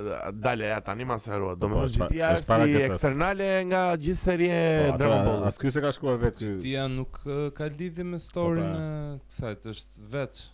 dale 0.49 0.71
ja 0.73 0.79
tani 0.89 1.05
mase 1.13 1.35
harua. 1.37 1.53
Po, 1.61 1.69
Do 1.69 1.73
të 1.77 1.85
thotë 2.01 2.11
GTA 2.17 2.33
është 2.41 2.61
si 2.65 2.81
eksternale 2.87 3.51
nga 3.69 3.85
gjithë 4.01 4.23
seria 4.25 4.59
Dragon 4.97 5.29
Ball. 5.29 5.45
As 5.53 5.61
ky 5.61 5.75
se 5.77 5.85
ka 5.85 5.93
shkuar 6.01 6.17
vetë. 6.25 6.55
GTA 6.57 6.89
nuk 6.95 7.21
ka 7.61 7.69
lidhje 7.77 8.09
me 8.15 8.23
storyn 8.33 8.65
pra. 8.65 8.81
e 8.81 9.25
kësaj, 9.29 9.57
është 9.77 10.07
vetë. 10.17 10.53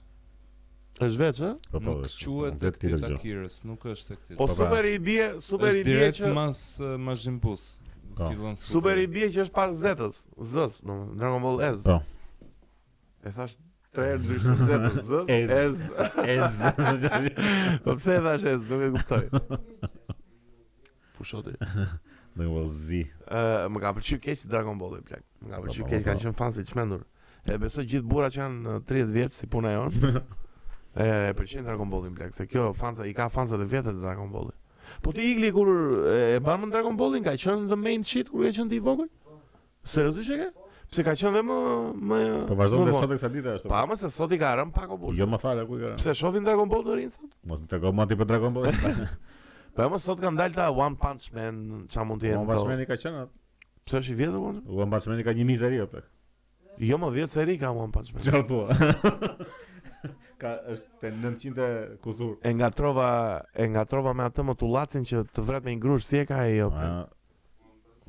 Ës 1.01 1.15
vetë, 1.17 1.49
vetë 1.49 1.71
po, 1.73 1.81
po, 1.81 1.95
quhet 2.21 2.59
vetë 2.61 2.81
ti 2.83 2.91
takirës, 3.01 3.55
nuk 3.65 3.85
është 3.89 4.09
tek 4.11 4.25
ti. 4.27 4.35
Po, 4.37 4.45
po 4.45 4.53
pra, 4.55 4.67
super 4.67 4.89
i 4.89 4.97
bie, 5.01 5.29
super 5.41 5.71
i 5.73 5.79
bie. 5.81 5.87
Direkt 5.89 6.21
mas 6.37 6.59
mazhimbus. 7.01 7.63
Fillon 8.19 8.59
super. 8.61 8.75
Super 8.77 8.99
i 9.01 9.07
bie 9.09 9.31
që 9.33 9.47
është 9.47 9.55
pas 9.57 9.73
Zs, 9.79 10.19
Zs, 10.45 10.83
domethënë 10.85 11.17
Dragon 11.23 11.45
Ball 11.47 11.63
Z. 11.81 11.85
Po. 11.89 12.51
E 13.25 13.33
thash 13.33 13.57
3 13.97 14.11
herë 14.11 14.21
ndryshë 14.21 14.57
Z, 14.61 15.01
Z, 15.09 15.23
S, 15.39 15.89
S. 16.37 16.61
Po 17.87 17.97
pse 17.97 18.19
e 18.19 18.25
thash 18.29 18.47
S, 18.53 18.69
nuk 18.69 18.85
e 18.85 18.93
kuptoj. 18.99 19.47
Pushot 21.17 21.49
e. 21.49 21.57
Do 22.37 22.45
të 22.53 23.01
Ë, 23.33 23.41
më 23.69 23.81
ka 23.85 23.91
pëlqyer 23.97 24.21
keq 24.29 24.45
Dragon 24.53 24.77
Ball 24.81 25.01
i 25.01 25.03
plak. 25.09 25.25
Më 25.45 25.53
ka 25.57 25.65
pëlqyer 25.67 25.89
keq, 25.89 26.07
kanë 26.11 26.23
qenë 26.27 26.39
fansi 26.41 26.67
çmendur. 26.69 27.03
E 27.49 27.59
besoj 27.61 27.85
gjithë 27.91 28.09
burrat 28.13 28.37
që 28.37 28.45
janë 28.45 28.79
30 28.93 29.13
vjeç 29.19 29.41
si 29.41 29.49
puna 29.53 29.73
e 29.77 29.81
on. 29.81 30.23
E, 30.97 31.05
e 31.29 31.37
pëlqen 31.37 31.65
Dragon 31.65 31.89
Ballin 31.91 32.13
Black, 32.15 32.35
se 32.37 32.45
kjo 32.49 32.73
fansa 32.77 33.07
i 33.09 33.15
ka 33.17 33.31
fansa 33.33 33.57
të 33.57 33.65
vjetë 33.71 33.95
të 33.97 34.01
Dragon 34.03 34.29
Ballit. 34.33 34.57
Po 35.01 35.15
ti 35.17 35.25
igli 35.31 35.49
kur 35.57 35.71
e 36.13 36.37
ban 36.45 36.61
në 36.61 36.69
Dragon 36.75 36.99
Ballin 37.01 37.25
ka 37.25 37.33
qënë 37.41 37.71
the 37.71 37.79
main 37.81 38.05
shit 38.05 38.29
kur 38.29 38.45
e 38.45 38.51
qënë 38.53 38.69
ti 38.69 38.77
i 38.77 38.83
vogël? 38.85 39.09
Seriozisht 39.89 40.35
e 40.35 40.39
ke? 40.43 40.51
Pse 40.93 41.07
ka 41.07 41.15
qënë 41.17 41.33
dhe 41.39 41.43
më 41.49 41.57
më 42.13 42.19
Po 42.51 42.59
vazhdon 42.61 42.85
dhe 42.85 42.93
sot 42.99 43.15
eksa 43.17 43.31
ditë 43.33 43.55
ashtu. 43.55 43.71
Pa 43.73 43.87
më 43.89 43.97
se 44.03 44.11
sot 44.13 44.35
i 44.37 44.41
ka 44.43 44.51
rën 44.61 44.75
pak 44.77 44.93
u 44.93 45.15
Jo 45.17 45.25
më 45.33 45.41
fare 45.41 45.65
ku 45.65 45.79
i 45.81 45.85
ka 45.87 45.95
rën. 45.95 46.03
Pse 46.03 46.13
shohin 46.21 46.45
Dragon 46.45 46.69
Ball 46.69 46.85
të 46.85 46.99
rinë 47.01 47.15
sot? 47.17 47.33
Mos 47.49 47.65
më 47.65 47.73
të 47.73 47.95
më 47.97 48.07
ti 48.13 48.21
për 48.21 48.29
Dragon 48.35 48.59
Ball. 48.59 48.77
Po 49.79 49.89
më 49.97 50.03
sot 50.11 50.21
ka 50.21 50.35
ndalë 50.37 50.59
ta 50.61 50.69
One 50.77 50.99
Punch 51.01 51.31
Man, 51.33 51.63
ç'a 51.89 52.05
mund 52.05 52.21
të 52.21 52.35
jetë. 52.35 52.43
One 52.45 52.53
Punch 52.53 52.69
Man 52.69 52.85
ka 52.85 53.29
Pse 53.83 53.97
është 53.99 54.13
i 54.13 54.19
vjetër 54.21 54.45
po? 54.45 54.53
One 54.85 54.93
Punch 54.93 55.09
Man 55.09 55.19
i 55.19 55.25
ka 55.27 55.33
një 55.35 55.49
mizeri 55.49 55.81
apo? 55.83 56.05
Jo 56.81 56.99
më 57.01 57.09
10 57.25 57.33
seri 57.41 57.57
ka 57.59 57.73
One 57.75 57.91
Punch 57.93 58.13
Man. 58.13 58.45
po? 58.47 58.67
ka 60.43 60.51
është 60.75 61.01
te 61.01 61.11
900 61.13 61.67
e 61.67 61.81
kuzur. 62.03 62.37
E 62.43 62.53
ngatrova 62.59 63.09
e 63.63 63.67
ngatrova 63.71 64.13
me 64.19 64.27
atë 64.27 64.45
motullacin 64.49 65.05
që 65.09 65.23
të 65.35 65.45
vret 65.49 65.67
me 65.67 65.77
një 65.77 65.83
grush 65.85 66.09
si 66.11 66.19
e 66.23 66.27
ka 66.29 66.41
ajo. 66.45 66.69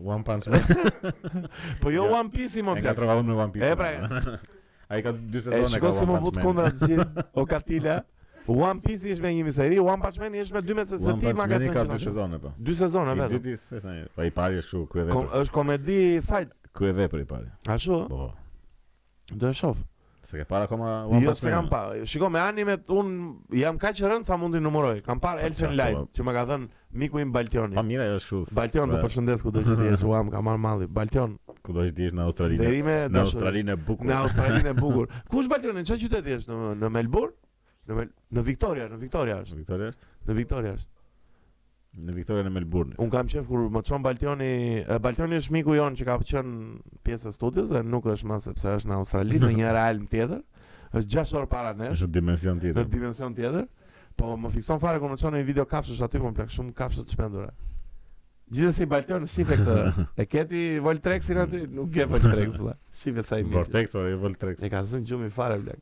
One 0.03 0.23
Piece 0.25 0.49
Man 0.49 0.63
Po 1.81 1.91
jo 1.93 2.07
One 2.17 2.31
Piece 2.33 2.63
më. 2.65 2.73
E 2.81 2.85
ngatrova 2.87 3.19
unë 3.21 3.29
me 3.29 3.37
One 3.45 3.53
Piece. 3.53 3.69
E 3.69 3.77
pra. 3.77 4.39
Ai 4.93 5.03
ka 5.05 5.13
dy 5.15 5.41
sezone 5.41 5.69
ka. 5.69 5.71
Shikoj 5.77 5.95
se 5.99 6.07
më 6.09 6.17
vut 6.25 6.41
kundra 6.43 6.71
të 6.73 6.89
gjithë 6.91 7.25
o 7.39 7.45
Katila. 7.49 7.99
One 8.45 8.81
Piece 8.83 9.13
është 9.13 9.23
me 9.23 9.31
një 9.37 9.53
seri, 9.55 9.77
One 9.79 10.01
Punch 10.03 10.19
Man 10.19 10.33
është 10.41 10.57
me 10.57 10.63
12 10.67 10.91
sezone, 10.97 11.21
ti 11.21 11.31
ma 11.37 11.45
ka 11.47 11.61
thënë. 11.61 11.75
ka 11.77 11.85
dy 11.93 11.99
sezone 12.03 12.39
po. 12.43 12.49
Dy 12.59 12.73
sezone 12.81 13.13
vetëm. 13.21 13.37
Dy 13.37 13.53
ditë 13.53 13.79
ai. 13.87 13.95
Po 14.17 14.27
i 14.27 14.33
pari 14.41 14.59
është 14.63 14.83
ku 14.91 14.99
e 14.99 15.07
Është 15.43 15.55
komedi 15.55 16.01
fight 16.31 16.51
ku 16.75 16.89
e 16.89 16.91
vetë 16.97 17.13
për 17.13 17.21
i 17.21 17.27
pari. 17.29 17.49
Ashtu. 17.77 18.01
Po. 18.11 18.31
Do 19.31 19.47
e 19.47 19.55
shoh. 19.55 19.79
Se 20.23 20.37
ke 20.37 20.43
para 20.45 20.67
koma 20.67 20.87
jo, 20.87 21.09
One 21.09 21.25
Punch 21.25 21.25
Man? 21.25 21.35
Jo, 21.35 21.35
se 21.35 21.49
kam 21.49 21.69
para, 21.69 22.05
Shiko, 22.05 22.29
me 22.31 22.39
animet, 22.39 22.87
un 22.89 23.07
jam 23.59 23.77
kaq 23.77 23.99
i 23.99 24.23
sa 24.23 24.37
mundi 24.37 24.59
numëroj. 24.61 25.01
Kam 25.05 25.19
parë 25.19 25.39
po, 25.41 25.47
Elfen 25.49 25.67
po, 25.67 25.75
Light, 25.75 25.97
po. 25.97 26.05
që 26.15 26.23
më 26.27 26.33
ka 26.37 26.43
thën 26.51 26.67
miku 27.03 27.19
im 27.19 27.31
Baltioni. 27.35 27.75
Pamira 27.75 28.05
mira 28.05 28.15
është 28.21 28.39
kështu. 28.39 28.57
Baltion, 28.59 28.89
të 28.95 29.01
përshëndes 29.03 29.43
ku 29.43 29.51
do 29.51 29.61
ti 29.61 29.69
je, 29.89 29.99
uam, 30.07 30.31
kam 30.31 30.47
marr 30.47 30.61
malli. 30.63 30.87
Baltion, 30.87 31.35
Ku 31.63 31.75
do 31.75 31.83
ti 31.89 32.07
jesh 32.07 32.15
në 32.15 32.23
Australinë. 32.29 32.63
Deri 32.63 32.81
në 32.87 33.19
Australinë 33.25 33.75
e 33.77 33.81
bukur. 33.89 34.07
Në 34.07 34.17
Australinë 34.21 34.71
e 34.75 34.79
bukur. 34.79 35.11
Ku 35.31 35.43
është 35.43 35.53
Baltioni? 35.57 35.85
Çfarë 35.91 36.05
qytet 36.07 36.31
je 36.33 36.39
në 36.53 36.71
në 36.83 36.93
Melbourne? 36.95 37.35
Në 37.91 38.07
në 38.39 38.47
Victoria, 38.47 38.87
në 38.91 39.01
Victoria 39.03 39.41
është. 39.43 39.59
Në 39.59 39.65
Victoria 39.65 39.91
është. 39.91 40.13
Në 40.31 40.39
Victoria 40.39 40.73
është 40.79 40.91
në 41.93 42.13
Viktoria 42.15 42.45
në 42.47 42.51
Melbourne. 42.55 42.95
Un 43.01 43.11
kam 43.13 43.27
qef 43.29 43.45
kur 43.45 43.67
më 43.71 43.81
çon 43.85 44.01
Baltioni, 44.03 44.51
Baltioni 45.03 45.37
është 45.41 45.53
miku 45.53 45.75
jon 45.77 45.93
që 45.97 46.07
ka 46.07 46.15
qenë 46.25 47.01
pjesë 47.05 47.29
e 47.29 47.35
studios 47.35 47.69
dhe 47.69 47.83
nuk 47.85 48.07
është 48.13 48.29
më 48.31 48.39
sepse 48.47 48.75
është 48.79 48.89
në 48.89 48.97
Australi 48.97 49.41
në 49.43 49.51
një 49.59 49.73
realm 49.77 50.07
tjetër. 50.09 50.41
Është 50.93 51.17
6 51.23 51.35
orë 51.39 51.49
para 51.49 51.71
nesh. 51.77 51.99
Është 51.99 52.11
dimension 52.13 52.59
tjetër. 52.61 52.79
Në 52.83 52.91
dimension 52.93 53.33
tjetër. 53.37 53.67
Po 54.17 54.33
më 54.37 54.51
fikson 54.55 54.77
fare 54.81 54.99
kur 55.01 55.09
më 55.13 55.19
çon 55.23 55.33
një 55.37 55.45
video 55.47 55.63
kafshësh 55.69 56.01
aty, 56.05 56.19
ku 56.21 56.27
po 56.27 56.31
më 56.33 56.37
plak 56.41 56.51
shumë 56.53 56.73
kafshët 56.79 57.13
shpendura. 57.13 57.49
Gjithsesi 58.53 58.85
Baltioni 58.89 59.29
shifet 59.31 59.61
këtë. 59.65 60.05
E 60.21 60.25
keti 60.29 60.63
Voltrexin 60.85 61.39
aty, 61.45 61.63
nuk 61.73 61.93
ke 61.95 62.05
Voltrex 62.09 62.57
bla. 62.61 62.75
sa 63.23 63.37
i 63.39 63.43
mirë. 63.45 63.53
Vortex 63.53 63.93
ose 63.95 64.15
Voltrex. 64.21 64.61
E 64.65 64.69
ka 64.69 64.81
zënë 64.85 65.05
gjumi 65.09 65.29
fare 65.33 65.57
blak. 65.63 65.81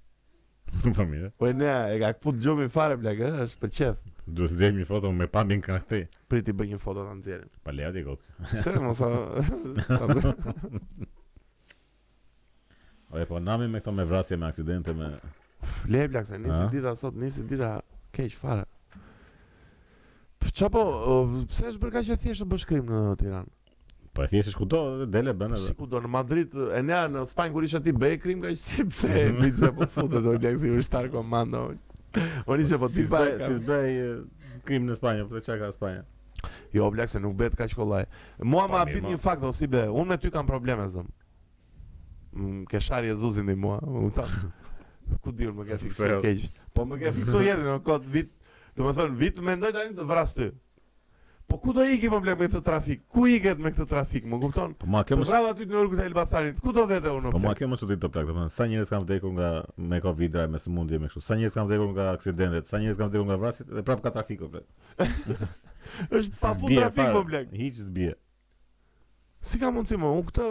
Po 0.96 1.04
mirë. 1.04 1.32
Po 1.38 1.52
ne 1.52 1.68
e 1.68 1.98
ka 2.00 2.12
kput 2.16 2.40
gjumi 2.40 2.68
fare 2.72 2.96
blak, 3.00 3.20
është 3.44 3.60
për 3.64 3.68
çef. 3.80 4.00
Duhet 4.28 4.52
të 4.52 4.58
nxjerrim 4.58 4.78
një 4.82 4.86
foto 4.88 5.10
me 5.16 5.26
pamjen 5.32 5.62
kanë 5.64 5.82
këtej. 5.86 6.02
Priti 6.28 6.52
bëj 6.56 6.68
një 6.74 6.78
foto 6.82 7.04
ta 7.08 7.14
nxjerrim. 7.16 7.50
Pa 7.64 7.72
leja 7.72 7.92
ti 7.94 8.02
kot. 8.04 8.24
Se 8.52 8.74
mos 8.82 9.00
a. 9.02 9.10
Oj 13.16 13.24
po 13.24 13.38
nami 13.40 13.70
me 13.72 13.80
këto 13.80 13.92
me 13.96 14.04
vrasje 14.04 14.36
me 14.36 14.44
aksidente 14.50 14.92
me 14.92 15.06
Le 15.88 16.02
blak 16.12 16.26
se 16.28 16.36
nisi 16.38 16.66
dita 16.74 16.90
sot, 16.96 17.14
nisi 17.16 17.42
dita 17.48 17.78
keq 18.12 18.36
fare. 18.36 18.66
Po 20.38 20.52
çapo, 20.54 20.82
pse 21.48 21.72
është 21.72 21.82
bërë 21.84 21.94
kaq 21.96 22.12
e 22.14 22.18
thjeshtë 22.26 22.44
të 22.44 22.50
bësh 22.52 22.68
krim 22.68 22.92
në 22.92 23.00
Tiranë? 23.18 23.52
Po 24.14 24.26
e 24.26 24.28
thjesht 24.28 24.52
kudo 24.58 24.82
dele 25.08 25.32
bën 25.34 25.56
edhe. 25.56 25.70
Si 25.70 25.74
kudo 25.78 26.04
në 26.04 26.12
Madrid, 26.18 26.52
e 26.76 26.82
ne 26.84 27.00
në 27.16 27.24
Spanjë 27.32 27.56
kur 27.56 27.64
isha 27.66 27.80
ti 27.82 27.96
bëj 27.96 28.20
krim 28.22 28.44
kaq 28.44 28.88
pse 28.92 29.28
nice 29.40 29.72
po 29.74 29.88
futet 29.96 30.24
do 30.28 30.36
gjaksi 30.36 30.76
u 30.76 31.76
O 32.16 32.52
po 32.52 32.56
nisë 32.56 32.78
po 32.80 32.88
ti 32.90 33.04
si 33.04 33.08
bëj 33.10 33.98
krim 34.66 34.86
në 34.88 34.96
Spanjë, 34.98 35.26
po 35.30 35.40
çka 35.44 35.56
ka 35.60 35.68
Spanja. 35.74 36.04
Jo, 36.72 36.88
blak 36.92 37.08
se 37.12 37.20
nuk 37.20 37.34
bëhet 37.38 37.54
kaq 37.58 37.72
kollaj. 37.76 38.06
Mua 38.44 38.64
më 38.70 38.78
habit 38.82 39.06
një 39.08 39.18
fakt 39.20 39.44
ose 39.48 39.62
si 39.64 39.68
bëj. 39.72 39.90
unë 39.92 40.10
me 40.12 40.18
ty 40.22 40.30
kam 40.32 40.46
probleme 40.48 40.84
zëm. 40.94 41.08
Mm, 42.38 42.62
ke 42.70 42.80
sharje 42.80 43.14
zuzin 43.20 43.48
në 43.48 43.56
mua, 43.56 43.78
u 43.82 44.10
ta. 44.14 44.26
Ku 45.24 45.32
diun 45.32 45.56
më 45.58 45.66
ke 45.72 45.78
fiksuar 45.84 46.16
jo? 46.16 46.20
keq. 46.24 46.46
Po 46.76 46.84
më 46.88 47.00
ke 47.04 47.12
fiksuar 47.18 47.46
edhe 47.56 47.68
në 47.76 47.84
kod 47.86 48.06
vit, 48.16 48.32
do 48.76 48.86
më 48.88 48.96
thon 48.98 49.16
vit 49.24 49.40
me 49.44 49.56
tani 49.64 49.92
të 49.96 50.04
vras 50.08 50.34
ty. 50.36 50.52
Po 51.48 51.56
ku 51.58 51.72
do 51.72 51.80
iki 51.84 52.10
po 52.12 52.18
blet 52.20 52.36
me 52.36 52.44
këtë 52.48 52.60
trafik? 52.60 53.06
Ku 53.08 53.24
iket 53.32 53.56
me 53.62 53.70
këtë 53.72 53.86
trafik? 53.88 54.26
Më 54.28 54.36
kupton? 54.42 54.74
Po 54.76 54.84
ma 54.92 55.00
kemë. 55.08 55.24
Brava 55.24 55.54
aty 55.54 55.64
në 55.64 55.78
rrugën 55.86 56.00
e 56.02 56.04
Elbasanit. 56.10 56.58
Ku 56.60 56.74
do 56.76 56.82
vete 56.90 57.08
unë? 57.08 57.30
Po 57.32 57.40
ma 57.40 57.54
kemë 57.56 57.78
çudi 57.80 57.96
të 57.96 58.10
plak, 58.12 58.26
domethënë 58.28 58.52
sa 58.52 58.66
njerëz 58.68 58.90
kanë 58.92 59.06
vdekur 59.06 59.32
nga 59.38 59.48
me 59.92 60.00
Covid 60.04 60.34
drive 60.34 60.52
me 60.52 60.60
sëmundje 60.60 61.00
me 61.00 61.08
kështu. 61.08 61.22
Sa 61.24 61.38
njerëz 61.40 61.56
kanë 61.56 61.70
vdekur 61.70 61.88
nga 61.94 62.08
aksidentet, 62.16 62.68
sa 62.68 62.80
njerëz 62.82 63.00
kanë 63.00 63.12
vdekur 63.14 63.28
nga 63.30 63.38
vrasjet 63.40 63.70
dhe 63.72 63.84
prap 63.88 64.02
ka 64.04 64.12
trafik 64.18 64.42
komplet. 64.42 64.68
Është 66.20 66.36
pa 66.42 66.52
pu 66.60 66.74
trafik 66.74 67.14
po 67.16 67.24
blet. 67.32 67.56
Hiç 67.62 67.80
s'bie. 67.86 68.12
Si 69.40 69.62
ka 69.62 69.72
mundsi 69.72 69.96
më? 69.96 70.12
Unë 70.18 70.28
këtë 70.28 70.50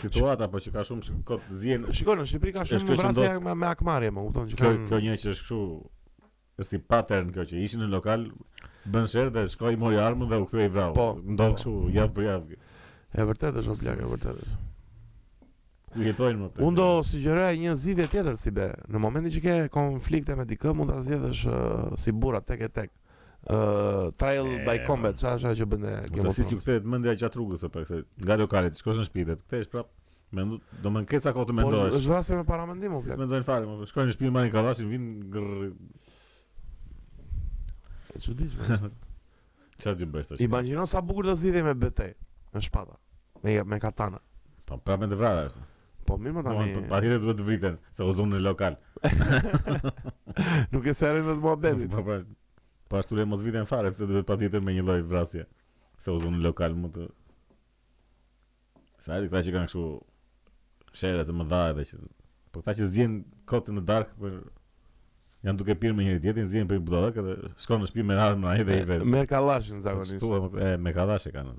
Situata 0.00 0.46
po 0.50 0.60
që 0.62 0.70
ka 0.74 0.82
shumë 0.86 1.20
kot 1.26 1.46
zien. 1.62 1.86
Shikon, 1.94 2.20
në 2.22 2.26
Shqipëri 2.30 2.52
ka 2.54 2.62
shumë 2.68 2.88
vrasja 2.96 3.32
me 3.42 3.54
me 3.54 3.72
më 3.72 4.24
kupton 4.26 4.50
që 4.52 4.58
kanë. 4.60 4.84
Kjo 4.88 5.00
një 5.04 5.16
që 5.22 5.32
është 5.34 5.46
kështu 5.48 5.58
është 6.62 6.68
si 6.76 6.80
pattern 6.92 7.32
kjo 7.34 7.46
që 7.50 7.62
ishin 7.66 7.82
në 7.82 7.88
lokal 7.94 8.26
bën 8.94 9.08
sherr 9.12 9.32
dhe 9.34 9.44
shkoi 9.50 9.76
mori 9.80 9.98
armën 9.98 10.28
dhe 10.30 10.38
u 10.38 10.46
kthei 10.48 10.68
i 10.68 10.72
vrau. 10.76 10.94
Po, 10.98 11.08
ndodh 11.34 11.56
kështu 11.58 11.74
javë 11.98 12.14
për 12.18 12.26
javë. 12.28 12.60
E 13.18 13.26
vërtetë 13.30 13.62
është 13.64 13.76
plak, 13.82 14.00
e 14.06 14.10
vërtetë. 14.14 14.54
Ku 15.92 16.06
jetojnë 16.06 16.40
më 16.40 16.64
Unë 16.66 16.78
do 16.78 16.88
sugjeroj 17.10 17.50
një 17.64 17.74
zgjidhje 17.82 18.06
tjetër 18.14 18.38
si 18.40 18.52
be. 18.56 18.70
Në 18.88 19.02
momentin 19.02 19.34
që 19.34 19.42
ke 19.44 19.56
konflikte 19.74 20.38
me 20.38 20.46
dikë, 20.48 20.72
mund 20.78 20.94
ta 20.94 21.02
zgjedhësh 21.04 21.42
uh, 21.50 21.96
si 22.00 22.14
burra 22.22 22.40
tek 22.48 22.64
e 22.68 22.70
tek 22.78 22.94
uh, 23.42 24.12
trial 24.16 24.46
e, 24.46 24.62
by 24.68 24.78
combat, 24.86 25.18
sa 25.18 25.32
po. 25.34 25.38
sa 25.42 25.52
që 25.56 25.66
bën 25.72 25.86
gjëra. 26.14 26.34
Sa 26.34 26.44
si 26.46 26.58
kthehet 26.58 26.86
mendja 26.86 27.14
gjatë 27.18 27.38
rrugës 27.40 27.64
së 27.64 27.70
pak 27.74 27.88
se 27.90 28.02
nga 28.22 28.36
lokali 28.40 28.70
të 28.70 28.80
shkosh 28.80 29.00
në 29.02 29.06
shtëpi 29.08 29.24
dhe 29.30 29.38
të 29.40 29.46
kthehesh 29.46 29.72
prap 29.72 29.90
me 30.32 30.46
do 30.50 30.60
të 30.86 30.92
mënkesa 30.96 31.32
kohë 31.36 31.48
të 31.50 31.56
mendosh. 31.60 31.82
Po 31.82 32.00
është 32.00 32.12
vështirë 32.14 32.42
me 32.42 32.48
paramendim, 32.52 32.94
mendim, 32.94 33.10
ok. 33.12 33.16
S'mendoj 33.16 33.42
fare, 33.48 33.66
më 33.68 33.88
shkoj 33.90 34.06
në 34.06 34.14
shtëpi 34.16 34.32
me 34.36 34.44
një 34.46 34.54
kallash, 34.54 34.84
vin 34.92 35.08
grr. 35.34 35.74
E 38.16 38.22
çuditsh 38.22 38.58
më. 38.60 38.82
Çfarë 39.82 39.98
di 39.98 40.08
bëj 40.14 40.28
tash? 40.30 40.44
Imagjino 40.46 40.86
sa 40.86 41.02
bukur 41.02 41.26
do 41.26 41.34
zihemi 41.34 41.66
me 41.72 41.74
betë 41.82 42.12
me 42.54 42.62
shpatë. 42.68 42.94
Me 43.42 43.58
me 43.66 43.80
katana. 43.82 44.22
Po 44.68 44.78
prap 44.78 45.02
me 45.02 45.08
devrar 45.10 45.42
është. 45.48 45.66
Po 46.06 46.16
mirë 46.20 46.36
më 46.38 46.42
tani. 46.46 46.68
mi. 46.76 46.84
Po 46.90 46.98
atje 46.98 47.18
duhet 47.22 47.40
të 47.40 47.46
vriten, 47.48 47.76
se 47.96 48.06
u 48.06 48.14
zonë 48.16 48.38
në 48.38 48.44
lokal. 48.46 48.78
Nuk 50.74 50.86
e 50.90 50.94
serën 50.96 51.26
në 51.28 51.36
mohabetin. 51.42 51.90
Po 51.92 52.02
po. 52.06 52.20
Po 52.92 52.98
ashtu 52.98 53.16
le 53.16 53.24
mos 53.24 53.40
vitën 53.40 53.64
fare, 53.64 53.88
pëse 53.88 54.04
duhet 54.04 54.26
pa 54.28 54.34
tjetër 54.36 54.60
me 54.66 54.74
një 54.76 54.82
lloj 54.84 55.00
vrasje 55.08 55.46
Këse 55.96 56.12
u 56.12 56.18
zonë 56.20 56.42
lokal 56.44 56.74
më 56.76 56.90
të... 56.92 57.04
Sa 59.00 59.14
edhe 59.16 59.30
këta 59.30 59.40
që 59.46 59.54
kanë 59.54 59.70
këshu... 59.70 59.84
Shere 61.00 61.22
të 61.24 61.36
më 61.38 61.46
dha 61.54 61.60
edhe 61.72 61.86
që... 61.88 62.00
Po 62.52 62.60
këta 62.60 62.74
që 62.82 62.88
zjenë 62.98 63.22
kote 63.48 63.72
në 63.72 63.86
dark 63.92 64.12
për... 64.20 64.34
janë 65.48 65.62
duke 65.62 65.78
pirë 65.86 65.96
me 65.96 66.04
njëri 66.04 66.20
tjetrin, 66.26 66.50
zjen 66.52 66.68
për 66.68 66.84
butadë, 66.90 67.14
edhe 67.24 67.54
shkon 67.64 67.80
në 67.80 67.88
shtëpi 67.88 68.04
me 68.10 68.20
radhë 68.20 68.50
ai 68.52 68.68
dhe 68.68 68.78
i 68.82 68.84
vet. 68.92 69.08
kallashin 69.32 69.80
zakonisht. 69.88 70.20
Po, 70.28 70.60
me 70.84 70.92
kallashë 71.00 71.32
kanë. 71.38 71.56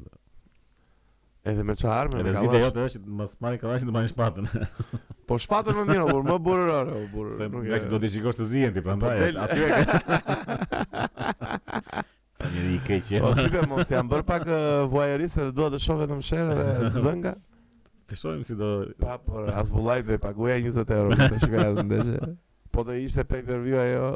Edhe 1.43 1.63
me 1.67 1.73
çfarë 1.75 2.07
armë? 2.07 2.19
Edhe 2.23 2.33
zite 2.39 2.59
jote 2.61 2.83
është 2.87 2.99
që 3.03 3.13
mos 3.19 3.33
marrë 3.43 3.57
kalashin 3.59 3.89
të 3.89 3.93
marrë 3.93 4.09
shpatën. 4.13 4.45
po 5.27 5.35
shpatën 5.43 5.75
më 5.79 5.83
mirë, 5.89 6.03
por 6.09 6.21
më 6.27 6.37
burrë 6.45 6.67
ora, 6.75 6.93
më 7.01 7.07
burrë. 7.11 7.33
Se 7.41 7.47
nuk 7.51 7.87
do 7.91 7.99
të 8.03 8.09
shikosh 8.13 8.37
të 8.39 8.45
zihen 8.53 8.75
ti 8.77 8.83
po 8.85 8.93
prandaj. 9.01 9.25
Aty 9.43 9.67
e 9.67 9.69
ke. 9.73 9.97
Sa 12.43 12.47
më 12.53 12.63
i 12.63 12.77
keq. 12.87 13.09
Po 13.25 13.33
ti 13.35 13.65
mos 13.73 13.91
jam 13.91 14.07
bër 14.13 14.23
pak 14.29 14.47
vuajeriste 14.93 15.49
dhe 15.49 15.55
dua 15.57 15.67
të 15.75 15.81
shoh 15.83 15.99
vetëm 16.05 16.21
sherë 16.29 16.55
dhe 16.63 17.03
zënga. 17.09 17.33
Ti 18.07 18.19
shohim 18.21 18.45
si 18.47 18.55
do 18.59 18.69
Pa, 19.03 19.17
por 19.27 19.51
as 19.51 19.71
vullaj 19.71 20.01
dhe 20.07 20.17
paguaja 20.23 20.61
20 20.63 20.93
euro 21.01 21.19
të 21.19 21.41
shikoj 21.43 21.65
atë 21.65 21.85
ndeshje. 21.89 22.29
Po 22.73 22.85
të 22.87 23.01
ishte 23.03 23.25
pay-per-view 23.33 23.81
ajo. 23.83 24.07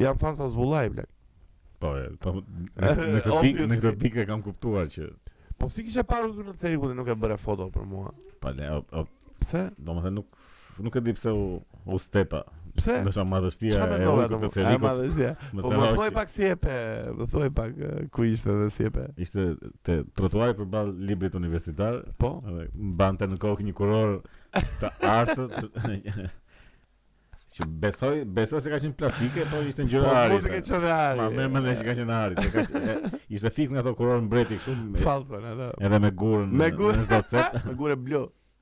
Jam 0.00 0.16
fan 0.22 0.40
sa 0.40 0.48
zbullaj, 0.48 0.88
blek. 0.96 1.12
Po, 1.84 1.92
po 2.24 2.36
në 2.40 3.26
këtë 3.26 3.36
pikë, 3.44 3.68
në 3.72 3.78
këtë 3.84 3.98
pikë 4.00 4.24
kam 4.28 4.40
kuptuar 4.44 4.88
që 4.90 5.08
Po 5.60 5.68
si 5.68 5.84
kishe 5.84 6.00
parë 6.08 6.30
kur 6.32 6.46
në 6.48 6.54
cerin 6.60 6.80
ku 6.80 6.88
nuk 6.96 7.08
e 7.12 7.16
bëre 7.20 7.36
foto 7.40 7.66
për 7.74 7.84
mua. 7.90 8.14
Po 8.40 8.52
le, 8.56 8.70
pse? 9.42 9.66
Domethënë 9.84 10.16
nuk 10.16 10.38
nuk 10.86 10.94
e 10.96 11.02
di 11.04 11.12
pse 11.12 11.34
u 11.36 11.42
u 11.92 11.98
stepa. 12.00 12.40
Pse? 12.78 12.94
Do 13.04 13.12
sa 13.12 13.26
madhështia 13.28 13.76
e 13.76 14.08
u 14.08 14.14
këtë 14.22 14.48
cerin. 14.54 14.70
Ja 14.72 14.80
madhështia. 14.80 15.34
Po 15.66 15.74
më 15.74 15.90
thoi 15.98 16.08
pak 16.16 16.32
si 16.32 16.48
epe, 16.48 16.74
më 17.18 17.26
thoi 17.34 17.50
pak 17.60 17.76
ku 18.14 18.24
ishte 18.30 18.56
dhe 18.62 18.70
si 18.72 18.88
epe. 18.88 19.04
Ishte 19.26 19.50
te 19.84 19.98
trotuari 20.16 20.56
përballë 20.62 20.96
librit 21.12 21.36
universitar. 21.36 22.00
Po. 22.16 22.38
mbante 22.94 23.28
në 23.28 23.36
kokë 23.44 23.66
një 23.68 23.76
kuror 23.82 24.18
të 24.80 24.94
artët. 25.12 25.76
Që 27.50 27.64
besoj, 27.82 28.18
besoj 28.30 28.60
se 28.62 28.70
ka 28.70 28.78
qenë 28.78 28.94
plastike, 28.98 29.44
po 29.50 29.60
ishte 29.66 29.82
ngjyra 29.82 30.06
e 30.06 30.10
ari. 30.18 30.34
Po 30.36 30.42
duket 30.44 30.66
se 30.68 30.74
ka 30.74 30.82
qenë 30.84 30.90
ari. 30.94 31.18
Ma 31.18 31.30
më 31.38 31.46
mendoj 31.56 31.72
se 31.78 31.86
ka 31.86 31.94
qenë 31.98 32.14
ari. 32.14 33.24
Ishte 33.38 33.50
fikse 33.56 33.72
nga 33.74 33.82
ato 33.82 33.92
kurorë 33.98 34.22
mbreti 34.28 34.58
kështu 34.60 34.74
me 34.94 35.00
fallson 35.02 35.48
edhe. 35.54 35.66
Edhe 35.88 35.98
me 36.04 36.12
gurë 36.20 36.46
në 36.46 36.68
çdo 37.08 37.18
cep. 37.32 37.56
Me 37.66 37.74
gurë 37.80 37.96
blu. 38.04 38.20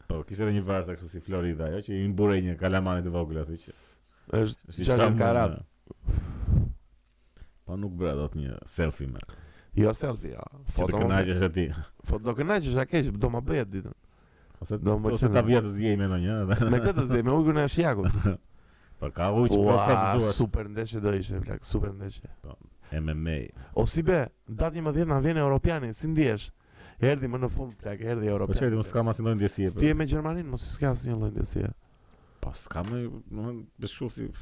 Po 0.08 0.22
kishte 0.24 0.46
edhe 0.46 0.54
një 0.56 0.62
varza 0.70 0.94
kështu 0.96 1.10
si 1.12 1.20
Florida 1.28 1.68
ajo 1.68 1.82
që 1.90 1.98
i 1.98 2.06
mburë 2.14 2.38
një 2.48 2.54
kalamani 2.64 3.04
të 3.04 3.12
vogël 3.18 3.42
aty 3.44 3.58
që. 3.66 3.76
Është 4.40 4.72
si 4.78 4.88
çka 4.88 5.10
karat. 5.20 5.60
Po 7.68 7.76
nuk 7.82 7.92
bëra 8.00 8.16
dot 8.24 8.40
një 8.40 8.56
selfie 8.78 9.10
me. 9.12 9.20
Jo 9.76 9.92
selfie, 9.92 10.32
ja. 10.32 10.48
Foto 10.78 10.94
do 10.96 11.02
kënaqesh 11.04 11.44
atë 11.44 11.52
ti. 11.60 11.68
Foto 12.08 12.24
do 12.30 12.38
kënaqesh 12.40 12.80
atë 12.88 13.04
që 13.10 13.16
do 13.20 13.34
ma 13.36 13.44
bëj 13.50 13.64
ditën. 13.68 13.98
Ose 14.64 14.80
do 14.80 14.98
të 15.12 15.34
ta 15.36 15.44
vija 15.44 15.60
të 15.62 15.76
zgjej 15.76 16.00
me 16.00 16.08
ndonjë. 16.08 16.40
Me 16.72 16.80
këtë 16.80 16.96
të 17.04 17.10
zgjej 17.12 17.26
me 17.28 17.36
ujin 17.36 17.60
e 17.60 17.68
shiakut. 17.68 18.16
Po 19.00 19.10
ka 19.14 19.30
uç 19.32 19.54
po 19.54 19.74
të 19.74 20.32
Super 20.34 20.66
ndeshje 20.68 21.00
do 21.00 21.12
ishte, 21.14 21.40
plak, 21.44 21.64
super 21.64 21.92
ndeshje. 21.94 22.30
Po. 22.42 22.56
MMA. 22.92 23.38
O 23.78 23.84
si 23.86 24.02
be, 24.02 24.22
datë 24.48 24.80
11 24.80 24.86
më 24.88 24.94
dhjetë 24.96 25.10
në 25.10 25.18
vjene 25.26 25.42
Europianin, 25.44 25.92
si 25.94 26.08
ndjesh? 26.10 26.48
Erdi 26.98 27.28
më 27.30 27.38
në 27.44 27.50
fund, 27.52 27.76
plak, 27.78 28.00
erdi 28.02 28.30
Europianin. 28.32 28.58
Po 28.58 28.66
që 28.66 28.80
mos 28.80 28.86
më 28.88 28.90
s'ka 28.90 29.04
ma 29.06 29.14
si 29.14 29.26
ndjesie. 29.28 29.70
Po. 29.74 29.78
Ti 29.82 29.92
e 29.92 29.94
me 29.98 30.06
Gjermanin, 30.10 30.48
më 30.50 30.60
si 30.62 30.72
s'ka 30.72 30.94
si 30.98 31.12
ndojnë 31.12 31.36
ndjesie. 31.36 31.70
Po 32.42 32.54
s'ka 32.58 32.82
më 32.88 33.54
beshu 33.80 34.08
si... 34.10 34.32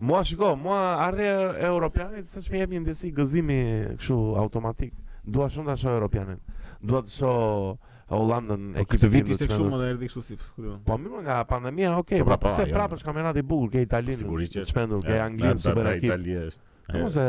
Mua 0.00 0.22
shiko, 0.24 0.54
mua 0.56 0.78
ardhe 1.04 1.26
Europianin, 1.68 2.24
se 2.24 2.40
që 2.40 2.54
me 2.54 2.62
jep 2.62 2.70
një 2.72 2.98
gëzimi, 3.18 3.58
këshu, 4.00 4.16
automatik. 4.40 4.94
Dua 5.26 5.50
shumë 5.52 5.68
të 5.68 5.74
asho 5.76 5.92
Europianin. 5.98 6.40
Dua 6.80 7.02
të 7.04 7.12
shoh 7.18 7.89
Hollandën 8.10 8.68
po, 8.74 8.80
e 8.82 8.86
këtë 8.90 9.08
vit 9.12 9.30
ishte 9.30 9.46
kështu 9.50 9.66
më 9.70 9.80
erdhi 9.92 10.08
kështu 10.10 10.22
si. 10.26 10.36
Po, 10.36 10.72
po 10.88 10.98
më 11.02 11.22
nga 11.28 11.38
pandemia, 11.48 11.92
okay, 12.02 12.22
po, 12.24 12.32
pra, 12.32 12.38
po 12.42 12.48
pra, 12.48 12.58
pse 12.58 12.68
jo. 12.70 12.74
prapësh 12.78 13.06
kampionat 13.06 13.38
i 13.38 13.44
bukur 13.46 13.70
ke 13.76 13.86
Italinë, 13.86 14.64
çmendur 14.70 15.04
ke 15.06 15.18
Anglinë 15.22 15.54
pra, 15.54 15.64
super 15.68 15.90
ekip. 15.94 16.10
Italia 16.10 16.46
është. 16.50 16.70
Po 16.90 17.08
se 17.14 17.24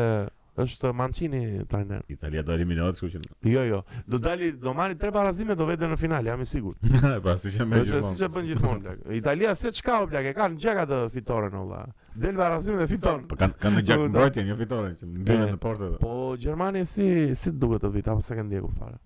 është 0.62 0.90
Mancini 0.98 1.40
trajner. 1.70 2.02
Italia 2.12 2.42
do 2.46 2.54
eliminohet, 2.58 2.98
kështu 2.98 3.12
që. 3.14 3.22
Jo, 3.54 3.62
jo. 3.70 3.78
Do 4.14 4.18
dali, 4.22 4.50
do 4.62 4.74
marrë 4.78 4.98
tre 5.00 5.14
barazime 5.16 5.54
do 5.60 5.68
vete 5.70 5.86
në 5.88 6.00
final, 6.02 6.26
jam 6.34 6.42
i 6.44 6.48
sigurt. 6.50 6.82
Po 6.82 7.30
pasti 7.30 7.54
që 7.54 7.70
më 7.70 7.84
jepon. 7.86 8.02
Po 8.04 8.10
siç 8.16 8.26
e 8.28 8.32
bën 8.36 8.50
gjithmonë 8.50 8.84
plak. 8.88 9.06
Italia 9.22 9.54
se 9.62 9.72
çka 9.78 10.02
o 10.02 10.10
plak, 10.12 10.32
e 10.34 10.34
kanë 10.40 10.60
gjak 10.66 10.84
atë 10.88 11.04
fitoren 11.14 11.60
olla. 11.62 11.84
Del 12.26 12.42
barazime 12.42 12.82
dhe 12.82 12.90
fiton. 12.96 13.24
Po 13.32 13.38
kanë 13.40 13.58
kanë 13.62 13.86
gjak 13.90 14.06
mbrojtjen, 14.10 14.50
jo 14.52 14.58
fitoren 14.60 14.98
që 15.00 15.14
mbyllen 15.14 15.48
eh, 15.48 15.56
në 15.56 15.62
portë. 15.64 15.94
Po 16.04 16.18
Gjermania 16.42 16.86
si 16.96 17.12
si 17.40 17.54
duhet 17.64 17.86
të 17.86 17.94
vit 18.00 18.12
apo 18.12 18.26
se 18.28 18.36
kanë 18.42 18.50
ndjekur 18.52 18.76
fare. 18.82 19.00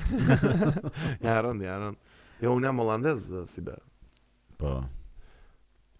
Ja 1.25 1.39
ron, 1.45 1.63
ja 1.65 1.79
ron. 1.81 1.97
Jo 2.45 2.53
unë 2.59 2.69
jam 2.69 2.85
holandez 2.85 3.25
si 3.51 3.65
be. 3.65 3.79
Po. 4.61 4.77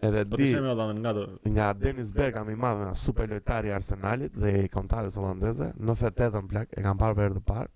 Edhe 0.05 0.21
di. 0.23 0.35
Po 0.35 0.41
ti 0.43 0.51
si 0.53 0.61
me 0.61 0.75
nga 1.01 1.15
do? 1.17 1.25
Nga 1.49 1.71
Dennis 1.81 2.13
Bergkamp 2.15 2.49
i 2.49 2.55
madh, 2.55 2.91
super 2.97 3.29
lojtari 3.29 3.73
i 3.73 3.77
Arsenalit 3.79 4.37
dhe 4.37 4.53
i 4.63 4.69
kontarës 4.71 5.17
holandeze, 5.17 5.71
98-ën 5.81 6.53
plak 6.53 6.77
e 6.77 6.85
kam 6.85 7.01
parë 7.01 7.17
për 7.19 7.31
herë 7.31 7.39
të 7.41 7.47
parë. 7.53 7.71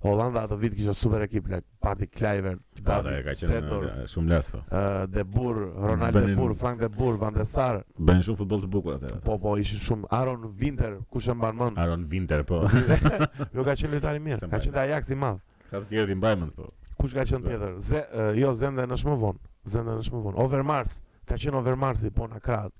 Holanda 0.00 0.40
ato 0.42 0.56
vit 0.56 0.74
kisha 0.74 0.92
super 0.94 1.20
ekip, 1.22 1.46
like 1.48 1.66
Patty 1.82 2.04
Kluivert, 2.08 2.60
ka 2.84 3.00
qenë 3.04 4.06
shumë 4.08 4.30
lart 4.32 4.46
po. 4.50 4.60
Ë 4.72 5.10
De 5.12 5.24
Boer, 5.28 5.58
Ronald 5.76 6.16
De 6.16 6.22
Boer, 6.38 6.54
Frank 6.56 6.80
De 6.80 6.88
Boer, 6.94 7.18
Van 7.20 7.36
der 7.36 7.44
Sar. 7.44 7.82
Bën 8.00 8.22
shumë 8.24 8.40
futboll 8.40 8.62
të 8.64 8.70
bukur 8.72 8.94
atëherë. 8.96 9.18
Po 9.26 9.36
po, 9.42 9.52
ishin 9.60 9.82
shumë 9.84 10.08
Aaron 10.16 10.46
Winter, 10.62 10.94
kush 11.12 11.28
e 11.28 11.36
mban 11.36 11.58
mend? 11.60 11.76
Aaron 11.84 12.06
Winter 12.14 12.40
po. 12.48 12.62
jo 13.56 13.66
ka 13.66 13.76
qenë 13.76 13.98
lojtari 13.98 14.24
mirë, 14.24 14.48
ka 14.54 14.62
qenë 14.64 14.82
Ajax 14.86 15.12
i 15.12 15.20
madh. 15.20 15.42
Ka 15.68 15.82
të 15.84 15.92
tjerë 15.92 16.14
ti 16.14 16.18
mbaj 16.22 16.36
po. 16.56 16.70
Kush 17.00 17.12
ka 17.18 17.28
qenë 17.34 17.44
tjetër? 17.50 17.76
Ze, 17.92 18.02
jo 18.40 18.54
Zende 18.62 18.88
në 18.88 19.00
më 19.12 19.20
vonë. 19.26 19.38
Zende 19.76 19.98
në 20.00 20.08
më 20.16 20.24
vonë. 20.30 20.36
Overmars, 20.48 20.96
ka 21.28 21.36
qenë 21.36 21.60
Overmarsi 21.60 22.08
po 22.16 22.24
na 22.32 22.40
krad. 22.40 22.72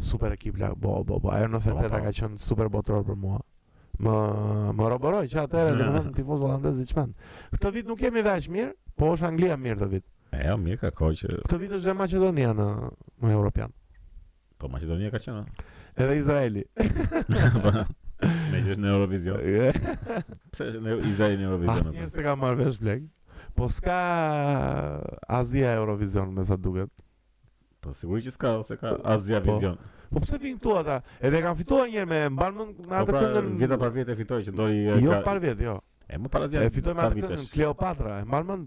Super 0.00 0.32
ekip 0.38 0.56
la, 0.56 0.72
bo 0.72 1.02
bo 1.04 1.20
bo. 1.20 1.36
Ajo 1.36 1.52
në 1.52 1.60
98 1.60 1.76
po, 1.76 1.84
po. 1.84 2.04
ka 2.08 2.18
qenë 2.22 2.44
super 2.48 2.72
botror 2.72 3.04
për 3.04 3.20
mua. 3.28 3.44
Ma 4.00 4.14
ma 4.74 4.86
roboroj 4.88 5.26
që 5.28 5.42
atëherë 5.42 5.74
do 5.76 5.82
të 5.86 5.92
them 5.96 6.06
ti 6.16 6.24
mos 6.24 6.42
i 6.42 6.72
diçka. 6.78 7.02
këtë 7.54 7.72
vit 7.74 7.88
nuk 7.90 8.00
kemi 8.00 8.22
vesh 8.24 8.46
mirë, 8.52 8.72
po 8.96 9.10
është 9.16 9.28
Anglia 9.28 9.58
mirë 9.60 9.76
këtë 9.80 9.88
vit. 9.94 10.04
E 10.38 10.44
jo, 10.46 10.54
mirë 10.56 10.80
ka 10.84 10.90
kohë 10.96 11.18
që 11.18 11.28
Këtë 11.44 11.58
vit 11.64 11.74
është 11.78 11.94
Maqedonia 11.98 12.52
në 12.56 12.68
në 13.24 13.32
European. 13.34 13.74
Po 14.60 14.70
Maqedonia 14.72 15.12
ka 15.12 15.20
çan. 15.20 15.42
Edhe 16.00 16.16
Izraeli. 16.16 16.62
Po, 17.66 17.72
me 18.22 18.62
që 18.62 18.72
është 18.72 18.80
në 18.84 18.90
Eurovision. 18.94 19.46
Pse 20.54 20.70
është 20.70 20.82
në 20.86 20.96
Izraeli 21.10 21.40
në 21.42 21.48
Eurovision? 21.50 21.86
Asi 21.90 22.00
po? 22.06 22.10
se 22.16 22.24
ka 22.28 22.34
marrë 22.40 22.60
vesh 22.64 22.80
blek. 22.84 23.04
Po 23.56 23.68
s'ka 23.72 24.00
Azia 25.42 25.76
Eurovision 25.76 26.32
me 26.36 26.46
sa 26.48 26.56
duket. 26.56 26.92
Po 27.84 27.92
sigurisht 27.96 28.30
që 28.30 28.36
s'ka, 28.38 28.56
ose 28.64 28.80
ka 28.80 28.96
Azia 29.16 29.42
po. 29.44 29.58
Vision. 29.58 29.78
Po 30.10 30.18
pse 30.20 30.38
vin 30.42 30.56
këtu 30.58 30.72
ata? 30.74 30.94
Edhe 31.28 31.38
kanë 31.44 31.58
fituar 31.60 31.86
një 31.90 32.00
herë 32.00 32.08
me 32.10 32.20
mban 32.34 32.56
mend 32.58 32.78
me 32.82 32.86
po 32.90 32.96
atë 32.98 33.12
pra, 33.12 33.18
këngën. 33.24 33.50
Vjeta 33.60 33.76
par 33.78 33.92
vjet 33.94 34.08
e 34.10 34.14
fitoi 34.18 34.38
që 34.48 34.54
ndori. 34.56 34.78
Jo 35.04 35.18
par 35.26 35.38
vjet, 35.44 35.60
jo. 35.62 35.74
E 36.10 36.18
më 36.18 36.30
para 36.34 36.48
dia. 36.50 36.64
E 36.66 36.72
fitoi 36.74 36.94
me 36.98 37.04
atë 37.04 37.20
këngën 37.22 37.44
Kleopatra, 37.52 38.16
e 38.18 38.26
mban 38.26 38.64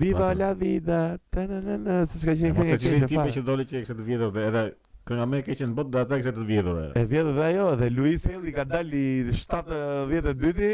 Viva 0.00 0.30
la 0.34 0.48
vida. 0.58 1.02
Ta 1.30 1.44
na 1.50 1.60
na 1.66 1.76
na, 1.82 1.96
s'e 2.08 2.18
ka 2.26 2.32
gjen 2.34 2.54
këngë. 2.56 2.56
Po 2.56 2.78
se 2.96 3.06
ti 3.12 3.18
më 3.20 3.26
që 3.36 3.42
doli 3.44 3.66
që 3.68 3.76
ekse 3.82 3.98
të 3.98 4.06
vjetur 4.08 4.32
dhe 4.38 4.46
edhe 4.48 4.62
kënga 5.10 5.26
më 5.34 5.42
e 5.42 5.44
keqe 5.50 5.68
në 5.70 5.76
botë 5.78 5.92
data 5.98 6.16
ekse 6.18 6.32
të 6.34 6.46
vjetur. 6.48 6.80
E 6.98 7.04
vjetur 7.12 7.36
dhe 7.36 7.44
ajo 7.50 7.66
dhe 7.82 7.90
Luis 7.92 8.24
Helli 8.32 8.56
ka 8.56 8.64
dalë 8.72 9.04
72-ti. 9.42 10.72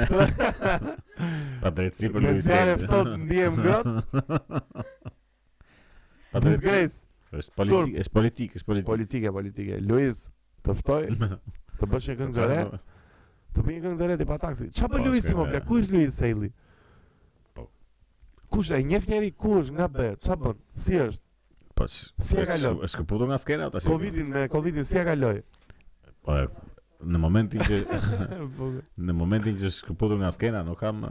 Pa 1.62 1.74
drejtësi 1.76 2.12
për 2.16 2.26
Luis 2.26 2.48
Ne 2.48 2.64
jemi 2.64 2.80
ftohtë 2.88 3.14
ndiem 3.28 3.60
grot. 3.60 4.32
Pa 6.32 6.44
drejtësi. 6.48 6.96
Është 7.38 7.54
politike, 7.56 8.00
është 8.02 8.14
politike, 8.14 8.58
është 8.58 8.66
politike. 8.66 8.86
Politike, 8.94 9.30
politike. 9.34 9.76
Luiz, 9.88 10.24
të 10.66 10.74
ftoj. 10.80 11.10
Të 11.80 11.88
bësh 11.88 12.08
një 12.10 12.14
këngë 12.20 12.46
re. 12.50 12.62
Të 13.54 13.62
bëj 13.66 13.74
një 13.76 13.82
këngë 13.84 14.06
re 14.10 14.16
ti 14.20 14.26
pa 14.30 14.36
taksi. 14.42 14.66
Ç'a 14.76 14.88
bë 14.90 14.98
po, 14.98 15.04
Luiz 15.08 15.24
si 15.26 15.32
më 15.38 15.44
bla? 15.50 15.60
Ku 15.66 15.78
është 15.80 15.94
Luiz 15.94 16.10
Sailly? 16.18 16.50
Po. 17.56 17.64
Kush 18.54 18.72
ai 18.76 18.82
njeh 18.86 19.06
njëri 19.10 19.30
kush 19.42 19.70
nga 19.74 19.86
bë? 19.90 20.10
Ç'a 20.22 20.36
bën? 20.42 20.58
Si 20.84 20.98
është? 21.00 21.24
Po. 21.78 21.86
Si 21.90 22.36
e 22.38 22.44
kaloi? 22.50 22.74
Është 22.86 23.00
kaputur 23.00 23.30
nga 23.30 23.38
skena 23.42 23.70
tash. 23.74 23.86
Covidin, 23.88 24.28
me 24.34 24.42
Covidin 24.52 24.84
si 24.84 25.00
e 25.00 25.06
kaloi? 25.08 25.40
Po. 26.26 26.36
Në 27.00 27.16
momentin 27.22 27.62
që 27.64 27.78
në 29.08 29.14
momentin 29.22 29.56
që 29.62 29.70
është 29.72 29.88
kaputur 29.88 30.20
nga 30.20 30.30
skena, 30.36 30.60
nuk 30.68 30.76
kam 30.82 31.02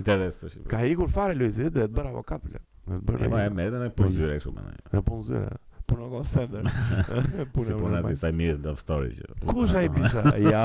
interes 0.00 0.42
tash. 0.42 0.58
Ka 0.72 0.82
ikur 0.90 1.12
fare 1.14 1.38
Luizi, 1.38 1.70
duhet 1.70 1.94
bërë 1.96 2.10
avokat. 2.12 2.50
Ne 2.52 2.98
bërë. 3.00 3.28
Ne 3.28 3.30
po, 3.38 3.44
merrem 3.62 3.86
në 3.86 3.94
punë 3.96 4.14
zyre 4.18 4.40
kështu 4.42 4.56
më. 4.58 4.66
Në 4.92 5.06
punë 5.06 5.28
zyre 5.30 5.54
punon 5.86 6.10
call 6.10 6.24
center. 6.24 6.62
Punë 7.54 7.66
si 7.70 7.76
punati 7.78 8.16
sa 8.18 8.30
mirë 8.34 8.58
love 8.64 8.80
story 8.82 9.12
që. 9.16 9.28
Kush 9.48 9.74
ai 9.78 9.88
bisha? 9.92 10.24
Ja, 10.46 10.64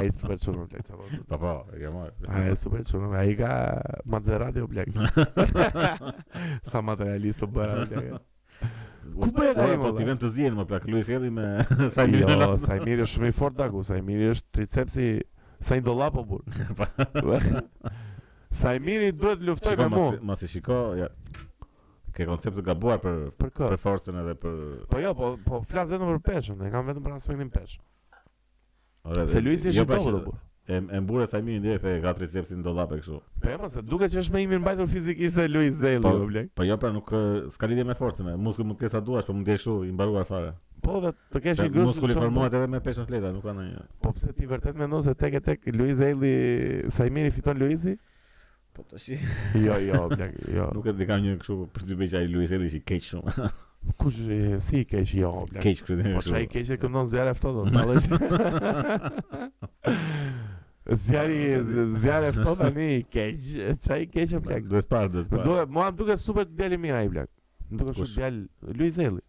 ai 0.00 0.10
super 0.14 0.38
çunë 0.40 0.66
blek. 0.70 0.90
Po 1.30 1.38
po, 1.42 1.52
ja 1.80 1.90
më. 1.94 2.06
Ai 2.42 2.52
super 2.60 2.84
çunë, 2.86 3.10
ai 3.20 3.34
ka 3.38 3.52
Maserati 4.08 4.62
o 4.64 4.68
blek. 4.70 4.94
sa 6.70 6.82
materialist 6.84 7.42
o 7.44 7.48
bëra 7.50 7.84
ai. 8.00 8.12
Ku 9.10 9.30
po 9.34 9.46
e 9.48 9.54
kam? 9.56 9.74
Po 9.82 9.92
ti 9.98 10.06
vëm 10.08 10.20
të 10.22 10.32
zihen 10.36 10.56
më 10.60 10.68
plak. 10.70 10.86
Luis 10.90 11.10
Helli 11.10 11.32
me 11.34 11.48
sa 11.94 12.06
mirë. 12.06 12.36
Jo, 12.36 12.52
sa 12.62 12.78
mirë 12.80 13.06
është 13.08 13.12
shumë 13.16 13.32
i 13.32 13.36
fortë 13.40 13.62
dagu, 13.64 13.82
sa 13.86 13.98
mirë 14.06 14.32
është 14.36 14.54
tricepsi 14.58 15.10
sa 15.60 15.76
i 15.80 15.84
dolla 15.84 16.10
po 16.14 16.24
bur. 16.24 16.46
Po. 16.76 17.42
Sa 18.50 18.72
i 18.74 19.12
duhet 19.14 19.42
luftoj 19.46 19.76
me 19.78 19.90
mua. 19.92 20.12
Mos 20.32 20.40
e 20.42 20.48
shiko, 20.50 20.78
ja 20.98 21.08
ke 22.20 22.28
koncept 22.28 22.56
të 22.60 22.64
gabuar 22.68 23.00
për 23.02 23.16
për, 23.40 23.50
kër? 23.56 23.72
për 23.72 23.80
forcën 23.82 24.18
edhe 24.22 24.34
për 24.44 24.58
Po 24.90 25.00
jo, 25.02 25.12
po 25.18 25.32
po 25.46 25.62
flas 25.70 25.88
vetëm 25.92 26.12
për 26.18 26.22
peshën, 26.28 26.60
e 26.60 26.70
kam 26.74 26.86
vetëm 26.90 27.04
për 27.08 27.16
aspektin 27.16 27.50
peshë. 27.56 27.80
Ora, 29.08 29.26
se 29.32 29.40
Luisi 29.40 29.70
jo 29.72 29.84
është 29.86 30.02
jo, 30.04 30.14
dobë. 30.18 30.24
po. 30.30 30.38
E 30.70 30.76
e 30.76 30.98
mbure 31.02 31.24
sa 31.26 31.40
mirë 31.42 31.60
direkt 31.64 31.84
e 31.88 31.94
ka 32.04 32.12
tricepsin 32.14 32.60
në 32.60 32.66
dollap 32.68 32.92
kështu. 33.00 33.20
Po 33.42 33.50
jo, 33.54 33.70
se 33.72 33.82
duket 33.82 34.12
që 34.12 34.20
është 34.22 34.34
më 34.36 34.42
i 34.44 34.48
mirë 34.52 34.62
mbajtur 34.66 34.90
fizikisht 34.96 35.34
se 35.38 35.46
Luis 35.48 35.72
Zelli, 35.80 36.02
po 36.06 36.12
jo, 36.20 36.26
blek. 36.28 36.50
Po 36.60 36.66
jo, 36.68 36.76
pra 36.78 36.92
nuk 36.94 37.12
s'ka 37.56 37.70
lidhje 37.70 37.84
me 37.88 37.96
forcën, 38.02 38.26
me 38.28 38.36
muskul 38.44 38.66
mund 38.68 38.78
të 38.78 38.84
kesa 38.86 39.00
duash, 39.06 39.26
po 39.26 39.32
mund 39.34 39.48
të 39.48 39.56
jesh 39.56 39.64
kështu 39.64 39.78
i 39.88 39.94
mbaruar 39.96 40.28
fare. 40.28 40.52
Po 40.84 41.00
dhe 41.04 41.14
të 41.32 41.42
kesh 41.46 41.64
i 41.64 41.70
gjithë 41.70 41.88
muskuli 41.88 42.16
formohet 42.20 42.52
po. 42.54 42.58
edhe 42.60 42.68
me 42.76 42.80
peshë 42.84 43.04
atleta, 43.06 43.32
nuk 43.38 43.44
ka 43.48 43.56
ndonjë. 43.56 43.86
Po 44.04 44.12
pse 44.16 44.32
ti 44.36 44.46
vërtet 44.48 44.76
mendon 44.80 45.02
se 45.02 45.14
tek 45.14 45.34
e 45.34 45.40
tek 45.40 45.66
Luis 45.76 45.96
Zelli 45.98 46.36
sa 46.90 47.06
i 47.06 47.10
mirë 47.10 47.32
fiton 47.38 47.58
Luisi? 47.60 47.96
Po 48.76 48.84
të 48.88 48.98
shi 49.02 49.16
Jo, 49.66 49.76
jo, 49.82 50.00
jo 50.54 50.66
Nuk 50.76 50.86
e 50.90 50.94
të 51.00 51.06
kam 51.08 51.24
një 51.24 51.36
këshu 51.42 51.56
për 51.74 51.88
të 51.88 51.96
beqa 52.02 52.20
i 52.26 52.30
Luis 52.30 52.52
Eli 52.54 52.68
që 52.70 52.78
i 52.80 52.84
keq 52.90 53.06
shumë 53.10 53.48
Kush 54.00 54.18
e 54.28 54.58
si 54.60 54.82
i 54.84 54.86
keq, 54.88 55.12
jo, 55.16 55.30
bjak 55.50 55.64
Keq 55.64 55.80
kërë 55.86 56.06
një 56.10 56.18
Po 56.18 56.22
që 56.26 56.42
i 56.44 56.48
keq 56.52 56.70
e 56.74 56.78
këndon 56.82 57.08
zjarë 57.14 57.32
e 57.32 57.40
të 57.40 57.84
është 57.96 58.20
Zjarë 60.90 61.34
e 61.54 61.58
zjarë 62.02 62.28
e 62.30 62.32
fëtodon, 62.36 62.76
një 62.76 62.86
i 62.98 63.02
keq 63.16 63.50
Qa 63.86 63.98
i 64.02 64.08
keq 64.12 64.36
e 64.36 64.44
bjak 64.48 64.68
Duhet 64.70 64.88
par, 64.90 65.10
duhet 65.12 65.30
par 65.32 65.44
Duhet, 65.48 65.70
mua 65.72 65.88
më 65.90 65.96
duke 66.02 66.18
super 66.20 66.46
të 66.50 66.70
mira 66.82 67.02
i 67.06 67.10
bjak 67.14 67.30
Më 67.70 67.80
duke 67.82 67.96
shumë 67.98 68.16
bjali 68.18 68.80
Luis 68.80 68.98
Eli 69.06 69.22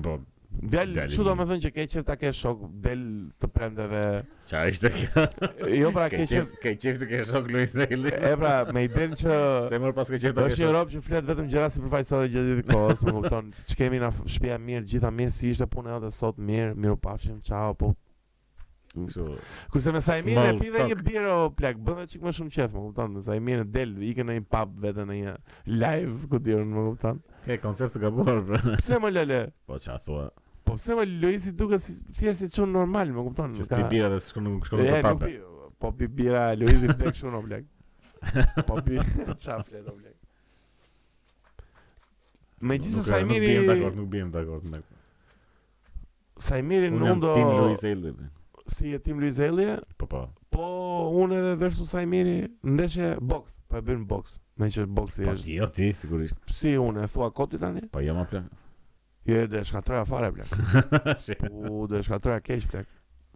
Po, 0.00 0.18
Del, 0.62 0.94
çu 1.10 1.24
do 1.26 1.32
më 1.36 1.44
thënë 1.50 1.62
që 1.64 1.70
ke 1.74 1.84
qef 1.92 2.04
ta 2.08 2.14
ke 2.16 2.30
shok, 2.34 2.60
del 2.82 3.00
të 3.42 3.48
prendeve. 3.52 4.02
Ça 4.44 4.60
ishte 4.70 4.90
kjo? 4.94 5.24
jo 5.82 5.88
pra 5.96 6.04
ke 6.12 6.20
qef, 6.24 6.52
ke 6.62 6.72
qef 6.80 7.00
të 7.00 7.08
ke 7.10 7.18
shok 7.28 7.48
Luis 7.52 7.74
Deli. 7.74 8.12
e 8.14 8.30
pra, 8.38 8.52
me 8.76 8.84
iden 8.86 9.16
që 9.18 9.34
Se 9.72 9.80
më 9.82 9.90
pas 9.96 10.08
ke 10.12 10.20
qef 10.22 10.36
ta 10.36 10.46
ke. 10.46 10.54
Është 10.54 10.62
një 10.64 10.70
rob 10.76 10.94
që 10.94 11.02
flet 11.08 11.26
vetëm 11.32 11.50
gjëra 11.52 11.72
si 11.74 11.82
përfaqësore 11.82 12.30
gjatë 12.36 12.54
gjithë 12.60 12.70
kohës, 12.78 13.02
më 13.08 13.16
kupton. 13.18 13.50
Ç'kemi 13.74 14.00
na 14.04 14.12
shtëpia 14.22 14.56
mirë, 14.62 14.86
gjitha 14.94 15.10
mirë 15.18 15.34
si 15.40 15.52
ishte 15.56 15.68
puna 15.74 15.96
jote 15.98 16.14
sot 16.16 16.38
mirë, 16.38 16.72
miru 16.78 16.96
pafshim, 17.08 17.42
ciao 17.50 17.74
po. 17.80 17.90
Kështu. 18.94 19.24
Ku 19.74 19.80
se 19.82 19.90
më 19.90 20.00
sa 20.06 20.20
i 20.20 20.24
mirë 20.28 20.46
e 20.52 20.54
pive 20.62 20.84
një 20.92 21.00
birë 21.02 21.32
o 21.34 21.50
plak, 21.58 21.80
bën 21.82 22.06
çik 22.12 22.22
më 22.24 22.32
shumë 22.38 22.54
qeft, 22.54 22.78
më 22.78 22.86
kupton. 22.92 23.18
Sa 23.26 23.34
i 23.36 23.42
mirë 23.42 23.66
del, 23.74 23.96
ikën 24.12 24.30
në 24.30 24.38
një 24.38 24.46
pub 24.54 24.78
vetëm 24.86 25.10
në 25.12 25.18
një 25.20 25.36
live 25.82 26.30
ku 26.30 26.40
diun, 26.46 26.64
më 26.78 26.86
kupton. 26.92 27.20
Ke 27.48 27.58
koncept 27.60 27.98
të 27.98 28.06
gabuar. 28.06 28.44
Pse 28.78 29.02
më 29.02 29.12
lele? 29.18 29.44
Po 29.66 29.82
ç'a 29.82 29.98
thua? 30.06 30.30
Po 30.64 30.74
pse 30.76 30.94
më 30.96 31.04
Luisi 31.20 31.52
duket 31.52 31.82
si 31.84 31.94
thjesht 32.16 32.40
si 32.40 32.48
çon 32.54 32.70
normal, 32.72 33.10
më 33.12 33.24
kupton? 33.26 33.52
Si 33.58 33.66
ka... 33.68 33.76
bibira 33.82 34.08
dhe 34.12 34.18
s'kam 34.24 34.44
nuk 34.46 34.64
shkon 34.66 34.80
të 34.80 35.00
papë. 35.04 35.28
Po 35.80 35.90
bibira 35.98 36.44
Luisi 36.56 36.88
vdek 36.88 37.18
shumë 37.18 37.36
oblek. 37.40 37.66
Po 38.68 38.78
bi 38.86 38.96
çafle 39.44 39.82
do 39.84 39.92
oblek. 39.92 40.14
Me 42.64 42.78
gjithë 42.80 43.04
sa 43.10 43.18
i 43.20 43.26
miri... 43.28 43.50
Nuk 43.52 43.52
bëjmë 43.52 43.74
dakord, 43.74 44.00
nuk 44.00 44.10
bëjmë 44.14 44.34
dakord. 44.38 44.70
Nuk... 44.72 44.88
Sa 46.48 46.62
i 46.62 46.64
miri 46.64 46.88
në 46.88 46.96
ndo... 46.96 47.12
Unë 47.12 47.12
jam 47.12 47.20
tim 47.36 48.00
Luis 48.00 48.74
Si 48.78 48.94
e 48.96 49.04
tim 49.04 49.18
Luis 49.20 49.36
Po, 50.00 50.08
po. 50.08 50.22
Po, 50.54 50.68
unë 51.20 51.40
edhe 51.42 51.52
versus 51.60 51.90
sa 51.92 52.00
i 52.06 52.08
miri, 52.08 52.38
ndeshe 52.64 53.10
box, 53.20 53.58
po 53.68 53.82
e 53.82 53.84
bërë 53.84 54.00
në 54.06 54.08
box. 54.08 54.38
Me 54.62 54.70
që 54.72 54.86
box 54.96 55.20
i 55.20 55.26
po, 55.28 55.34
është... 55.36 55.50
Po, 55.50 55.58
jo 55.58 55.68
ti, 55.76 55.90
ti, 55.90 56.00
sigurisht. 56.00 56.38
Si, 56.54 56.72
unë 56.80 57.04
e 57.04 57.10
thua 57.12 57.28
koti 57.34 57.58
tani? 57.60 57.82
Po, 57.92 58.00
jam 58.06 58.20
apo? 58.22 58.40
Je 59.26 59.46
dhe 59.48 59.64
shkatroja 59.64 60.04
fare 60.04 60.30
plek 60.32 60.56
U 61.52 61.86
dhe 61.88 62.00
shkatroja 62.04 62.42
kesh 62.44 62.66
plek 62.70 62.88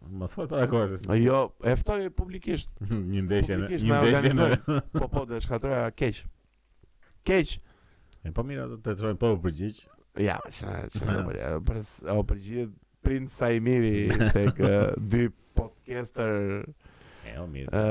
Më 0.08 0.28
për 0.30 0.46
para 0.48 0.66
kohës. 0.70 1.00
Jo, 1.18 1.38
e 1.66 1.72
ftoj 1.76 2.04
publikisht. 2.16 2.68
një 2.86 3.24
ndeshje, 3.26 3.56
një 3.58 3.78
ndeshje. 4.04 4.30
Në... 4.38 4.46
po 4.94 5.08
po, 5.10 5.24
do 5.26 5.36
keq. 5.98 6.20
Keq. 7.26 7.56
E 8.24 8.32
po 8.36 8.44
mira, 8.46 8.68
do 8.70 8.78
të 8.78 8.94
çoj 9.02 9.16
po 9.18 9.32
përgjigj. 9.42 9.80
Ja, 10.22 10.36
sa 10.54 10.78
sa 10.94 11.16
do 11.18 11.58
Për 11.66 11.82
o 12.14 12.22
përgjigj 12.30 12.70
Prince 13.04 13.34
sa 13.40 13.50
i 13.52 13.58
miri 13.60 14.06
tek 14.38 14.62
dy 15.12 15.28
podcaster. 15.58 16.62
E 17.26 17.34
o 17.42 17.48
mirë. 17.50 17.84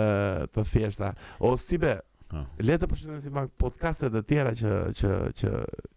të 0.55 0.65
thjeshta. 0.71 1.11
O 1.43 1.57
si 1.59 1.77
be, 1.77 1.99
Po. 2.27 2.41
Le 2.59 2.75
të 2.75 2.87
përshëndesim 2.91 3.23
si 3.23 3.29
pak 3.31 3.51
podcastet 3.61 4.15
e 4.19 4.21
tjera 4.27 4.51
që 4.57 4.71
që 4.97 5.11
që 5.39 5.51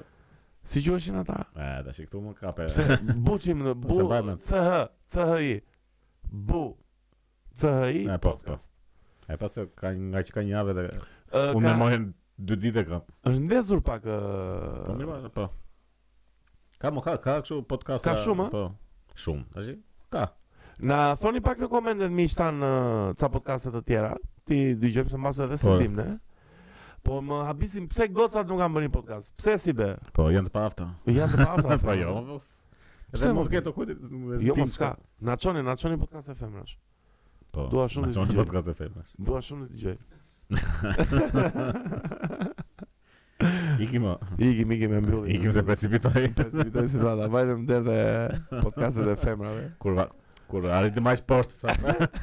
Si 0.65 0.83
quheshin 0.85 1.17
ata? 1.23 1.39
Ah, 1.57 1.81
tash 1.85 2.05
këtu 2.05 2.21
më 2.27 2.35
ka 2.37 2.53
për. 2.53 2.69
Buçim 3.25 3.65
në 3.65 3.73
bu. 3.81 3.97
C 4.45 4.61
H 4.61 4.85
C 5.09 5.27
I. 5.49 5.57
Bu. 6.29 6.65
C 7.61 7.65
I. 7.97 8.05
Ne 8.11 8.19
po. 8.21 8.37
E 9.25 9.39
pastaj 9.41 9.71
ka 9.77 9.89
nga 9.97 10.21
që 10.21 10.37
kanë 10.37 10.51
javë 10.53 10.77
dhe 10.77 10.87
unë 11.33 11.65
më 11.65 11.77
mohem 11.81 12.09
dy 12.45 12.61
ditë 12.67 12.85
këtu. 12.91 13.01
Është 13.33 13.45
ndezur 13.47 13.81
pak. 13.89 14.05
Po 14.85 14.97
mirë, 15.01 15.21
po. 15.33 15.49
Ka 16.81 16.89
më 16.91 17.01
ka, 17.05 17.13
ka 17.23 17.35
kështu 17.43 17.61
podcasta. 17.69 18.11
Ka 18.11 18.15
shumë, 18.19 18.45
a? 18.47 18.49
po. 18.53 18.63
Shumë, 19.23 19.43
të 19.55 19.59
Ka. 20.13 20.25
Na 20.85 20.97
thoni 21.17 21.39
pak 21.43 21.57
në 21.61 21.67
mi 22.09 22.15
më 22.19 22.25
shtan 22.33 22.55
ça 23.19 23.27
podcastet 23.31 23.73
të 23.77 23.81
tjera. 23.87 24.13
Ti 24.45 24.55
dëgjojmë 24.77 25.09
së 25.13 25.17
mbase 25.19 25.41
edhe 25.47 25.57
sentim, 25.61 25.93
po. 25.95 25.99
ne. 26.01 26.09
Po 27.05 27.13
më 27.23 27.37
habisim 27.47 27.85
pse 27.87 28.03
gocat 28.11 28.47
nuk 28.49 28.59
kanë 28.59 28.75
bërë 28.75 28.89
podcast. 28.93 29.27
Pse 29.39 29.53
si 29.61 29.71
be? 29.77 29.89
Po 30.17 30.23
janë 30.33 30.47
të 30.49 30.53
paafta. 30.55 30.85
janë 31.05 31.31
të 31.31 31.37
paafta. 31.39 31.67
Pra. 31.79 31.85
Po 31.85 31.93
jo. 31.99 32.11
Pse 33.13 33.27
mos 33.37 33.47
gjeto 33.53 33.71
kujt 33.77 33.89
të 33.93 33.97
më 34.11 34.35
Jo 34.43 34.53
mos 34.59 34.75
ka. 34.81 34.91
Na 35.23 35.33
qoni, 35.39 35.59
na 35.63 35.75
qoni 35.79 35.95
podcast 36.01 36.27
e 36.33 36.35
femrash. 36.39 36.73
Po. 37.55 37.61
Dua 37.71 37.85
shumë 37.87 38.05
të 38.09 38.13
dëgjoj. 38.33 38.89
Dua 39.29 39.39
shumë 39.45 39.63
të 39.69 39.73
dëgjoj. 40.51 42.53
Ikim 43.79 44.03
o 44.09 44.13
Ikim, 44.37 44.71
ikim 44.71 44.93
e 44.93 44.99
mbyllim 44.99 45.25
Ikim 45.35 45.51
se 45.51 45.63
precipitoj 45.69 46.27
Precipitoj 46.35 46.85
si 46.93 46.99
tata 47.01 47.25
Bajtëm 47.33 47.65
derdhe 47.71 47.97
podcastet 48.51 49.09
e 49.11 49.15
femrave 49.23 49.65
Kur 49.83 49.97
va 49.97 50.07
Kur 50.53 50.69
arritë 50.77 51.03
maqë 51.09 51.27
poshtë 51.27 51.75